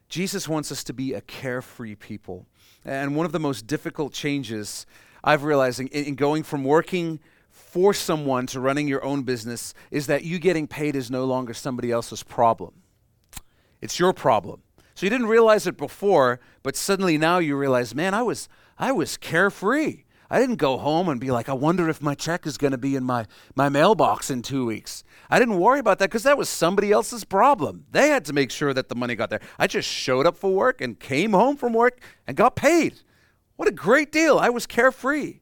Jesus 0.10 0.47
wants 0.47 0.71
us 0.71 0.84
to 0.86 0.93
be 0.93 1.13
a 1.13 1.21
carefree 1.21 1.95
people. 1.95 2.45
And 2.86 3.15
one 3.15 3.26
of 3.26 3.32
the 3.32 3.39
most 3.39 3.65
difficult 3.65 4.13
changes 4.13 4.86
I've 5.23 5.43
realized 5.43 5.80
in, 5.80 5.88
in 5.88 6.15
going 6.15 6.43
from 6.43 6.63
working 6.63 7.19
for 7.49 7.93
someone 7.93 8.45
to 8.47 8.60
running 8.60 8.88
your 8.88 9.04
own 9.04 9.23
business 9.23 9.73
is 9.89 10.08
that 10.08 10.23
you 10.23 10.38
getting 10.38 10.67
paid 10.67 10.95
is 10.95 11.10
no 11.10 11.23
longer 11.26 11.54
somebody 11.54 11.91
else's 11.91 12.23
problem. 12.23 12.73
It's 13.82 13.99
your 13.99 14.13
problem. 14.13 14.62
So 14.95 15.06
you 15.06 15.10
didn't 15.10 15.28
realize 15.28 15.65
it 15.65 15.78
before, 15.78 16.39
but 16.62 16.76
suddenly 16.76 17.17
now 17.17 17.39
you 17.39 17.56
realize, 17.56 17.95
man, 17.95 18.13
I 18.13 18.21
was 18.21 18.47
I 18.78 18.91
was 18.91 19.17
carefree. 19.17 20.04
I 20.33 20.39
didn't 20.39 20.55
go 20.55 20.79
home 20.79 21.09
and 21.09 21.21
be 21.21 21.29
like, 21.29 21.47
I 21.47 21.53
wonder 21.53 21.87
if 21.89 22.01
my 22.01 22.15
check 22.15 22.47
is 22.47 22.57
going 22.57 22.71
to 22.71 22.77
be 22.79 22.95
in 22.95 23.03
my, 23.03 23.27
my 23.55 23.69
mailbox 23.69 24.31
in 24.31 24.41
two 24.41 24.65
weeks. 24.65 25.03
I 25.29 25.37
didn't 25.37 25.59
worry 25.59 25.77
about 25.77 25.99
that 25.99 26.09
because 26.09 26.23
that 26.23 26.39
was 26.39 26.49
somebody 26.49 26.91
else's 26.91 27.23
problem. 27.23 27.85
They 27.91 28.09
had 28.09 28.25
to 28.25 28.33
make 28.33 28.49
sure 28.49 28.73
that 28.73 28.89
the 28.89 28.95
money 28.95 29.13
got 29.13 29.29
there. 29.29 29.41
I 29.59 29.67
just 29.67 29.87
showed 29.87 30.25
up 30.25 30.35
for 30.35 30.51
work 30.51 30.81
and 30.81 30.99
came 30.99 31.33
home 31.33 31.55
from 31.55 31.71
work 31.71 31.99
and 32.25 32.35
got 32.35 32.55
paid. 32.55 33.01
What 33.57 33.67
a 33.67 33.71
great 33.71 34.11
deal. 34.11 34.39
I 34.39 34.49
was 34.49 34.65
carefree. 34.65 35.41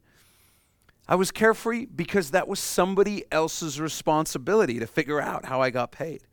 I 1.07 1.15
was 1.15 1.31
carefree 1.31 1.85
because 1.85 2.31
that 2.31 2.49
was 2.49 2.59
somebody 2.59 3.23
else's 3.31 3.79
responsibility 3.79 4.77
to 4.77 4.87
figure 4.87 5.21
out 5.21 5.45
how 5.45 5.61
I 5.61 5.69
got 5.69 5.93
paid. 5.93 6.23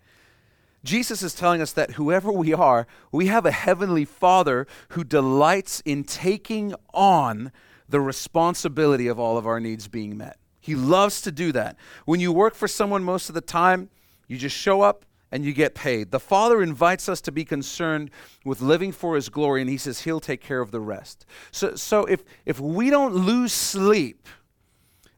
Jesus 0.82 1.22
is 1.22 1.32
telling 1.32 1.62
us 1.62 1.70
that 1.74 1.92
whoever 1.92 2.32
we 2.32 2.52
are, 2.52 2.88
we 3.12 3.26
have 3.28 3.46
a 3.46 3.52
heavenly 3.52 4.04
Father 4.04 4.66
who 4.88 5.04
delights 5.04 5.80
in 5.84 6.02
taking 6.02 6.74
on 6.92 7.52
the 7.88 8.00
responsibility 8.00 9.06
of 9.06 9.18
all 9.18 9.38
of 9.38 9.46
our 9.46 9.60
needs 9.60 9.88
being 9.88 10.16
met. 10.16 10.38
He 10.60 10.74
loves 10.74 11.20
to 11.22 11.32
do 11.32 11.52
that. 11.52 11.76
When 12.04 12.20
you 12.20 12.32
work 12.32 12.54
for 12.54 12.68
someone 12.68 13.02
most 13.02 13.28
of 13.28 13.34
the 13.34 13.40
time, 13.40 13.88
you 14.26 14.36
just 14.36 14.56
show 14.56 14.82
up 14.82 15.04
and 15.30 15.44
you 15.44 15.52
get 15.52 15.74
paid. 15.74 16.10
The 16.10 16.20
Father 16.20 16.62
invites 16.62 17.08
us 17.08 17.20
to 17.22 17.32
be 17.32 17.44
concerned 17.44 18.10
with 18.44 18.60
living 18.60 18.92
for 18.92 19.14
His 19.14 19.28
glory, 19.28 19.60
and 19.60 19.70
He 19.70 19.76
says 19.76 20.02
He'll 20.02 20.20
take 20.20 20.40
care 20.40 20.60
of 20.60 20.70
the 20.70 20.80
rest. 20.80 21.26
So, 21.50 21.74
so 21.76 22.04
if, 22.04 22.24
if 22.46 22.60
we 22.60 22.90
don't 22.90 23.14
lose 23.14 23.52
sleep 23.52 24.26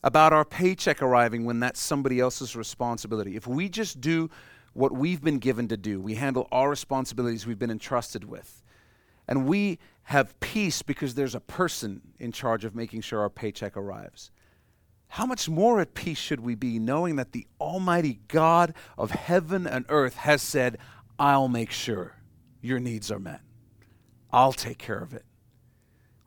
about 0.02 0.32
our 0.32 0.44
paycheck 0.44 1.02
arriving 1.02 1.44
when 1.44 1.60
that's 1.60 1.80
somebody 1.80 2.20
else's 2.20 2.56
responsibility, 2.56 3.36
if 3.36 3.46
we 3.46 3.68
just 3.68 4.00
do 4.00 4.30
what 4.72 4.92
we've 4.92 5.22
been 5.22 5.38
given 5.38 5.68
to 5.68 5.76
do, 5.76 6.00
we 6.00 6.14
handle 6.14 6.48
our 6.52 6.70
responsibilities 6.70 7.46
we've 7.46 7.58
been 7.58 7.70
entrusted 7.70 8.24
with, 8.24 8.62
and 9.30 9.46
we 9.46 9.78
have 10.02 10.38
peace 10.40 10.82
because 10.82 11.14
there's 11.14 11.36
a 11.36 11.40
person 11.40 12.02
in 12.18 12.32
charge 12.32 12.64
of 12.64 12.74
making 12.74 13.00
sure 13.00 13.20
our 13.20 13.30
paycheck 13.30 13.76
arrives. 13.76 14.32
How 15.06 15.24
much 15.24 15.48
more 15.48 15.80
at 15.80 15.94
peace 15.94 16.18
should 16.18 16.40
we 16.40 16.56
be 16.56 16.80
knowing 16.80 17.16
that 17.16 17.32
the 17.32 17.46
Almighty 17.60 18.20
God 18.26 18.74
of 18.98 19.12
heaven 19.12 19.66
and 19.66 19.84
earth 19.88 20.16
has 20.16 20.42
said, 20.42 20.78
I'll 21.18 21.48
make 21.48 21.70
sure 21.70 22.16
your 22.60 22.80
needs 22.80 23.10
are 23.10 23.20
met. 23.20 23.40
I'll 24.32 24.52
take 24.52 24.78
care 24.78 25.00
of 25.00 25.14
it. 25.14 25.24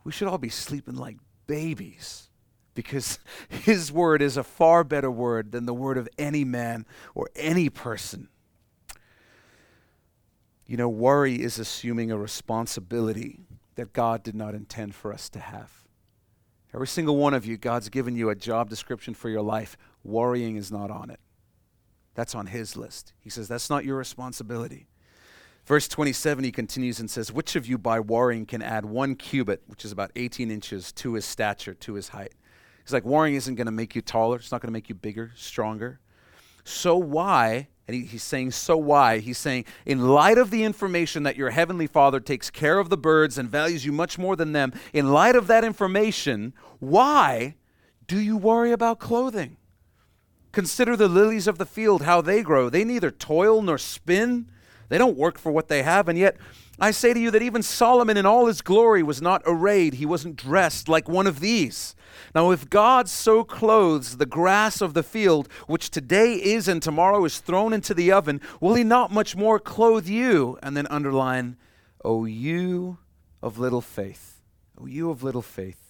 We 0.02 0.12
should 0.12 0.28
all 0.28 0.38
be 0.38 0.48
sleeping 0.48 0.96
like 0.96 1.18
babies 1.46 2.30
because 2.74 3.18
His 3.48 3.92
word 3.92 4.22
is 4.22 4.36
a 4.36 4.44
far 4.44 4.82
better 4.82 5.10
word 5.10 5.52
than 5.52 5.66
the 5.66 5.74
word 5.74 5.98
of 5.98 6.08
any 6.18 6.44
man 6.44 6.86
or 7.14 7.28
any 7.36 7.68
person. 7.68 8.28
You 10.66 10.76
know, 10.76 10.88
worry 10.88 11.42
is 11.42 11.58
assuming 11.58 12.10
a 12.10 12.16
responsibility 12.16 13.40
that 13.74 13.92
God 13.92 14.22
did 14.22 14.34
not 14.34 14.54
intend 14.54 14.94
for 14.94 15.12
us 15.12 15.28
to 15.30 15.38
have. 15.38 15.84
Every 16.72 16.86
single 16.86 17.16
one 17.16 17.34
of 17.34 17.46
you, 17.46 17.56
God's 17.56 17.88
given 17.88 18.16
you 18.16 18.30
a 18.30 18.34
job 18.34 18.68
description 18.68 19.14
for 19.14 19.28
your 19.28 19.42
life 19.42 19.76
Worrying 20.04 20.56
is 20.56 20.70
not 20.70 20.90
on 20.90 21.08
it. 21.08 21.18
That's 22.14 22.34
on 22.34 22.46
his 22.46 22.76
list. 22.76 23.14
He 23.20 23.30
says, 23.30 23.48
That's 23.48 23.70
not 23.70 23.84
your 23.84 23.96
responsibility. 23.96 24.86
Verse 25.64 25.88
27, 25.88 26.44
he 26.44 26.52
continues 26.52 27.00
and 27.00 27.10
says, 27.10 27.32
Which 27.32 27.56
of 27.56 27.66
you 27.66 27.78
by 27.78 28.00
worrying 28.00 28.44
can 28.44 28.60
add 28.60 28.84
one 28.84 29.14
cubit, 29.14 29.62
which 29.66 29.84
is 29.84 29.92
about 29.92 30.12
18 30.14 30.50
inches, 30.50 30.92
to 30.92 31.14
his 31.14 31.24
stature, 31.24 31.72
to 31.72 31.94
his 31.94 32.10
height? 32.10 32.34
He's 32.84 32.92
like, 32.92 33.04
Worrying 33.04 33.34
isn't 33.36 33.54
going 33.54 33.66
to 33.66 33.72
make 33.72 33.94
you 33.96 34.02
taller. 34.02 34.36
It's 34.36 34.52
not 34.52 34.60
going 34.60 34.68
to 34.68 34.72
make 34.72 34.90
you 34.90 34.94
bigger, 34.94 35.32
stronger. 35.34 36.00
So 36.64 36.96
why, 36.96 37.68
and 37.86 37.94
he, 37.94 38.04
he's 38.04 38.22
saying, 38.22 38.52
So 38.52 38.76
why? 38.76 39.18
He's 39.18 39.38
saying, 39.38 39.64
In 39.84 40.08
light 40.08 40.38
of 40.38 40.50
the 40.50 40.64
information 40.64 41.22
that 41.24 41.36
your 41.36 41.50
heavenly 41.50 41.86
Father 41.86 42.20
takes 42.20 42.50
care 42.50 42.78
of 42.78 42.88
the 42.88 42.96
birds 42.96 43.38
and 43.38 43.48
values 43.48 43.84
you 43.84 43.92
much 43.92 44.18
more 44.18 44.36
than 44.36 44.52
them, 44.52 44.72
in 44.92 45.12
light 45.12 45.36
of 45.36 45.46
that 45.48 45.64
information, 45.64 46.54
why 46.78 47.54
do 48.06 48.18
you 48.18 48.36
worry 48.36 48.72
about 48.72 48.98
clothing? 48.98 49.56
Consider 50.52 50.96
the 50.96 51.08
lilies 51.08 51.46
of 51.46 51.58
the 51.58 51.66
field, 51.66 52.02
how 52.02 52.20
they 52.20 52.42
grow. 52.42 52.70
They 52.70 52.84
neither 52.84 53.10
toil 53.10 53.60
nor 53.60 53.76
spin. 53.76 54.48
They 54.88 54.98
don't 54.98 55.16
work 55.16 55.38
for 55.38 55.50
what 55.50 55.68
they 55.68 55.82
have, 55.82 56.08
and 56.08 56.18
yet 56.18 56.36
I 56.78 56.90
say 56.90 57.14
to 57.14 57.20
you 57.20 57.30
that 57.30 57.42
even 57.42 57.62
Solomon 57.62 58.16
in 58.16 58.26
all 58.26 58.46
his 58.46 58.60
glory 58.60 59.02
was 59.02 59.22
not 59.22 59.42
arrayed, 59.46 59.94
he 59.94 60.06
wasn't 60.06 60.36
dressed 60.36 60.88
like 60.88 61.08
one 61.08 61.26
of 61.26 61.40
these. 61.40 61.94
Now, 62.34 62.50
if 62.50 62.68
God 62.68 63.08
so 63.08 63.44
clothes 63.44 64.16
the 64.16 64.26
grass 64.26 64.80
of 64.80 64.94
the 64.94 65.02
field, 65.02 65.48
which 65.66 65.90
today 65.90 66.34
is 66.34 66.68
and 66.68 66.82
tomorrow 66.82 67.24
is 67.24 67.38
thrown 67.38 67.72
into 67.72 67.94
the 67.94 68.12
oven, 68.12 68.40
will 68.60 68.74
he 68.74 68.84
not 68.84 69.12
much 69.12 69.36
more 69.36 69.58
clothe 69.58 70.06
you? 70.06 70.58
And 70.62 70.76
then 70.76 70.86
underline, 70.88 71.56
O 72.04 72.24
you 72.24 72.98
of 73.42 73.58
little 73.58 73.80
faith. 73.80 74.42
O 74.78 74.86
you 74.86 75.10
of 75.10 75.22
little 75.22 75.42
faith. 75.42 75.84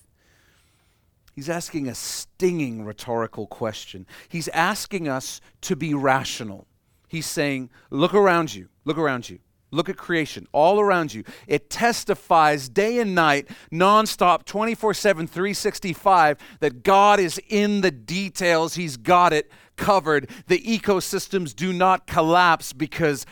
He's 1.35 1.49
asking 1.49 1.89
a 1.89 1.95
stinging 1.95 2.85
rhetorical 2.85 3.47
question. 3.47 4.07
He's 4.29 4.49
asking 4.49 5.09
us 5.09 5.41
to 5.63 5.75
be 5.75 5.93
rational. 5.93 6.67
He's 7.09 7.27
saying, 7.27 7.71
Look 7.91 8.15
around 8.15 8.55
you, 8.55 8.69
look 8.85 8.99
around 8.99 9.29
you. 9.29 9.41
Look 9.75 9.89
at 9.89 9.97
creation 9.97 10.47
all 10.53 10.79
around 10.79 11.13
you. 11.13 11.25
It 11.49 11.69
testifies 11.69 12.69
day 12.69 13.01
and 13.01 13.15
night, 13.15 13.49
nonstop, 13.73 14.45
24 14.45 14.95
7, 14.95 15.27
365, 15.27 16.39
that 16.61 16.83
God 16.85 17.19
is 17.19 17.41
in 17.49 17.81
the 17.81 17.91
details. 17.91 18.75
He's 18.75 18.97
got 18.97 19.33
it 19.33 19.51
covered. 19.77 20.31
The 20.47 20.61
ecosystems 20.61 21.55
do 21.55 21.73
not 21.73 22.07
collapse 22.07 22.73
because 22.73 23.27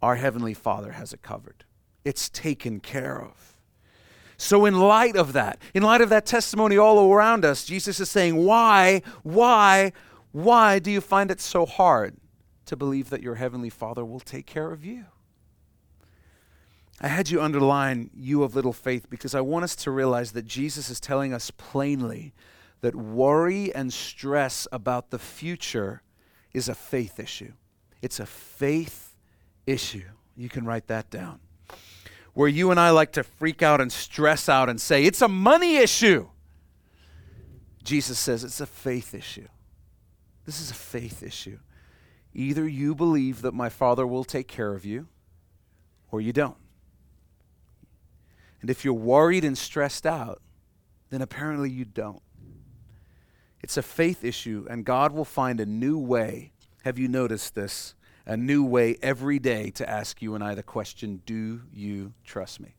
our 0.00 0.16
Heavenly 0.16 0.54
Father 0.54 0.92
has 0.92 1.12
it 1.12 1.22
covered. 1.22 1.64
It's 2.04 2.28
taken 2.28 2.78
care 2.78 3.20
of. 3.20 3.56
So, 4.36 4.66
in 4.66 4.78
light 4.78 5.16
of 5.16 5.32
that, 5.32 5.60
in 5.74 5.82
light 5.82 6.00
of 6.00 6.08
that 6.10 6.26
testimony 6.26 6.76
all 6.76 7.12
around 7.12 7.44
us, 7.44 7.64
Jesus 7.64 7.98
is 7.98 8.10
saying, 8.10 8.36
Why, 8.36 9.02
why, 9.22 9.92
why 10.30 10.78
do 10.78 10.90
you 10.90 11.00
find 11.00 11.30
it 11.30 11.40
so 11.40 11.66
hard 11.66 12.16
to 12.66 12.76
believe 12.76 13.10
that 13.10 13.22
your 13.22 13.36
Heavenly 13.36 13.70
Father 13.70 14.04
will 14.04 14.20
take 14.20 14.46
care 14.46 14.70
of 14.70 14.84
you? 14.84 15.06
I 17.04 17.08
had 17.08 17.28
you 17.28 17.42
underline 17.42 18.08
you 18.16 18.44
of 18.44 18.54
little 18.54 18.72
faith 18.72 19.10
because 19.10 19.34
I 19.34 19.42
want 19.42 19.64
us 19.64 19.76
to 19.76 19.90
realize 19.90 20.32
that 20.32 20.46
Jesus 20.46 20.88
is 20.88 21.00
telling 21.00 21.34
us 21.34 21.50
plainly 21.50 22.32
that 22.80 22.94
worry 22.94 23.74
and 23.74 23.92
stress 23.92 24.66
about 24.72 25.10
the 25.10 25.18
future 25.18 26.00
is 26.54 26.66
a 26.66 26.74
faith 26.74 27.20
issue. 27.20 27.52
It's 28.00 28.20
a 28.20 28.24
faith 28.24 29.14
issue. 29.66 30.06
You 30.34 30.48
can 30.48 30.64
write 30.64 30.86
that 30.86 31.10
down 31.10 31.40
where 32.32 32.48
you 32.48 32.70
and 32.70 32.80
I 32.80 32.88
like 32.88 33.12
to 33.12 33.22
freak 33.22 33.62
out 33.62 33.82
and 33.82 33.92
stress 33.92 34.48
out 34.48 34.70
and 34.70 34.80
say, 34.80 35.04
it's 35.04 35.20
a 35.20 35.28
money 35.28 35.76
issue. 35.76 36.28
Jesus 37.82 38.18
says 38.18 38.44
it's 38.44 38.62
a 38.62 38.66
faith 38.66 39.12
issue. 39.12 39.48
This 40.46 40.58
is 40.58 40.70
a 40.70 40.74
faith 40.74 41.22
issue. 41.22 41.58
Either 42.32 42.66
you 42.66 42.94
believe 42.94 43.42
that 43.42 43.52
my 43.52 43.68
Father 43.68 44.06
will 44.06 44.24
take 44.24 44.48
care 44.48 44.72
of 44.72 44.86
you, 44.86 45.06
or 46.10 46.22
you 46.22 46.32
don't. 46.32 46.56
And 48.64 48.70
if 48.70 48.82
you're 48.82 48.94
worried 48.94 49.44
and 49.44 49.58
stressed 49.58 50.06
out, 50.06 50.40
then 51.10 51.20
apparently 51.20 51.68
you 51.68 51.84
don't. 51.84 52.22
It's 53.60 53.76
a 53.76 53.82
faith 53.82 54.24
issue, 54.24 54.66
and 54.70 54.86
God 54.86 55.12
will 55.12 55.26
find 55.26 55.60
a 55.60 55.66
new 55.66 55.98
way. 55.98 56.52
Have 56.82 56.98
you 56.98 57.06
noticed 57.06 57.54
this? 57.54 57.94
a 58.26 58.36
new 58.36 58.64
way 58.64 58.96
every 59.02 59.38
day 59.38 59.70
to 59.70 59.86
ask 59.88 60.22
you 60.22 60.34
and 60.34 60.42
I 60.42 60.54
the 60.54 60.62
question 60.62 61.20
Do 61.26 61.60
you 61.72 62.14
trust 62.24 62.60
me? 62.60 62.76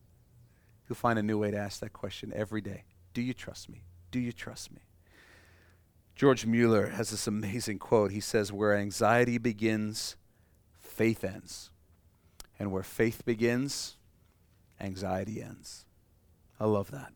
You'll 0.88 0.96
find 0.96 1.20
a 1.20 1.24
new 1.24 1.38
way 1.38 1.52
to 1.52 1.58
ask 1.58 1.80
that 1.82 1.94
question 1.94 2.32
every 2.36 2.62
day. 2.62 2.84
Do 3.14 3.22
you 3.22 3.34
trust 3.34 3.70
me? 3.70 3.84
Do 4.12 4.20
you 4.20 4.32
trust 4.32 4.72
me? 4.72 4.82
George 6.16 6.46
Mueller 6.46 6.88
has 6.88 7.12
this 7.12 7.28
amazing 7.28 7.80
quote. 7.80 8.12
He 8.12 8.20
says, 8.20 8.52
Where 8.52 8.76
anxiety 8.76 9.38
begins, 9.38 10.16
faith 10.80 11.24
ends. 11.24 11.70
And 12.58 12.72
where 12.72 12.84
faith 12.84 13.26
begins, 13.26 13.98
anxiety 14.80 15.42
ends. 15.42 15.86
I 16.60 16.66
love 16.66 16.92
that. 16.92 17.14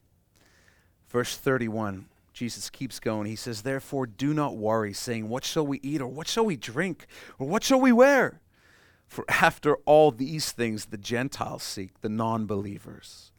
Verse 1.10 1.36
31 1.36 2.08
Jesus 2.40 2.70
keeps 2.70 3.02
going. 3.02 3.28
He 3.28 3.36
says, 3.36 3.64
Therefore, 3.64 4.08
do 4.08 4.34
not 4.34 4.56
worry, 4.56 4.94
saying, 4.94 5.28
What 5.28 5.44
shall 5.44 5.68
we 5.68 5.82
eat, 5.84 6.00
or 6.00 6.08
what 6.08 6.26
shall 6.26 6.46
we 6.46 6.56
drink, 6.56 7.06
or 7.38 7.46
what 7.46 7.66
shall 7.66 7.82
we 7.82 7.92
wear? 7.92 8.40
For 9.08 9.26
after 9.28 9.76
all 9.86 10.12
these 10.12 10.54
things 10.54 10.86
the 10.86 10.98
Gentiles 10.98 11.64
seek, 11.64 12.00
the 12.00 12.08
non 12.08 12.46
believers. 12.46 13.34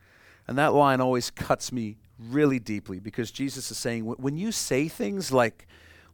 And 0.47 0.59
that 0.59 0.75
line 0.75 1.01
always 1.01 1.31
cuts 1.31 1.73
me 1.73 1.97
really 2.19 2.59
deeply 2.59 3.01
because 3.01 3.31
Jesus 3.31 3.71
is 3.71 3.79
saying, 3.79 4.05
When 4.05 4.37
you 4.37 4.53
say 4.53 4.87
things 4.87 5.33
like, 5.33 5.67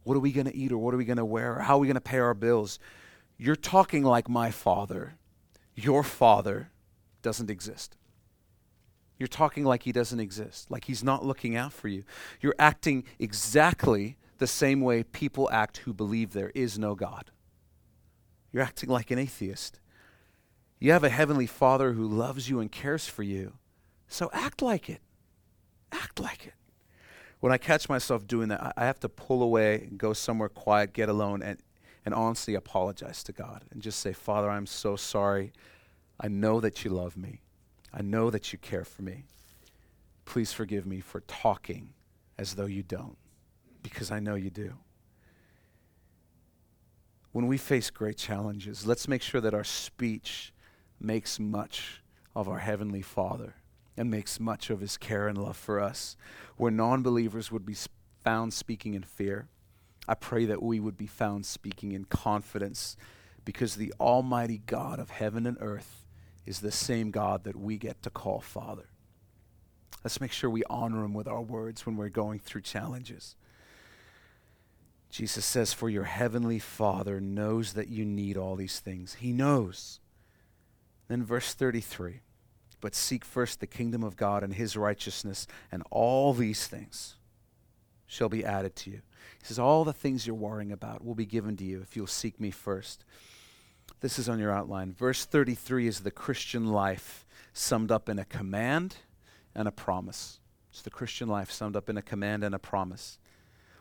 What 0.03 0.15
are 0.15 0.21
we 0.21 0.31
going 0.31 0.47
to 0.47 0.55
eat, 0.55 0.71
or 0.71 0.77
what 0.77 0.93
are 0.93 0.97
we 0.97 1.03
going 1.03 1.17
to 1.17 1.25
wear, 1.25 1.57
or 1.57 1.63
how 1.63 1.75
are 1.75 1.79
we 1.79 1.87
going 1.87 1.95
to 1.95 2.01
pay 2.01 2.19
our 2.19 2.33
bills? 2.33 2.79
You're 3.37 3.57
talking 3.57 4.03
like 4.05 4.29
my 4.29 4.49
father. 4.49 5.15
Your 5.75 6.03
father 6.03 6.71
doesn't 7.21 7.49
exist. 7.49 7.96
You're 9.17 9.27
talking 9.27 9.63
like 9.63 9.83
he 9.83 9.91
doesn't 9.91 10.19
exist, 10.19 10.69
like 10.69 10.85
he's 10.85 11.03
not 11.03 11.25
looking 11.25 11.55
out 11.55 11.73
for 11.73 11.87
you. 11.87 12.03
You're 12.39 12.55
acting 12.59 13.03
exactly 13.19 14.17
the 14.37 14.47
same 14.47 14.81
way 14.81 15.03
people 15.03 15.49
act 15.51 15.77
who 15.77 15.93
believe 15.93 16.33
there 16.33 16.51
is 16.53 16.77
no 16.77 16.93
God. 16.93 17.31
You're 18.51 18.63
acting 18.63 18.89
like 18.89 19.11
an 19.11 19.19
atheist. 19.19 19.79
You 20.79 20.91
have 20.91 21.03
a 21.03 21.09
heavenly 21.09 21.47
father 21.47 21.93
who 21.93 22.07
loves 22.07 22.49
you 22.49 22.59
and 22.59 22.71
cares 22.71 23.07
for 23.07 23.23
you. 23.23 23.53
So 24.07 24.29
act 24.31 24.61
like 24.61 24.89
it. 24.89 25.01
Act 25.91 26.19
like 26.19 26.45
it. 26.45 26.53
When 27.39 27.51
I 27.51 27.57
catch 27.57 27.89
myself 27.89 28.27
doing 28.27 28.49
that, 28.49 28.73
I 28.75 28.85
have 28.85 28.99
to 29.01 29.09
pull 29.09 29.43
away 29.43 29.89
go 29.97 30.13
somewhere 30.13 30.49
quiet, 30.49 30.93
get 30.93 31.09
alone, 31.09 31.41
and, 31.41 31.59
and 32.05 32.13
honestly 32.13 32.55
apologize 32.55 33.23
to 33.23 33.31
God 33.31 33.65
and 33.71 33.81
just 33.81 33.99
say, 33.99 34.13
Father, 34.13 34.49
I'm 34.49 34.65
so 34.65 34.95
sorry. 34.95 35.51
I 36.19 36.27
know 36.27 36.59
that 36.59 36.83
you 36.83 36.91
love 36.91 37.17
me. 37.17 37.41
I 37.93 38.01
know 38.01 38.29
that 38.29 38.51
you 38.51 38.59
care 38.59 38.83
for 38.83 39.01
me. 39.01 39.25
Please 40.25 40.51
forgive 40.51 40.85
me 40.85 40.99
for 40.99 41.21
talking 41.21 41.93
as 42.37 42.55
though 42.55 42.65
you 42.65 42.83
don't, 42.83 43.17
because 43.81 44.11
I 44.11 44.19
know 44.19 44.35
you 44.35 44.49
do. 44.49 44.73
When 47.31 47.47
we 47.47 47.57
face 47.57 47.89
great 47.89 48.17
challenges, 48.17 48.85
let's 48.85 49.07
make 49.07 49.21
sure 49.21 49.41
that 49.41 49.53
our 49.53 49.63
speech 49.63 50.53
makes 50.99 51.39
much 51.39 52.01
of 52.35 52.49
our 52.49 52.59
Heavenly 52.59 53.01
Father 53.01 53.55
and 53.95 54.11
makes 54.11 54.39
much 54.39 54.69
of 54.69 54.81
His 54.81 54.97
care 54.97 55.27
and 55.27 55.37
love 55.37 55.57
for 55.57 55.79
us. 55.79 56.15
Where 56.55 56.71
non 56.71 57.03
believers 57.03 57.51
would 57.51 57.65
be 57.65 57.75
found 58.23 58.53
speaking 58.53 58.93
in 58.93 59.03
fear, 59.03 59.47
I 60.07 60.15
pray 60.15 60.45
that 60.45 60.63
we 60.63 60.79
would 60.79 60.97
be 60.97 61.07
found 61.07 61.45
speaking 61.45 61.91
in 61.91 62.05
confidence 62.05 62.97
because 63.45 63.75
the 63.75 63.93
Almighty 63.99 64.61
God 64.65 64.99
of 64.99 65.09
heaven 65.09 65.45
and 65.45 65.57
earth 65.59 66.06
is 66.47 66.61
the 66.61 66.71
same 66.71 67.11
God 67.11 67.43
that 67.43 67.55
we 67.55 67.77
get 67.77 68.01
to 68.03 68.09
call 68.09 68.39
Father. 68.39 68.89
Let's 70.03 70.21
make 70.21 70.31
sure 70.31 70.49
we 70.49 70.63
honor 70.69 71.03
him 71.03 71.13
with 71.13 71.27
our 71.27 71.41
words 71.41 71.85
when 71.85 71.97
we're 71.97 72.09
going 72.09 72.39
through 72.39 72.61
challenges. 72.61 73.35
Jesus 75.09 75.45
says, 75.45 75.73
For 75.73 75.89
your 75.89 76.05
heavenly 76.05 76.59
Father 76.59 77.19
knows 77.19 77.73
that 77.73 77.89
you 77.89 78.05
need 78.05 78.37
all 78.37 78.55
these 78.55 78.79
things. 78.79 79.15
He 79.15 79.33
knows. 79.33 79.99
Then, 81.07 81.23
verse 81.23 81.53
33 81.53 82.21
But 82.79 82.95
seek 82.95 83.25
first 83.25 83.59
the 83.59 83.67
kingdom 83.67 84.03
of 84.03 84.15
God 84.15 84.43
and 84.43 84.53
his 84.53 84.77
righteousness, 84.77 85.47
and 85.71 85.83
all 85.91 86.33
these 86.33 86.67
things 86.67 87.15
shall 88.05 88.29
be 88.29 88.45
added 88.45 88.75
to 88.77 88.91
you. 88.91 89.01
He 89.39 89.45
says, 89.45 89.59
All 89.59 89.83
the 89.83 89.93
things 89.93 90.25
you're 90.25 90.35
worrying 90.35 90.71
about 90.71 91.03
will 91.03 91.15
be 91.15 91.25
given 91.25 91.57
to 91.57 91.65
you 91.65 91.81
if 91.81 91.95
you'll 91.95 92.07
seek 92.07 92.39
me 92.39 92.51
first. 92.51 93.03
This 93.99 94.19
is 94.19 94.29
on 94.29 94.39
your 94.39 94.51
outline. 94.51 94.93
Verse 94.93 95.25
33 95.25 95.87
is 95.87 95.99
the 96.01 96.11
Christian 96.11 96.67
life 96.67 97.25
summed 97.51 97.91
up 97.91 98.09
in 98.09 98.19
a 98.19 98.25
command 98.25 98.97
and 99.55 99.67
a 99.67 99.71
promise. 99.71 100.39
It's 100.69 100.83
the 100.83 100.91
Christian 100.91 101.27
life 101.27 101.51
summed 101.51 101.75
up 101.75 101.89
in 101.89 101.97
a 101.97 102.03
command 102.03 102.43
and 102.43 102.53
a 102.53 102.59
promise. 102.59 103.17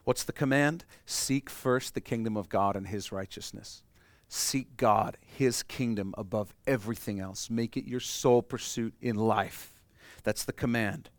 What's 0.05 0.25
the 0.25 0.33
command? 0.33 0.85
Seek 1.05 1.51
first 1.51 1.95
the 1.95 2.01
kingdom 2.01 2.37
of 2.37 2.49
God 2.49 2.77
and 2.77 2.87
his 2.87 3.13
righteousness. 3.13 3.83
Seek 4.29 4.77
God, 4.77 5.19
his 5.21 5.63
kingdom 5.63 6.15
above 6.17 6.55
everything 6.67 7.21
else. 7.21 7.51
Make 7.51 7.77
it 7.77 7.87
your 7.87 8.01
sole 8.01 8.41
pursuit 8.41 8.95
in 9.01 9.17
life. 9.17 9.75
That's 10.25 10.45
the 10.45 10.53
command. 10.53 11.11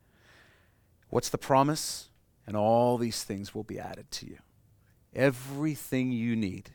What's 1.10 1.30
the 1.30 1.38
promise? 1.38 2.10
And 2.48 2.58
all 2.58 2.98
these 2.98 3.24
things 3.24 3.54
will 3.54 3.64
be 3.64 3.80
added 3.80 4.10
to 4.12 4.26
you. 4.26 4.38
Everything 5.14 6.12
you 6.12 6.36
need 6.36 6.72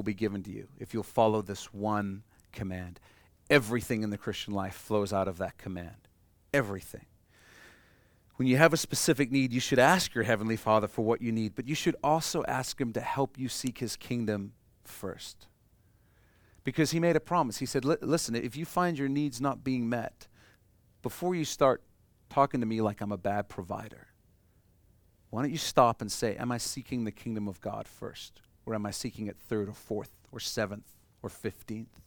will 0.00 0.04
be 0.04 0.14
given 0.14 0.42
to 0.42 0.50
you 0.50 0.66
if 0.78 0.94
you'll 0.94 1.02
follow 1.02 1.42
this 1.42 1.74
one 1.74 2.22
command. 2.52 2.98
Everything 3.50 4.02
in 4.02 4.08
the 4.08 4.16
Christian 4.16 4.54
life 4.54 4.74
flows 4.74 5.12
out 5.12 5.28
of 5.28 5.36
that 5.36 5.58
command. 5.58 6.08
Everything. 6.54 7.04
When 8.36 8.48
you 8.48 8.56
have 8.56 8.72
a 8.72 8.78
specific 8.78 9.30
need, 9.30 9.52
you 9.52 9.60
should 9.60 9.78
ask 9.78 10.14
your 10.14 10.24
Heavenly 10.24 10.56
Father 10.56 10.88
for 10.88 11.02
what 11.02 11.20
you 11.20 11.32
need, 11.32 11.54
but 11.54 11.68
you 11.68 11.74
should 11.74 11.96
also 12.02 12.42
ask 12.48 12.80
Him 12.80 12.94
to 12.94 13.00
help 13.02 13.38
you 13.38 13.46
seek 13.50 13.76
His 13.76 13.94
kingdom 13.94 14.54
first. 14.84 15.48
Because 16.64 16.92
He 16.92 16.98
made 16.98 17.16
a 17.16 17.20
promise. 17.20 17.58
He 17.58 17.66
said, 17.66 17.84
Listen, 17.84 18.34
if 18.34 18.56
you 18.56 18.64
find 18.64 18.98
your 18.98 19.10
needs 19.10 19.38
not 19.38 19.62
being 19.62 19.86
met, 19.86 20.28
before 21.02 21.34
you 21.34 21.44
start 21.44 21.82
talking 22.30 22.60
to 22.60 22.66
me 22.66 22.80
like 22.80 23.02
I'm 23.02 23.12
a 23.12 23.18
bad 23.18 23.50
provider, 23.50 24.06
why 25.28 25.42
don't 25.42 25.52
you 25.52 25.58
stop 25.58 26.00
and 26.00 26.10
say, 26.10 26.36
Am 26.36 26.50
I 26.50 26.56
seeking 26.56 27.04
the 27.04 27.12
kingdom 27.12 27.48
of 27.48 27.60
God 27.60 27.86
first? 27.86 28.40
Or 28.70 28.76
am 28.76 28.86
I 28.86 28.92
seeking 28.92 29.26
it 29.26 29.36
third 29.36 29.68
or 29.68 29.74
fourth 29.74 30.12
or 30.30 30.38
seventh 30.38 30.86
or 31.24 31.28
fifteenth? 31.28 32.00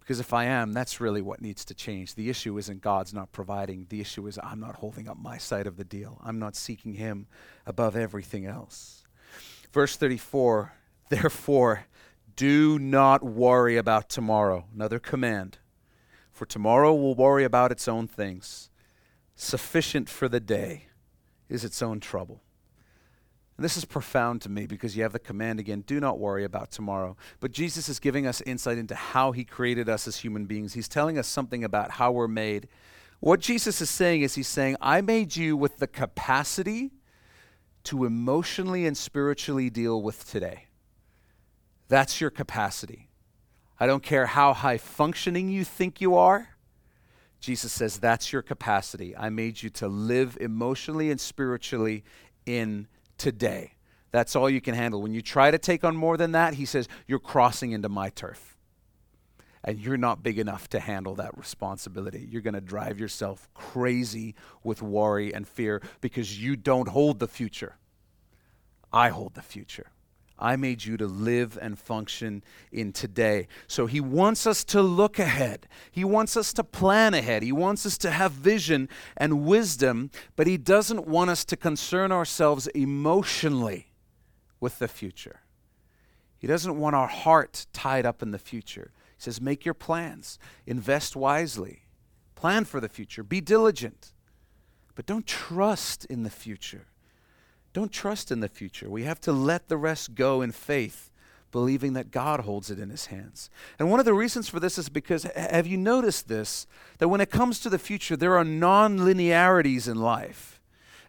Because 0.00 0.18
if 0.18 0.32
I 0.32 0.46
am, 0.46 0.72
that's 0.72 0.98
really 0.98 1.20
what 1.20 1.42
needs 1.42 1.62
to 1.66 1.74
change. 1.74 2.14
The 2.14 2.30
issue 2.30 2.56
isn't 2.56 2.80
God's 2.80 3.12
not 3.12 3.32
providing. 3.32 3.86
The 3.90 4.00
issue 4.00 4.26
is 4.26 4.38
I'm 4.42 4.60
not 4.60 4.76
holding 4.76 5.08
up 5.08 5.18
my 5.18 5.36
side 5.36 5.66
of 5.66 5.76
the 5.76 5.84
deal. 5.84 6.18
I'm 6.24 6.38
not 6.38 6.56
seeking 6.56 6.94
Him 6.94 7.26
above 7.66 7.96
everything 7.96 8.46
else. 8.46 9.04
Verse 9.72 9.94
34 9.96 10.72
Therefore, 11.10 11.84
do 12.34 12.78
not 12.78 13.22
worry 13.22 13.76
about 13.76 14.08
tomorrow. 14.08 14.64
Another 14.74 14.98
command. 14.98 15.58
For 16.32 16.46
tomorrow 16.46 16.94
will 16.94 17.14
worry 17.14 17.44
about 17.44 17.70
its 17.70 17.86
own 17.86 18.08
things. 18.08 18.70
Sufficient 19.36 20.08
for 20.08 20.30
the 20.30 20.40
day 20.40 20.86
is 21.50 21.62
its 21.62 21.82
own 21.82 22.00
trouble. 22.00 22.40
And 23.62 23.64
this 23.64 23.76
is 23.76 23.84
profound 23.84 24.42
to 24.42 24.48
me 24.48 24.66
because 24.66 24.96
you 24.96 25.04
have 25.04 25.12
the 25.12 25.20
command 25.20 25.60
again 25.60 25.84
do 25.86 26.00
not 26.00 26.18
worry 26.18 26.42
about 26.42 26.72
tomorrow. 26.72 27.16
But 27.38 27.52
Jesus 27.52 27.88
is 27.88 28.00
giving 28.00 28.26
us 28.26 28.40
insight 28.40 28.76
into 28.76 28.96
how 28.96 29.30
he 29.30 29.44
created 29.44 29.88
us 29.88 30.08
as 30.08 30.16
human 30.16 30.46
beings. 30.46 30.74
He's 30.74 30.88
telling 30.88 31.16
us 31.16 31.28
something 31.28 31.62
about 31.62 31.92
how 31.92 32.10
we're 32.10 32.26
made. 32.26 32.66
What 33.20 33.38
Jesus 33.38 33.80
is 33.80 33.88
saying 33.88 34.22
is, 34.22 34.34
He's 34.34 34.48
saying, 34.48 34.78
I 34.80 35.00
made 35.00 35.36
you 35.36 35.56
with 35.56 35.76
the 35.76 35.86
capacity 35.86 36.90
to 37.84 38.04
emotionally 38.04 38.84
and 38.84 38.96
spiritually 38.96 39.70
deal 39.70 40.02
with 40.02 40.28
today. 40.28 40.66
That's 41.86 42.20
your 42.20 42.30
capacity. 42.30 43.10
I 43.78 43.86
don't 43.86 44.02
care 44.02 44.26
how 44.26 44.54
high 44.54 44.78
functioning 44.78 45.48
you 45.48 45.62
think 45.62 46.00
you 46.00 46.16
are. 46.16 46.48
Jesus 47.38 47.70
says, 47.70 47.98
That's 47.98 48.32
your 48.32 48.42
capacity. 48.42 49.16
I 49.16 49.30
made 49.30 49.62
you 49.62 49.70
to 49.70 49.86
live 49.86 50.36
emotionally 50.40 51.12
and 51.12 51.20
spiritually 51.20 52.02
in 52.44 52.88
today. 53.22 53.74
That's 54.10 54.34
all 54.34 54.50
you 54.50 54.60
can 54.60 54.74
handle. 54.74 55.00
When 55.00 55.14
you 55.14 55.22
try 55.22 55.52
to 55.52 55.58
take 55.58 55.84
on 55.84 55.96
more 55.96 56.16
than 56.16 56.32
that, 56.32 56.54
he 56.54 56.66
says, 56.66 56.88
you're 57.06 57.20
crossing 57.20 57.70
into 57.70 57.88
my 57.88 58.10
turf. 58.10 58.56
And 59.62 59.78
you're 59.78 59.96
not 59.96 60.24
big 60.24 60.40
enough 60.40 60.68
to 60.70 60.80
handle 60.80 61.14
that 61.14 61.38
responsibility. 61.38 62.26
You're 62.28 62.42
going 62.42 62.54
to 62.54 62.60
drive 62.60 62.98
yourself 62.98 63.48
crazy 63.54 64.34
with 64.64 64.82
worry 64.82 65.32
and 65.32 65.46
fear 65.46 65.80
because 66.00 66.42
you 66.42 66.56
don't 66.56 66.88
hold 66.88 67.20
the 67.20 67.28
future. 67.28 67.76
I 68.92 69.10
hold 69.10 69.34
the 69.34 69.42
future. 69.42 69.92
I 70.38 70.56
made 70.56 70.84
you 70.84 70.96
to 70.96 71.06
live 71.06 71.58
and 71.60 71.78
function 71.78 72.42
in 72.72 72.92
today. 72.92 73.46
So 73.66 73.86
he 73.86 74.00
wants 74.00 74.46
us 74.46 74.64
to 74.64 74.82
look 74.82 75.18
ahead. 75.18 75.68
He 75.90 76.04
wants 76.04 76.36
us 76.36 76.52
to 76.54 76.64
plan 76.64 77.14
ahead. 77.14 77.42
He 77.42 77.52
wants 77.52 77.86
us 77.86 77.96
to 77.98 78.10
have 78.10 78.32
vision 78.32 78.88
and 79.16 79.44
wisdom, 79.44 80.10
but 80.34 80.46
he 80.46 80.56
doesn't 80.56 81.06
want 81.06 81.30
us 81.30 81.44
to 81.46 81.56
concern 81.56 82.10
ourselves 82.10 82.66
emotionally 82.68 83.92
with 84.58 84.78
the 84.78 84.88
future. 84.88 85.40
He 86.38 86.48
doesn't 86.48 86.78
want 86.78 86.96
our 86.96 87.06
heart 87.06 87.66
tied 87.72 88.04
up 88.04 88.20
in 88.20 88.32
the 88.32 88.38
future. 88.38 88.90
He 89.16 89.22
says, 89.22 89.40
Make 89.40 89.64
your 89.64 89.74
plans, 89.74 90.38
invest 90.66 91.14
wisely, 91.14 91.84
plan 92.34 92.64
for 92.64 92.80
the 92.80 92.88
future, 92.88 93.22
be 93.22 93.40
diligent, 93.40 94.12
but 94.96 95.06
don't 95.06 95.26
trust 95.26 96.04
in 96.06 96.24
the 96.24 96.30
future. 96.30 96.86
Don't 97.72 97.92
trust 97.92 98.30
in 98.30 98.40
the 98.40 98.48
future. 98.48 98.90
We 98.90 99.04
have 99.04 99.20
to 99.22 99.32
let 99.32 99.68
the 99.68 99.76
rest 99.76 100.14
go 100.14 100.42
in 100.42 100.52
faith, 100.52 101.10
believing 101.50 101.94
that 101.94 102.10
God 102.10 102.40
holds 102.40 102.70
it 102.70 102.78
in 102.78 102.90
his 102.90 103.06
hands. 103.06 103.48
And 103.78 103.90
one 103.90 103.98
of 104.00 104.06
the 104.06 104.14
reasons 104.14 104.48
for 104.48 104.60
this 104.60 104.76
is 104.76 104.88
because 104.88 105.24
have 105.34 105.66
you 105.66 105.78
noticed 105.78 106.28
this? 106.28 106.66
That 106.98 107.08
when 107.08 107.20
it 107.20 107.30
comes 107.30 107.60
to 107.60 107.70
the 107.70 107.78
future, 107.78 108.16
there 108.16 108.36
are 108.36 108.44
non 108.44 109.04
linearities 109.04 109.88
in 109.88 109.96
life. 109.96 110.60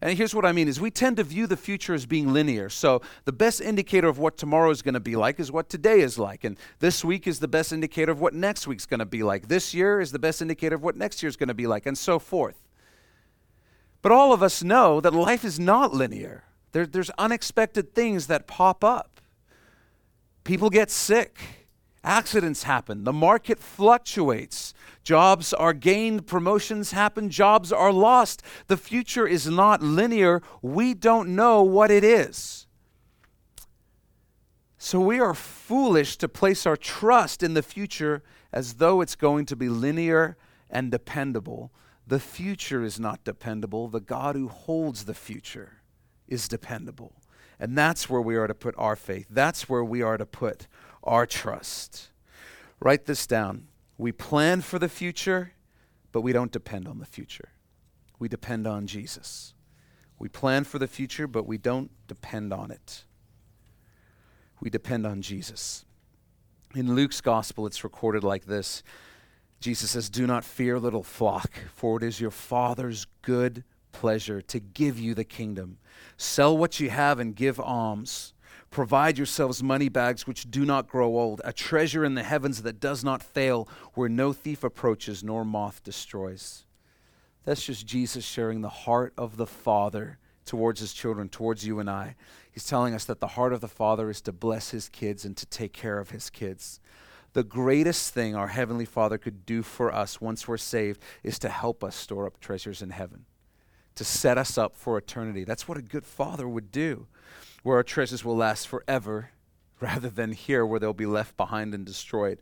And 0.04 0.18
here's 0.18 0.36
what 0.36 0.46
I 0.46 0.52
mean 0.52 0.68
is 0.68 0.82
we 0.82 0.92
tend 0.92 1.16
to 1.16 1.24
view 1.24 1.48
the 1.48 1.56
future 1.56 1.94
as 1.94 2.06
being 2.06 2.34
linear. 2.34 2.70
So 2.70 3.02
the 3.24 3.32
best 3.32 3.62
indicator 3.62 4.10
of 4.10 4.20
what 4.20 4.38
tomorrow 4.38 4.70
is 4.70 4.82
going 4.82 4.96
to 4.96 5.00
be 5.00 5.16
like 5.16 5.40
is 5.40 5.50
what 5.50 5.70
today 5.70 6.02
is 6.02 6.20
like. 6.20 6.44
And 6.44 6.58
this 6.80 7.06
week 7.06 7.26
is 7.26 7.40
the 7.40 7.48
best 7.48 7.72
indicator 7.72 8.12
of 8.12 8.20
what 8.20 8.34
next 8.34 8.68
week's 8.68 8.86
going 8.86 9.00
to 9.00 9.06
be 9.06 9.24
like. 9.24 9.48
This 9.48 9.74
year 9.74 10.02
is 10.02 10.12
the 10.12 10.20
best 10.20 10.42
indicator 10.42 10.76
of 10.76 10.84
what 10.84 10.98
next 10.98 11.24
year's 11.24 11.38
going 11.38 11.48
to 11.48 11.54
be 11.54 11.68
like 11.68 11.86
and 11.86 11.98
so 11.98 12.20
forth. 12.20 12.68
But 14.02 14.12
all 14.12 14.34
of 14.34 14.44
us 14.44 14.62
know 14.62 15.00
that 15.00 15.14
life 15.14 15.46
is 15.46 15.58
not 15.58 15.94
linear. 15.94 16.44
There, 16.74 16.86
there's 16.86 17.12
unexpected 17.12 17.96
things 17.96 18.28
that 18.28 18.48
pop 18.48 18.84
up. 18.84 19.22
People 20.44 20.70
get 20.70 20.92
sick. 20.92 21.40
Accidents 22.04 22.64
happen. 22.64 23.06
The 23.06 23.14
market 23.14 23.60
fluctuates. 23.60 24.74
Jobs 25.04 25.54
are 25.54 25.74
gained, 25.74 26.28
promotions 26.28 26.92
happen, 26.92 27.30
jobs 27.30 27.72
are 27.72 27.94
lost. 27.94 28.42
The 28.68 28.76
future 28.76 29.26
is 29.26 29.48
not 29.48 29.82
linear. 29.82 30.42
We 30.62 30.94
don't 30.94 31.36
know 31.36 31.62
what 31.62 31.92
it 31.92 32.04
is. 32.04 32.68
So 34.78 35.00
we 35.00 35.20
are 35.20 35.34
foolish 35.34 36.18
to 36.18 36.28
place 36.28 36.66
our 36.66 36.76
trust 36.76 37.42
in 37.42 37.54
the 37.54 37.64
future 37.64 38.22
as 38.52 38.76
though 38.76 39.00
it's 39.00 39.16
going 39.16 39.46
to 39.46 39.56
be 39.56 39.70
linear 39.70 40.36
and 40.70 40.92
dependable. 40.92 41.72
The 42.06 42.20
future 42.20 42.84
is 42.84 43.00
not 43.00 43.24
dependable. 43.24 43.88
The 43.88 44.02
God 44.02 44.36
who 44.36 44.50
holds 44.50 45.06
the 45.06 45.14
future 45.14 45.83
is 46.34 46.48
dependable. 46.48 47.14
And 47.60 47.78
that's 47.78 48.10
where 48.10 48.22
we 48.22 48.36
are 48.36 48.48
to 48.48 48.56
put 48.56 48.76
our 48.78 48.96
faith. 48.96 49.28
That's 49.30 49.70
where 49.70 49.84
we 49.84 50.02
are 50.02 50.18
to 50.18 50.26
put 50.26 50.68
our 51.04 51.26
trust. 51.26 52.10
Write 52.80 53.06
this 53.06 53.26
down. 53.26 53.68
We 53.98 54.12
plan 54.12 54.62
for 54.62 54.80
the 54.80 54.90
future, 54.90 55.54
but 56.12 56.22
we 56.22 56.34
don't 56.34 56.52
depend 56.52 56.88
on 56.88 57.00
the 57.00 57.06
future. 57.06 57.50
We 58.20 58.28
depend 58.28 58.68
on 58.68 58.88
Jesus. 58.88 59.54
We 60.20 60.28
plan 60.28 60.64
for 60.64 60.80
the 60.80 60.88
future, 60.88 61.28
but 61.28 61.46
we 61.46 61.58
don't 61.58 61.92
depend 62.08 62.52
on 62.52 62.72
it. 62.72 63.04
We 64.60 64.70
depend 64.70 65.06
on 65.06 65.22
Jesus. 65.22 65.86
In 66.76 66.96
Luke's 66.96 67.22
gospel, 67.22 67.68
it's 67.68 67.84
recorded 67.84 68.24
like 68.24 68.46
this 68.46 68.84
Jesus 69.60 69.92
says, 69.92 70.10
Do 70.10 70.28
not 70.28 70.44
fear, 70.44 70.80
little 70.80 71.04
flock, 71.04 71.54
for 71.74 71.98
it 71.98 72.04
is 72.04 72.20
your 72.20 72.32
Father's 72.32 73.06
good 73.22 73.64
pleasure 73.94 74.42
to 74.42 74.60
give 74.60 75.00
you 75.00 75.14
the 75.14 75.24
kingdom. 75.24 75.78
Sell 76.18 76.58
what 76.58 76.80
you 76.80 76.90
have 76.90 77.20
and 77.20 77.36
give 77.36 77.60
alms. 77.60 78.34
Provide 78.74 79.18
yourselves 79.18 79.62
money 79.62 79.88
bags 79.88 80.26
which 80.26 80.50
do 80.50 80.66
not 80.66 80.88
grow 80.88 81.18
old, 81.18 81.42
a 81.46 81.54
treasure 81.54 82.04
in 82.04 82.16
the 82.16 82.24
heavens 82.24 82.64
that 82.64 82.80
does 82.80 83.04
not 83.04 83.22
fail, 83.22 83.68
where 83.94 84.10
no 84.10 84.34
thief 84.34 84.64
approaches 84.64 85.24
nor 85.24 85.46
moth 85.46 85.84
destroys. 85.84 86.66
That's 87.46 87.66
just 87.66 87.86
Jesus 87.86 88.26
sharing 88.26 88.62
the 88.62 88.70
heart 88.70 89.14
of 89.16 89.38
the 89.38 89.46
Father 89.46 90.18
towards 90.46 90.80
his 90.80 90.92
children, 90.92 91.30
towards 91.30 91.68
you 91.68 91.80
and 91.80 91.90
I. 91.90 92.16
He's 92.52 92.66
telling 92.66 92.96
us 92.96 93.06
that 93.06 93.20
the 93.20 93.28
heart 93.28 93.54
of 93.54 93.62
the 93.62 93.68
Father 93.68 94.10
is 94.10 94.22
to 94.22 94.32
bless 94.32 94.72
his 94.72 94.90
kids 94.90 95.24
and 95.24 95.38
to 95.38 95.46
take 95.46 95.74
care 95.74 96.00
of 96.00 96.10
his 96.10 96.30
kids. 96.30 96.80
The 97.34 97.44
greatest 97.44 98.14
thing 98.14 98.36
our 98.36 98.48
Heavenly 98.48 98.86
Father 98.86 99.18
could 99.18 99.46
do 99.46 99.62
for 99.62 99.94
us 99.94 100.20
once 100.20 100.48
we're 100.48 100.58
saved 100.58 101.02
is 101.22 101.38
to 101.40 101.50
help 101.50 101.84
us 101.84 101.96
store 101.96 102.26
up 102.26 102.40
treasures 102.40 102.82
in 102.82 102.92
heaven 102.92 103.26
to 103.96 104.04
set 104.04 104.38
us 104.38 104.58
up 104.58 104.76
for 104.76 104.98
eternity. 104.98 105.44
That's 105.44 105.68
what 105.68 105.78
a 105.78 105.82
good 105.82 106.06
father 106.06 106.48
would 106.48 106.72
do, 106.72 107.08
where 107.64 107.78
our 107.78 107.84
treasures 107.84 108.26
will 108.26 108.36
last 108.36 108.68
forever 108.68 109.32
rather 109.80 110.10
than 110.10 110.32
here 110.32 110.66
where 110.66 110.80
they'll 110.80 110.94
be 110.94 111.06
left 111.06 111.36
behind 111.38 111.74
and 111.74 111.86
destroyed. 111.86 112.42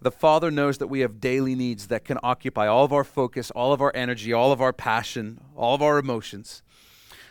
The 0.00 0.10
Father 0.10 0.50
knows 0.50 0.78
that 0.78 0.88
we 0.88 1.00
have 1.00 1.20
daily 1.20 1.54
needs 1.54 1.86
that 1.88 2.04
can 2.04 2.18
occupy 2.22 2.66
all 2.66 2.84
of 2.84 2.92
our 2.92 3.04
focus, 3.04 3.50
all 3.50 3.72
of 3.72 3.80
our 3.80 3.92
energy, 3.94 4.32
all 4.32 4.52
of 4.52 4.60
our 4.60 4.72
passion, 4.72 5.40
all 5.54 5.74
of 5.74 5.82
our 5.82 5.98
emotions. 5.98 6.62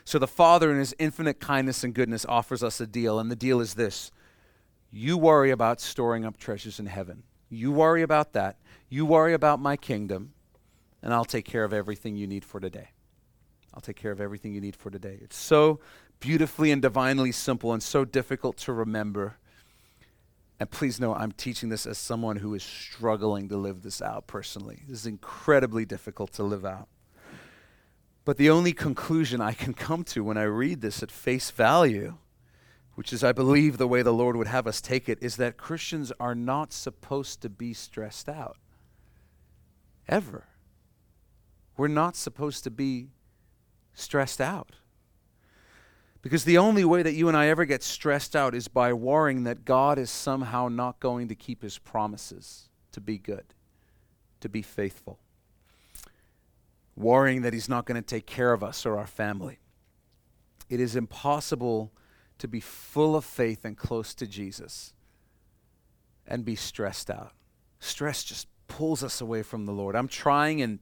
So 0.04 0.20
the 0.20 0.28
Father, 0.28 0.72
in 0.72 0.80
His 0.80 0.96
infinite 0.98 1.40
kindness 1.40 1.84
and 1.84 1.94
goodness, 1.94 2.26
offers 2.28 2.64
us 2.64 2.80
a 2.82 2.88
deal, 2.88 3.20
and 3.20 3.30
the 3.30 3.36
deal 3.36 3.60
is 3.60 3.76
this 3.76 4.12
You 4.92 5.18
worry 5.18 5.52
about 5.52 5.80
storing 5.80 6.26
up 6.26 6.38
treasures 6.38 6.80
in 6.80 6.88
heaven. 6.88 7.24
You 7.50 7.72
worry 7.72 8.02
about 8.02 8.34
that. 8.34 8.58
You 8.90 9.06
worry 9.06 9.34
about 9.34 9.60
my 9.60 9.78
kingdom, 9.78 10.34
and 11.02 11.14
I'll 11.14 11.26
take 11.26 11.46
care 11.46 11.64
of 11.64 11.74
everything 11.74 12.16
you 12.16 12.28
need 12.28 12.46
for 12.46 12.60
today. 12.60 12.90
I'll 13.76 13.82
take 13.82 13.98
care 13.98 14.12
of 14.12 14.22
everything 14.22 14.54
you 14.54 14.62
need 14.62 14.76
for 14.76 14.90
today. 14.90 15.20
It's 15.22 15.36
so 15.36 15.80
beautifully 16.20 16.72
and 16.72 16.82
divinely 16.82 17.32
simple 17.32 17.74
and 17.74 17.84
so 17.84 18.06
difficult 18.06 18.58
to 18.58 18.74
remember. 18.74 19.38
And 20.60 20.72
please 20.72 21.00
know 21.00 21.14
I'm 21.14 21.34
teaching 21.34 21.68
this 21.70 21.86
as 21.86 21.98
someone 21.98 22.38
who 22.38 22.54
is 22.54 22.64
struggling 22.64 23.50
to 23.50 23.58
live 23.58 23.82
this 23.82 24.02
out 24.02 24.28
personally. 24.28 24.84
This 24.88 25.00
is 25.00 25.06
incredibly 25.06 25.86
difficult 25.86 26.32
to 26.34 26.44
live 26.44 26.66
out. 26.66 26.88
But 28.24 28.38
the 28.38 28.50
only 28.50 28.72
conclusion 28.72 29.42
I 29.42 29.52
can 29.52 29.74
come 29.74 30.04
to 30.06 30.24
when 30.24 30.38
I 30.38 30.44
read 30.44 30.82
this 30.82 31.04
at 31.04 31.12
face 31.12 31.52
value, 31.52 32.16
which 32.96 33.12
is, 33.12 33.24
I 33.24 33.34
believe, 33.34 33.78
the 33.78 33.88
way 33.88 34.02
the 34.02 34.14
Lord 34.14 34.38
would 34.38 34.48
have 34.48 34.66
us 34.66 34.80
take 34.80 35.10
it, 35.10 35.20
is 35.22 35.36
that 35.36 35.58
Christians 35.58 36.14
are 36.20 36.34
not 36.34 36.72
supposed 36.72 37.42
to 37.42 37.50
be 37.50 37.74
stressed 37.74 38.30
out. 38.30 38.58
Ever. 40.08 40.46
We're 41.78 41.90
not 41.90 42.16
supposed 42.16 42.64
to 42.64 42.72
be 42.72 43.10
stressed 43.96 44.40
out. 44.40 44.74
Because 46.22 46.44
the 46.44 46.58
only 46.58 46.84
way 46.84 47.04
that 47.04 47.14
you 47.14 47.28
and 47.28 47.38
I 47.38 47.48
ever 47.48 47.66
get 47.66 47.84
stressed 47.84 48.36
out 48.36 48.56
is 48.56 48.68
by 48.68 48.94
worrying 48.94 49.44
that 49.44 49.64
God 49.64 50.00
is 50.00 50.10
somehow 50.10 50.68
not 50.68 51.00
going 51.00 51.28
to 51.28 51.36
keep 51.36 51.62
his 51.62 51.78
promises 51.78 52.70
to 52.94 53.02
be 53.02 53.18
good, 53.18 53.46
to 54.42 54.50
be 54.50 54.62
faithful. 54.62 55.20
Worrying 56.96 57.44
that 57.44 57.54
he's 57.54 57.70
not 57.70 57.86
going 57.86 58.02
to 58.02 58.08
take 58.08 58.26
care 58.26 58.54
of 58.54 58.64
us 58.64 58.86
or 58.86 58.98
our 58.98 59.06
family. 59.06 59.60
It 60.70 60.80
is 60.80 60.96
impossible 60.96 61.92
to 62.40 62.48
be 62.48 62.60
full 62.60 63.16
of 63.16 63.24
faith 63.24 63.64
and 63.64 63.78
close 63.78 64.14
to 64.16 64.26
Jesus 64.26 64.94
and 66.28 66.44
be 66.44 66.56
stressed 66.56 67.12
out. 67.12 67.34
Stress 67.80 68.24
just 68.24 68.48
pulls 68.68 69.04
us 69.04 69.22
away 69.22 69.44
from 69.44 69.66
the 69.66 69.72
Lord. 69.72 69.96
I'm 69.96 70.08
trying 70.08 70.62
and 70.62 70.80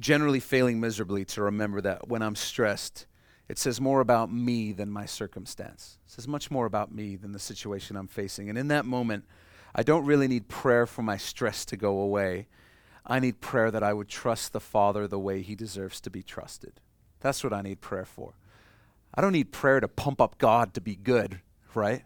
generally 0.00 0.40
failing 0.40 0.80
miserably 0.80 1.24
to 1.26 1.42
remember 1.42 1.80
that 1.82 2.08
when 2.08 2.22
I'm 2.22 2.34
stressed, 2.34 3.06
it 3.48 3.58
says 3.58 3.80
more 3.80 4.00
about 4.00 4.32
me 4.32 4.72
than 4.72 4.90
my 4.90 5.06
circumstance. 5.06 5.98
It 6.06 6.12
says 6.12 6.26
much 6.26 6.50
more 6.50 6.66
about 6.66 6.92
me 6.92 7.16
than 7.16 7.32
the 7.32 7.38
situation 7.38 7.96
I'm 7.96 8.06
facing. 8.08 8.48
And 8.48 8.56
in 8.56 8.68
that 8.68 8.86
moment, 8.86 9.24
I 9.74 9.82
don't 9.82 10.06
really 10.06 10.28
need 10.28 10.48
prayer 10.48 10.86
for 10.86 11.02
my 11.02 11.16
stress 11.16 11.64
to 11.66 11.76
go 11.76 11.98
away. 11.98 12.48
I 13.06 13.18
need 13.18 13.40
prayer 13.40 13.70
that 13.70 13.82
I 13.82 13.92
would 13.92 14.08
trust 14.08 14.52
the 14.52 14.60
Father 14.60 15.06
the 15.06 15.18
way 15.18 15.42
He 15.42 15.54
deserves 15.54 16.00
to 16.02 16.10
be 16.10 16.22
trusted. 16.22 16.80
That's 17.20 17.44
what 17.44 17.52
I 17.52 17.62
need 17.62 17.80
prayer 17.80 18.04
for. 18.04 18.34
I 19.14 19.20
don't 19.20 19.32
need 19.32 19.52
prayer 19.52 19.80
to 19.80 19.88
pump 19.88 20.20
up 20.20 20.38
God 20.38 20.72
to 20.74 20.80
be 20.80 20.96
good, 20.96 21.40
right? 21.74 22.04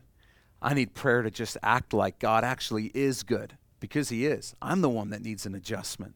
I 0.62 0.72
need 0.72 0.95
prayer 0.95 1.22
to 1.22 1.30
just 1.30 1.59
act 1.62 1.92
like 1.92 2.18
God 2.18 2.42
actually 2.42 2.90
is 2.95 3.22
good 3.22 3.59
because 3.80 4.09
He 4.09 4.26
is. 4.26 4.55
I'm 4.62 4.80
the 4.80 4.88
one 4.88 5.11
that 5.11 5.22
needs 5.22 5.45
an 5.45 5.55
adjustment. 5.55 6.14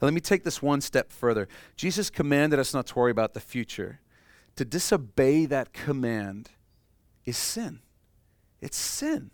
Let 0.00 0.14
me 0.14 0.20
take 0.20 0.44
this 0.44 0.62
one 0.62 0.80
step 0.80 1.12
further. 1.12 1.46
Jesus 1.76 2.08
commanded 2.08 2.58
us 2.58 2.72
not 2.72 2.86
to 2.88 2.94
worry 2.98 3.10
about 3.10 3.34
the 3.34 3.40
future. 3.40 4.00
To 4.56 4.64
disobey 4.64 5.46
that 5.46 5.72
command 5.72 6.50
is 7.24 7.36
sin. 7.36 7.80
It's 8.60 8.76
sin. 8.76 9.30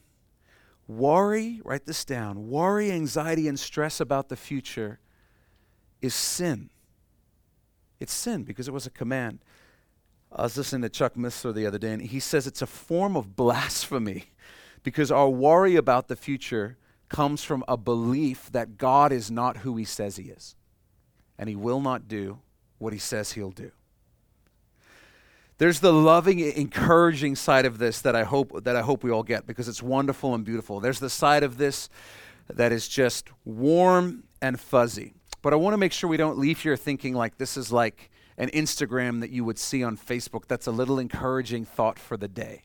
Worry, 0.88 1.60
write 1.64 1.86
this 1.86 2.04
down 2.04 2.48
worry, 2.48 2.92
anxiety, 2.92 3.48
and 3.48 3.58
stress 3.58 4.00
about 4.00 4.28
the 4.28 4.36
future 4.36 5.00
is 6.00 6.14
sin. 6.14 6.70
It's 7.98 8.12
sin 8.12 8.44
because 8.44 8.68
it 8.68 8.74
was 8.74 8.86
a 8.86 8.90
command. 8.90 9.40
I 10.30 10.42
was 10.42 10.56
listening 10.56 10.82
to 10.82 10.88
Chuck 10.88 11.14
Missler 11.14 11.54
the 11.54 11.66
other 11.66 11.78
day, 11.78 11.92
and 11.92 12.02
he 12.02 12.20
says 12.20 12.46
it's 12.46 12.62
a 12.62 12.66
form 12.66 13.16
of 13.16 13.36
blasphemy 13.36 14.26
because 14.82 15.10
our 15.10 15.28
worry 15.28 15.76
about 15.76 16.08
the 16.08 16.16
future 16.16 16.76
comes 17.08 17.42
from 17.42 17.64
a 17.68 17.76
belief 17.76 18.50
that 18.52 18.78
God 18.78 19.12
is 19.12 19.30
not 19.30 19.58
who 19.58 19.76
he 19.76 19.84
says 19.84 20.16
he 20.16 20.24
is, 20.24 20.54
and 21.38 21.48
he 21.48 21.56
will 21.56 21.80
not 21.80 22.08
do 22.08 22.38
what 22.78 22.92
he 22.92 22.98
says 22.98 23.32
he'll 23.32 23.50
do. 23.50 23.70
There's 25.58 25.80
the 25.80 25.92
loving, 25.92 26.40
encouraging 26.40 27.34
side 27.34 27.64
of 27.64 27.78
this 27.78 28.02
that 28.02 28.14
I 28.14 28.24
hope 28.24 28.64
that 28.64 28.76
I 28.76 28.82
hope 28.82 29.02
we 29.02 29.10
all 29.10 29.22
get 29.22 29.46
because 29.46 29.68
it's 29.68 29.82
wonderful 29.82 30.34
and 30.34 30.44
beautiful. 30.44 30.80
There's 30.80 31.00
the 31.00 31.08
side 31.08 31.42
of 31.42 31.56
this 31.56 31.88
that 32.52 32.72
is 32.72 32.88
just 32.88 33.30
warm 33.44 34.24
and 34.42 34.60
fuzzy. 34.60 35.14
But 35.40 35.52
I 35.52 35.56
want 35.56 35.72
to 35.72 35.78
make 35.78 35.92
sure 35.92 36.10
we 36.10 36.18
don't 36.18 36.38
leave 36.38 36.60
here 36.60 36.76
thinking 36.76 37.14
like 37.14 37.38
this 37.38 37.56
is 37.56 37.72
like 37.72 38.10
an 38.36 38.50
Instagram 38.50 39.20
that 39.20 39.30
you 39.30 39.44
would 39.44 39.58
see 39.58 39.82
on 39.82 39.96
Facebook 39.96 40.46
that's 40.46 40.66
a 40.66 40.72
little 40.72 40.98
encouraging 40.98 41.64
thought 41.64 41.98
for 41.98 42.18
the 42.18 42.28
day. 42.28 42.64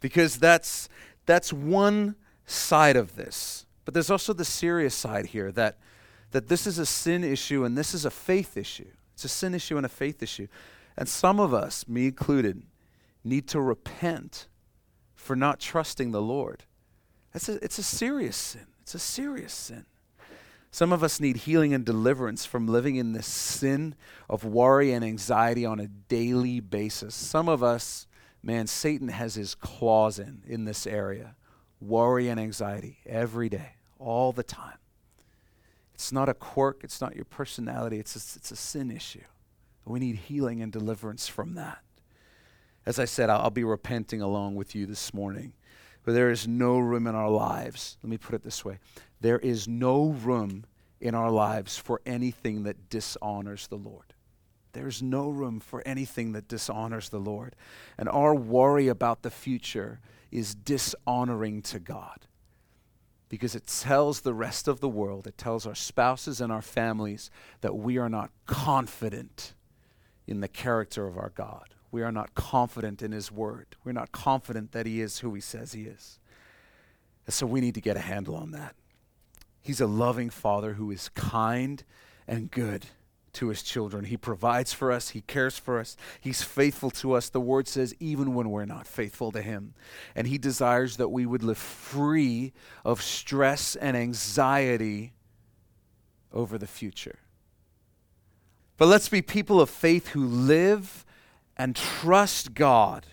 Because 0.00 0.38
that's 0.38 0.88
that's 1.26 1.52
one 1.52 2.16
side 2.46 2.96
of 2.96 3.14
this. 3.14 3.63
But 3.84 3.94
there's 3.94 4.10
also 4.10 4.32
the 4.32 4.44
serious 4.44 4.94
side 4.94 5.26
here 5.26 5.52
that 5.52 5.78
that 6.30 6.48
this 6.48 6.66
is 6.66 6.78
a 6.80 6.86
sin 6.86 7.22
issue 7.22 7.64
and 7.64 7.78
this 7.78 7.94
is 7.94 8.04
a 8.04 8.10
faith 8.10 8.56
issue. 8.56 8.90
It's 9.12 9.24
a 9.24 9.28
sin 9.28 9.54
issue 9.54 9.76
and 9.76 9.86
a 9.86 9.88
faith 9.88 10.20
issue. 10.20 10.48
And 10.96 11.08
some 11.08 11.38
of 11.38 11.54
us, 11.54 11.86
me 11.86 12.06
included, 12.06 12.62
need 13.22 13.46
to 13.48 13.60
repent 13.60 14.48
for 15.14 15.36
not 15.36 15.60
trusting 15.60 16.10
the 16.10 16.20
Lord. 16.20 16.64
It's 17.34 17.48
a, 17.48 17.64
it's 17.64 17.78
a 17.78 17.84
serious 17.84 18.36
sin. 18.36 18.66
It's 18.82 18.94
a 18.94 18.98
serious 18.98 19.52
sin. 19.52 19.86
Some 20.72 20.92
of 20.92 21.04
us 21.04 21.20
need 21.20 21.36
healing 21.36 21.72
and 21.72 21.84
deliverance 21.84 22.44
from 22.44 22.66
living 22.66 22.96
in 22.96 23.12
this 23.12 23.28
sin 23.28 23.94
of 24.28 24.44
worry 24.44 24.92
and 24.92 25.04
anxiety 25.04 25.64
on 25.64 25.78
a 25.78 25.86
daily 25.86 26.58
basis. 26.58 27.14
Some 27.14 27.48
of 27.48 27.62
us, 27.62 28.08
man, 28.42 28.66
Satan 28.66 29.06
has 29.06 29.36
his 29.36 29.54
claws 29.54 30.18
in 30.18 30.42
in 30.46 30.64
this 30.64 30.84
area. 30.84 31.36
Worry 31.80 32.28
and 32.28 32.40
anxiety 32.40 32.98
every 33.06 33.48
day, 33.48 33.73
all 33.98 34.32
the 34.32 34.42
time. 34.42 34.78
It's 35.94 36.12
not 36.12 36.28
a 36.28 36.34
quirk, 36.34 36.82
it's 36.82 37.00
not 37.00 37.14
your 37.14 37.24
personality, 37.24 37.98
it's 37.98 38.16
a, 38.16 38.38
it's 38.38 38.50
a 38.50 38.56
sin 38.56 38.90
issue. 38.90 39.22
We 39.86 40.00
need 40.00 40.16
healing 40.16 40.62
and 40.62 40.72
deliverance 40.72 41.28
from 41.28 41.54
that. 41.54 41.78
As 42.86 42.98
I 42.98 43.04
said, 43.04 43.30
I'll, 43.30 43.42
I'll 43.42 43.50
be 43.50 43.64
repenting 43.64 44.20
along 44.20 44.54
with 44.56 44.74
you 44.74 44.86
this 44.86 45.12
morning. 45.14 45.52
But 46.04 46.12
there 46.12 46.30
is 46.30 46.46
no 46.46 46.78
room 46.78 47.06
in 47.06 47.14
our 47.14 47.30
lives. 47.30 47.96
Let 48.02 48.10
me 48.10 48.18
put 48.18 48.34
it 48.34 48.42
this 48.42 48.64
way 48.64 48.78
there 49.20 49.38
is 49.38 49.66
no 49.66 50.08
room 50.08 50.64
in 51.00 51.14
our 51.14 51.30
lives 51.30 51.78
for 51.78 52.00
anything 52.04 52.64
that 52.64 52.88
dishonors 52.90 53.66
the 53.68 53.76
Lord. 53.76 54.14
There's 54.72 55.02
no 55.02 55.30
room 55.30 55.60
for 55.60 55.82
anything 55.86 56.32
that 56.32 56.48
dishonors 56.48 57.08
the 57.08 57.18
Lord. 57.18 57.54
And 57.96 58.08
our 58.08 58.34
worry 58.34 58.88
about 58.88 59.22
the 59.22 59.30
future 59.30 60.00
is 60.30 60.54
dishonoring 60.54 61.62
to 61.62 61.78
God 61.78 62.26
because 63.34 63.56
it 63.56 63.66
tells 63.66 64.20
the 64.20 64.32
rest 64.32 64.68
of 64.68 64.78
the 64.78 64.88
world, 64.88 65.26
it 65.26 65.36
tells 65.36 65.66
our 65.66 65.74
spouses 65.74 66.40
and 66.40 66.52
our 66.52 66.62
families 66.62 67.32
that 67.62 67.74
we 67.74 67.98
are 67.98 68.08
not 68.08 68.30
confident 68.46 69.54
in 70.24 70.38
the 70.38 70.46
character 70.46 71.08
of 71.08 71.18
our 71.18 71.32
God. 71.34 71.74
We 71.90 72.04
are 72.04 72.12
not 72.12 72.36
confident 72.36 73.02
in 73.02 73.10
His 73.10 73.32
Word. 73.32 73.74
We're 73.82 73.90
not 73.90 74.12
confident 74.12 74.70
that 74.70 74.86
He 74.86 75.00
is 75.00 75.18
who 75.18 75.34
He 75.34 75.40
says 75.40 75.72
He 75.72 75.82
is. 75.82 76.20
And 77.26 77.34
so 77.34 77.44
we 77.44 77.60
need 77.60 77.74
to 77.74 77.80
get 77.80 77.96
a 77.96 78.00
handle 78.00 78.36
on 78.36 78.52
that. 78.52 78.76
He's 79.60 79.80
a 79.80 79.88
loving 79.88 80.30
Father 80.30 80.74
who 80.74 80.92
is 80.92 81.08
kind 81.08 81.82
and 82.28 82.52
good 82.52 82.86
to 83.34 83.48
His 83.48 83.62
children. 83.62 84.04
He 84.04 84.16
provides 84.16 84.72
for 84.72 84.90
us, 84.90 85.10
He 85.10 85.20
cares 85.22 85.58
for 85.58 85.78
us, 85.78 85.96
He's 86.20 86.42
faithful 86.42 86.90
to 86.92 87.12
us. 87.14 87.28
The 87.28 87.40
Word 87.40 87.68
says, 87.68 87.94
even 88.00 88.34
when 88.34 88.50
we're 88.50 88.64
not 88.64 88.86
faithful 88.86 89.32
to 89.32 89.42
Him. 89.42 89.74
And 90.14 90.26
He 90.26 90.38
desires 90.38 90.96
that 90.96 91.08
we 91.08 91.26
would 91.26 91.42
live 91.42 91.58
free 91.58 92.52
of 92.84 93.02
stress 93.02 93.76
and 93.76 93.96
anxiety 93.96 95.12
over 96.32 96.58
the 96.58 96.66
future. 96.66 97.18
But 98.76 98.88
let's 98.88 99.08
be 99.08 99.22
people 99.22 99.60
of 99.60 99.70
faith 99.70 100.08
who 100.08 100.24
live 100.26 101.04
and 101.56 101.76
trust 101.76 102.54
God 102.54 103.06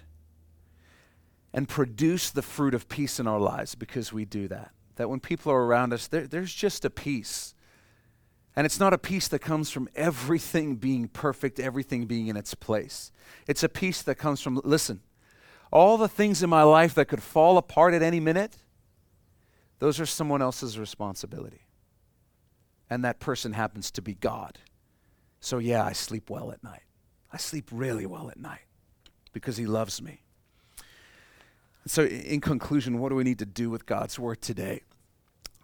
and 1.53 1.67
produce 1.67 2.29
the 2.31 2.41
fruit 2.41 2.73
of 2.73 2.89
peace 2.89 3.19
in 3.19 3.27
our 3.27 3.39
lives 3.39 3.75
because 3.75 4.11
we 4.11 4.25
do 4.25 4.47
that. 4.47 4.71
That 4.95 5.09
when 5.09 5.19
people 5.19 5.51
are 5.51 5.63
around 5.63 5.93
us, 5.93 6.07
there, 6.07 6.27
there's 6.27 6.53
just 6.53 6.85
a 6.85 6.89
peace. 6.89 7.53
And 8.55 8.65
it's 8.65 8.79
not 8.79 8.93
a 8.93 8.97
peace 8.97 9.27
that 9.29 9.39
comes 9.39 9.69
from 9.69 9.87
everything 9.95 10.75
being 10.75 11.07
perfect, 11.07 11.59
everything 11.59 12.05
being 12.05 12.27
in 12.27 12.35
its 12.35 12.53
place. 12.53 13.11
It's 13.47 13.63
a 13.63 13.69
peace 13.69 14.01
that 14.01 14.15
comes 14.15 14.41
from, 14.41 14.59
listen, 14.63 15.01
all 15.71 15.97
the 15.97 16.09
things 16.09 16.43
in 16.43 16.49
my 16.49 16.63
life 16.63 16.93
that 16.95 17.05
could 17.05 17.23
fall 17.23 17.57
apart 17.57 17.93
at 17.93 18.01
any 18.01 18.19
minute, 18.19 18.57
those 19.79 19.99
are 19.99 20.05
someone 20.05 20.41
else's 20.41 20.77
responsibility. 20.77 21.61
And 22.89 23.05
that 23.05 23.19
person 23.19 23.53
happens 23.53 23.89
to 23.91 24.01
be 24.01 24.15
God. 24.15 24.59
So, 25.39 25.57
yeah, 25.57 25.85
I 25.85 25.93
sleep 25.93 26.29
well 26.29 26.51
at 26.51 26.61
night. 26.61 26.83
I 27.31 27.37
sleep 27.37 27.69
really 27.71 28.05
well 28.05 28.29
at 28.29 28.37
night 28.37 28.67
because 29.31 29.55
He 29.55 29.65
loves 29.65 30.01
me. 30.01 30.23
So, 31.87 32.03
in 32.03 32.41
conclusion, 32.41 32.99
what 32.99 33.09
do 33.09 33.15
we 33.15 33.23
need 33.23 33.39
to 33.39 33.45
do 33.45 33.69
with 33.69 33.85
God's 33.85 34.19
Word 34.19 34.41
today? 34.41 34.81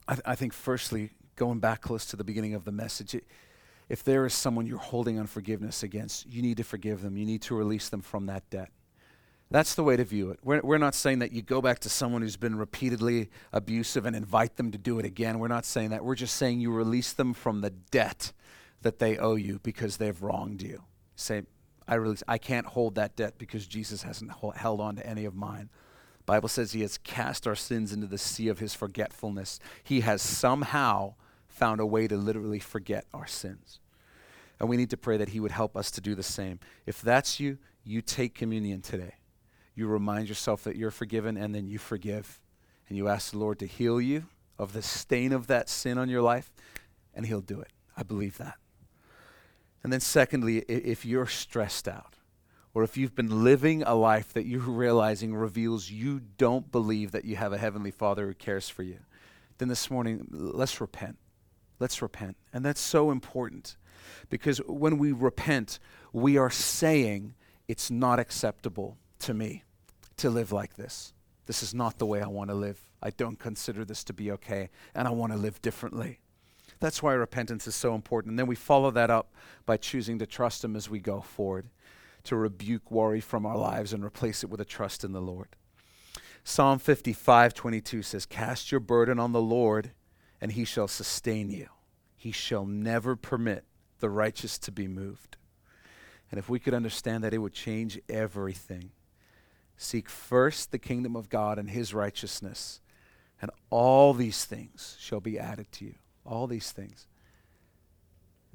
I, 0.07 0.13
th- 0.13 0.23
I 0.25 0.35
think, 0.35 0.53
firstly, 0.53 1.11
going 1.37 1.59
back 1.59 1.81
close 1.81 2.05
to 2.07 2.17
the 2.17 2.25
beginning 2.25 2.53
of 2.53 2.65
the 2.65 2.71
message, 2.73 3.15
it, 3.15 3.23
if 3.87 4.03
there 4.03 4.25
is 4.25 4.33
someone 4.33 4.67
you're 4.67 4.77
holding 4.77 5.17
unforgiveness 5.17 5.81
against, 5.81 6.27
you 6.27 6.41
need 6.41 6.57
to 6.57 6.63
forgive 6.63 7.01
them. 7.01 7.15
You 7.15 7.25
need 7.25 7.41
to 7.43 7.55
release 7.55 7.87
them 7.87 8.01
from 8.01 8.25
that 8.25 8.49
debt. 8.49 8.69
That's 9.49 9.75
the 9.75 9.83
way 9.83 9.95
to 9.95 10.03
view 10.03 10.31
it. 10.31 10.39
We're, 10.43 10.59
we're 10.61 10.77
not 10.77 10.93
saying 10.93 11.19
that 11.19 11.31
you 11.31 11.41
go 11.41 11.61
back 11.61 11.79
to 11.79 11.89
someone 11.89 12.21
who's 12.21 12.35
been 12.35 12.57
repeatedly 12.57 13.29
abusive 13.53 14.05
and 14.05 14.13
invite 14.13 14.57
them 14.57 14.71
to 14.71 14.77
do 14.77 14.99
it 14.99 15.05
again. 15.05 15.39
We're 15.39 15.47
not 15.47 15.63
saying 15.63 15.91
that. 15.91 16.03
We're 16.03 16.15
just 16.15 16.35
saying 16.35 16.59
you 16.59 16.71
release 16.71 17.13
them 17.13 17.33
from 17.33 17.61
the 17.61 17.69
debt 17.69 18.33
that 18.81 18.99
they 18.99 19.17
owe 19.17 19.35
you 19.35 19.59
because 19.63 19.97
they've 19.97 20.21
wronged 20.21 20.61
you. 20.61 20.83
Say, 21.15 21.43
I 21.87 21.95
really, 21.95 22.17
I 22.27 22.37
can't 22.37 22.65
hold 22.65 22.95
that 22.95 23.15
debt 23.15 23.35
because 23.37 23.65
Jesus 23.65 24.03
hasn't 24.03 24.33
held 24.57 24.81
on 24.81 24.97
to 24.97 25.07
any 25.07 25.23
of 25.23 25.33
mine. 25.33 25.69
Bible 26.25 26.49
says 26.49 26.73
he 26.73 26.81
has 26.81 26.97
cast 26.97 27.47
our 27.47 27.55
sins 27.55 27.93
into 27.93 28.05
the 28.05 28.17
sea 28.17 28.49
of 28.49 28.59
his 28.59 28.73
forgetfulness. 28.73 29.61
He 29.81 30.01
has 30.01 30.21
somehow 30.21 31.15
found 31.57 31.81
a 31.81 31.85
way 31.85 32.07
to 32.07 32.15
literally 32.15 32.59
forget 32.59 33.05
our 33.13 33.27
sins. 33.27 33.79
And 34.59 34.69
we 34.69 34.77
need 34.77 34.89
to 34.91 34.97
pray 34.97 35.17
that 35.17 35.29
he 35.29 35.39
would 35.39 35.51
help 35.51 35.75
us 35.75 35.91
to 35.91 36.01
do 36.01 36.15
the 36.15 36.23
same. 36.23 36.59
If 36.85 37.01
that's 37.01 37.39
you, 37.39 37.57
you 37.83 38.01
take 38.01 38.33
communion 38.33 38.81
today. 38.81 39.13
you 39.77 39.87
remind 39.87 40.27
yourself 40.27 40.63
that 40.63 40.75
you're 40.75 40.89
forgiven, 40.91 41.37
and 41.37 41.53
then 41.53 41.67
you 41.67 41.77
forgive. 41.77 42.39
And 42.89 42.97
you 42.97 43.07
ask 43.07 43.31
the 43.31 43.37
Lord 43.37 43.59
to 43.59 43.67
heal 43.67 44.01
you 44.01 44.25
of 44.57 44.73
the 44.73 44.81
stain 44.81 45.31
of 45.31 45.45
that 45.47 45.69
sin 45.69 45.99
on 45.99 46.09
your 46.09 46.23
life, 46.23 46.51
and 47.13 47.27
He'll 47.27 47.41
do 47.41 47.61
it. 47.61 47.71
I 47.95 48.01
believe 48.01 48.39
that. 48.39 48.55
And 49.83 49.93
then, 49.93 49.99
secondly, 49.99 50.59
if 50.67 51.05
you're 51.05 51.27
stressed 51.27 51.87
out, 51.87 52.15
or 52.73 52.83
if 52.83 52.97
you've 52.97 53.15
been 53.15 53.43
living 53.43 53.83
a 53.83 53.93
life 53.93 54.33
that 54.33 54.47
you're 54.47 54.61
realizing 54.61 55.35
reveals 55.35 55.91
you 55.91 56.21
don't 56.37 56.71
believe 56.71 57.11
that 57.11 57.25
you 57.25 57.35
have 57.35 57.53
a 57.53 57.57
Heavenly 57.57 57.91
Father 57.91 58.25
who 58.27 58.33
cares 58.33 58.69
for 58.69 58.81
you, 58.81 58.97
then 59.59 59.67
this 59.67 59.91
morning, 59.91 60.27
let's 60.31 60.81
repent. 60.81 61.17
Let's 61.79 62.01
repent. 62.01 62.37
And 62.53 62.65
that's 62.65 62.81
so 62.81 63.11
important 63.11 63.77
because 64.29 64.59
when 64.67 64.97
we 64.97 65.11
repent, 65.11 65.79
we 66.13 66.37
are 66.37 66.49
saying 66.49 67.35
it's 67.67 67.91
not 67.91 68.19
acceptable 68.19 68.97
to 69.19 69.33
me 69.33 69.63
to 70.17 70.29
live 70.29 70.51
like 70.51 70.75
this. 70.75 71.13
This 71.45 71.63
is 71.63 71.73
not 71.73 71.97
the 71.97 72.05
way 72.05 72.21
I 72.21 72.27
want 72.27 72.49
to 72.49 72.55
live. 72.55 72.79
I 73.01 73.11
don't 73.11 73.39
consider 73.39 73.85
this 73.85 74.03
to 74.05 74.13
be 74.13 74.31
okay, 74.31 74.69
and 74.95 75.07
I 75.07 75.11
want 75.11 75.31
to 75.31 75.37
live 75.37 75.61
differently. 75.61 76.19
That's 76.79 77.01
why 77.01 77.13
repentance 77.13 77.67
is 77.67 77.75
so 77.75 77.95
important. 77.95 78.31
And 78.31 78.39
then 78.39 78.47
we 78.47 78.55
follow 78.55 78.91
that 78.91 79.09
up 79.09 79.33
by 79.65 79.77
choosing 79.77 80.19
to 80.19 80.25
trust 80.25 80.63
Him 80.63 80.75
as 80.75 80.89
we 80.89 80.99
go 80.99 81.21
forward, 81.21 81.69
to 82.25 82.35
rebuke 82.35 82.91
worry 82.91 83.21
from 83.21 83.45
our 83.45 83.57
lives 83.57 83.93
and 83.93 84.03
replace 84.03 84.43
it 84.43 84.49
with 84.49 84.61
a 84.61 84.65
trust 84.65 85.03
in 85.03 85.13
the 85.13 85.21
Lord. 85.21 85.49
Psalm 86.43 86.79
55 86.79 87.53
22 87.53 88.01
says, 88.01 88.25
Cast 88.25 88.71
your 88.71 88.79
burden 88.79 89.19
on 89.19 89.31
the 89.31 89.41
Lord, 89.41 89.91
and 90.41 90.51
He 90.51 90.65
shall 90.65 90.87
sustain 90.87 91.49
you. 91.49 91.67
He 92.15 92.31
shall 92.31 92.65
never 92.65 93.15
permit 93.15 93.63
the 93.99 94.09
righteous 94.09 94.57
to 94.59 94.71
be 94.71 94.87
moved. 94.87 95.37
And 96.31 96.39
if 96.39 96.49
we 96.49 96.59
could 96.59 96.73
understand 96.73 97.23
that, 97.23 97.33
it 97.33 97.37
would 97.37 97.53
change 97.53 97.99
everything. 98.09 98.91
Seek 99.77 100.09
first 100.09 100.71
the 100.71 100.79
kingdom 100.79 101.15
of 101.15 101.29
God 101.29 101.59
and 101.59 101.69
his 101.69 101.93
righteousness, 101.93 102.81
and 103.41 103.51
all 103.69 104.13
these 104.13 104.43
things 104.43 104.97
shall 104.99 105.19
be 105.19 105.37
added 105.37 105.71
to 105.73 105.85
you. 105.85 105.95
All 106.25 106.47
these 106.47 106.71
things. 106.71 107.07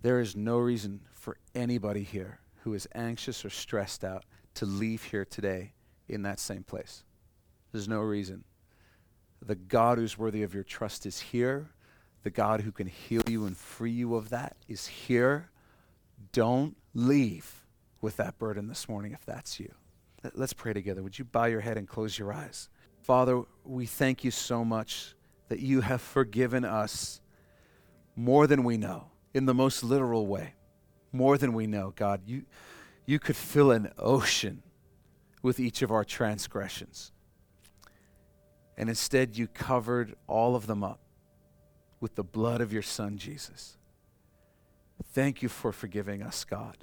There 0.02 0.20
is 0.20 0.34
no 0.36 0.58
reason 0.58 1.02
for 1.12 1.38
anybody 1.54 2.02
here 2.02 2.40
who 2.64 2.74
is 2.74 2.88
anxious 2.94 3.44
or 3.44 3.50
stressed 3.50 4.04
out 4.04 4.24
to 4.54 4.66
leave 4.66 5.04
here 5.04 5.24
today 5.24 5.72
in 6.08 6.22
that 6.22 6.40
same 6.40 6.64
place. 6.64 7.04
There's 7.70 7.88
no 7.88 8.00
reason. 8.00 8.44
The 9.44 9.54
God 9.56 9.98
who's 9.98 10.16
worthy 10.16 10.42
of 10.42 10.54
your 10.54 10.62
trust 10.62 11.04
is 11.04 11.20
here. 11.20 11.70
The 12.22 12.30
God 12.30 12.60
who 12.60 12.70
can 12.70 12.86
heal 12.86 13.22
you 13.28 13.44
and 13.44 13.56
free 13.56 13.90
you 13.90 14.14
of 14.14 14.28
that 14.30 14.56
is 14.68 14.86
here. 14.86 15.50
Don't 16.30 16.76
leave 16.94 17.64
with 18.00 18.16
that 18.16 18.38
burden 18.38 18.68
this 18.68 18.88
morning 18.88 19.12
if 19.12 19.26
that's 19.26 19.58
you. 19.58 19.72
Let's 20.34 20.52
pray 20.52 20.72
together. 20.72 21.02
Would 21.02 21.18
you 21.18 21.24
bow 21.24 21.46
your 21.46 21.60
head 21.60 21.76
and 21.76 21.88
close 21.88 22.16
your 22.16 22.32
eyes? 22.32 22.68
Father, 23.00 23.42
we 23.64 23.86
thank 23.86 24.22
you 24.22 24.30
so 24.30 24.64
much 24.64 25.16
that 25.48 25.58
you 25.58 25.80
have 25.80 26.00
forgiven 26.00 26.64
us 26.64 27.20
more 28.14 28.46
than 28.46 28.62
we 28.62 28.76
know, 28.76 29.06
in 29.34 29.46
the 29.46 29.54
most 29.54 29.82
literal 29.82 30.26
way. 30.26 30.54
More 31.12 31.36
than 31.36 31.52
we 31.52 31.66
know, 31.66 31.92
God. 31.96 32.20
You, 32.26 32.44
you 33.04 33.18
could 33.18 33.36
fill 33.36 33.72
an 33.72 33.92
ocean 33.98 34.62
with 35.42 35.58
each 35.58 35.82
of 35.82 35.90
our 35.90 36.04
transgressions. 36.04 37.10
And 38.76 38.88
instead, 38.88 39.36
you 39.36 39.46
covered 39.46 40.14
all 40.26 40.56
of 40.56 40.66
them 40.66 40.82
up 40.82 41.00
with 42.00 42.14
the 42.14 42.24
blood 42.24 42.60
of 42.60 42.72
your 42.72 42.82
Son, 42.82 43.16
Jesus. 43.16 43.76
Thank 45.12 45.42
you 45.42 45.48
for 45.48 45.72
forgiving 45.72 46.22
us, 46.22 46.44
God. 46.44 46.78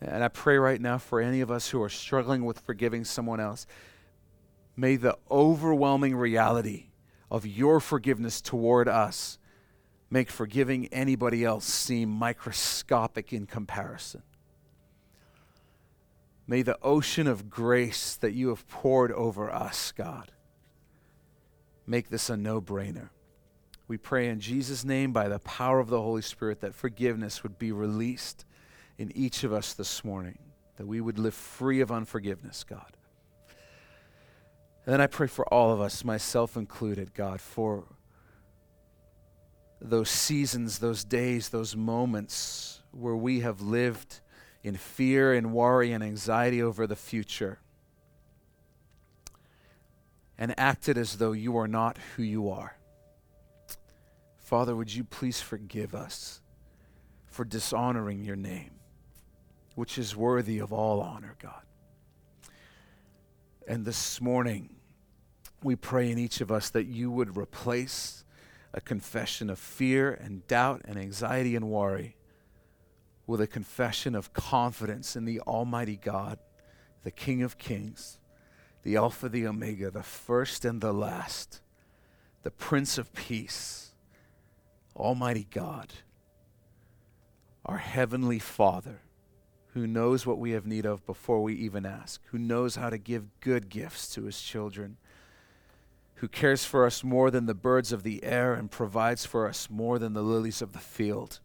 And 0.00 0.22
I 0.22 0.28
pray 0.28 0.58
right 0.58 0.80
now 0.80 0.98
for 0.98 1.20
any 1.20 1.40
of 1.40 1.50
us 1.50 1.68
who 1.70 1.82
are 1.82 1.88
struggling 1.88 2.44
with 2.44 2.60
forgiving 2.60 3.04
someone 3.04 3.40
else. 3.40 3.66
May 4.76 4.96
the 4.96 5.18
overwhelming 5.30 6.14
reality 6.14 6.86
of 7.30 7.46
your 7.46 7.80
forgiveness 7.80 8.40
toward 8.40 8.88
us 8.88 9.38
make 10.10 10.30
forgiving 10.30 10.86
anybody 10.88 11.44
else 11.44 11.64
seem 11.64 12.08
microscopic 12.08 13.32
in 13.32 13.46
comparison. 13.46 14.22
May 16.46 16.62
the 16.62 16.78
ocean 16.80 17.26
of 17.26 17.50
grace 17.50 18.16
that 18.16 18.32
you 18.32 18.48
have 18.48 18.66
poured 18.68 19.12
over 19.12 19.52
us, 19.52 19.92
God, 19.92 20.32
make 21.88 22.10
this 22.10 22.28
a 22.30 22.36
no 22.36 22.60
brainer. 22.60 23.08
We 23.88 23.96
pray 23.96 24.28
in 24.28 24.40
Jesus' 24.40 24.84
name 24.84 25.12
by 25.12 25.28
the 25.28 25.38
power 25.38 25.80
of 25.80 25.88
the 25.88 26.02
Holy 26.02 26.20
Spirit 26.20 26.60
that 26.60 26.74
forgiveness 26.74 27.42
would 27.42 27.58
be 27.58 27.72
released 27.72 28.44
in 28.98 29.10
each 29.16 29.44
of 29.44 29.52
us 29.52 29.72
this 29.72 30.04
morning, 30.04 30.38
that 30.76 30.86
we 30.86 31.00
would 31.00 31.18
live 31.18 31.34
free 31.34 31.80
of 31.80 31.90
unforgiveness, 31.90 32.64
God. 32.64 32.96
And 34.84 34.92
then 34.92 35.00
I 35.00 35.06
pray 35.06 35.26
for 35.26 35.46
all 35.52 35.72
of 35.72 35.80
us, 35.80 36.04
myself 36.04 36.56
included, 36.56 37.14
God, 37.14 37.40
for 37.40 37.84
those 39.80 40.10
seasons, 40.10 40.78
those 40.78 41.04
days, 41.04 41.48
those 41.48 41.76
moments 41.76 42.82
where 42.90 43.16
we 43.16 43.40
have 43.40 43.60
lived 43.60 44.20
in 44.62 44.76
fear 44.76 45.32
and 45.32 45.52
worry 45.52 45.92
and 45.92 46.02
anxiety 46.02 46.60
over 46.62 46.86
the 46.86 46.96
future 46.96 47.60
and 50.38 50.54
acted 50.58 50.96
as 50.96 51.18
though 51.18 51.32
you 51.32 51.56
are 51.56 51.68
not 51.68 51.98
who 52.16 52.22
you 52.22 52.48
are. 52.50 52.76
Father, 54.38 54.74
would 54.74 54.94
you 54.94 55.04
please 55.04 55.40
forgive 55.40 55.94
us 55.94 56.40
for 57.26 57.44
dishonoring 57.44 58.24
your 58.24 58.36
name, 58.36 58.70
which 59.74 59.98
is 59.98 60.16
worthy 60.16 60.58
of 60.58 60.72
all 60.72 61.00
honor, 61.00 61.36
God. 61.40 61.62
And 63.66 63.84
this 63.84 64.20
morning, 64.20 64.70
we 65.62 65.76
pray 65.76 66.10
in 66.10 66.18
each 66.18 66.40
of 66.40 66.50
us 66.50 66.70
that 66.70 66.86
you 66.86 67.10
would 67.10 67.36
replace 67.36 68.24
a 68.72 68.80
confession 68.80 69.50
of 69.50 69.58
fear 69.58 70.12
and 70.12 70.46
doubt 70.46 70.82
and 70.84 70.98
anxiety 70.98 71.54
and 71.54 71.68
worry 71.68 72.16
with 73.26 73.40
a 73.40 73.46
confession 73.46 74.14
of 74.14 74.32
confidence 74.32 75.14
in 75.14 75.26
the 75.26 75.40
Almighty 75.40 75.96
God, 75.96 76.38
the 77.02 77.10
King 77.10 77.42
of 77.42 77.58
Kings, 77.58 78.18
the 78.82 78.96
Alpha, 78.96 79.28
the 79.28 79.46
Omega, 79.46 79.90
the 79.90 80.02
first 80.02 80.64
and 80.64 80.80
the 80.80 80.92
last, 80.92 81.60
the 82.42 82.50
Prince 82.50 82.98
of 82.98 83.12
Peace 83.12 83.92
Almighty 84.96 85.46
God, 85.50 85.92
our 87.64 87.78
Heavenly 87.78 88.38
Father, 88.38 89.00
who 89.74 89.86
knows 89.86 90.26
what 90.26 90.38
we 90.38 90.52
have 90.52 90.66
need 90.66 90.86
of 90.86 91.06
before 91.06 91.42
we 91.42 91.54
even 91.54 91.86
ask, 91.86 92.20
who 92.26 92.38
knows 92.38 92.76
how 92.76 92.90
to 92.90 92.98
give 92.98 93.40
good 93.40 93.68
gifts 93.68 94.12
to 94.14 94.24
His 94.24 94.40
children, 94.40 94.96
who 96.16 96.28
cares 96.28 96.64
for 96.64 96.84
us 96.84 97.04
more 97.04 97.30
than 97.30 97.46
the 97.46 97.54
birds 97.54 97.92
of 97.92 98.02
the 98.02 98.24
air 98.24 98.54
and 98.54 98.70
provides 98.70 99.24
for 99.24 99.46
us 99.46 99.68
more 99.70 99.98
than 100.00 100.14
the 100.14 100.22
lilies 100.22 100.60
of 100.60 100.72
the 100.72 100.78
field. 100.80 101.38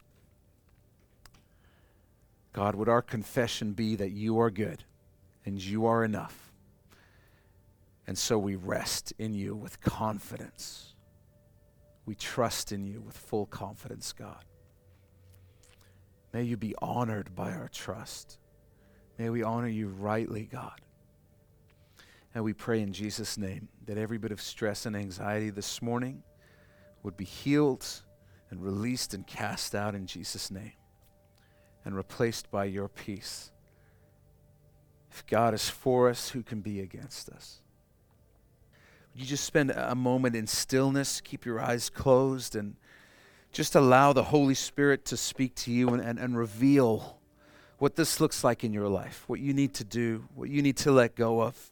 God, 2.52 2.74
would 2.74 2.88
our 2.88 3.02
confession 3.02 3.72
be 3.72 3.94
that 3.96 4.10
you 4.10 4.38
are 4.40 4.50
good 4.50 4.84
and 5.44 5.62
you 5.62 5.86
are 5.86 6.04
enough? 6.04 6.43
And 8.06 8.18
so 8.18 8.38
we 8.38 8.56
rest 8.56 9.12
in 9.18 9.34
you 9.34 9.54
with 9.54 9.80
confidence. 9.80 10.94
We 12.06 12.14
trust 12.14 12.72
in 12.72 12.84
you 12.84 13.00
with 13.00 13.16
full 13.16 13.46
confidence, 13.46 14.12
God. 14.12 14.44
May 16.32 16.42
you 16.42 16.56
be 16.56 16.74
honored 16.82 17.34
by 17.34 17.52
our 17.52 17.68
trust. 17.68 18.38
May 19.18 19.30
we 19.30 19.42
honor 19.42 19.68
you 19.68 19.88
rightly, 19.88 20.48
God. 20.50 20.80
And 22.34 22.42
we 22.42 22.52
pray 22.52 22.80
in 22.80 22.92
Jesus' 22.92 23.38
name 23.38 23.68
that 23.86 23.96
every 23.96 24.18
bit 24.18 24.32
of 24.32 24.40
stress 24.40 24.86
and 24.86 24.96
anxiety 24.96 25.50
this 25.50 25.80
morning 25.80 26.22
would 27.04 27.16
be 27.16 27.24
healed 27.24 27.86
and 28.50 28.62
released 28.62 29.14
and 29.14 29.26
cast 29.26 29.74
out 29.74 29.94
in 29.94 30.06
Jesus' 30.06 30.50
name 30.50 30.72
and 31.84 31.94
replaced 31.94 32.50
by 32.50 32.64
your 32.64 32.88
peace. 32.88 33.52
If 35.10 35.24
God 35.26 35.54
is 35.54 35.68
for 35.68 36.08
us, 36.08 36.30
who 36.30 36.42
can 36.42 36.60
be 36.60 36.80
against 36.80 37.28
us? 37.28 37.60
You 39.14 39.24
just 39.24 39.44
spend 39.44 39.70
a 39.70 39.94
moment 39.94 40.34
in 40.34 40.46
stillness, 40.46 41.20
keep 41.20 41.46
your 41.46 41.60
eyes 41.60 41.88
closed, 41.88 42.56
and 42.56 42.74
just 43.52 43.74
allow 43.74 44.12
the 44.12 44.24
Holy 44.24 44.54
Spirit 44.54 45.04
to 45.06 45.16
speak 45.16 45.54
to 45.54 45.70
you 45.70 45.90
and, 45.90 46.02
and, 46.02 46.18
and 46.18 46.36
reveal 46.36 47.18
what 47.78 47.94
this 47.94 48.20
looks 48.20 48.42
like 48.42 48.64
in 48.64 48.72
your 48.72 48.88
life, 48.88 49.24
what 49.28 49.40
you 49.40 49.54
need 49.54 49.74
to 49.74 49.84
do, 49.84 50.24
what 50.34 50.48
you 50.48 50.62
need 50.62 50.76
to 50.78 50.90
let 50.90 51.14
go 51.14 51.40
of. 51.40 51.70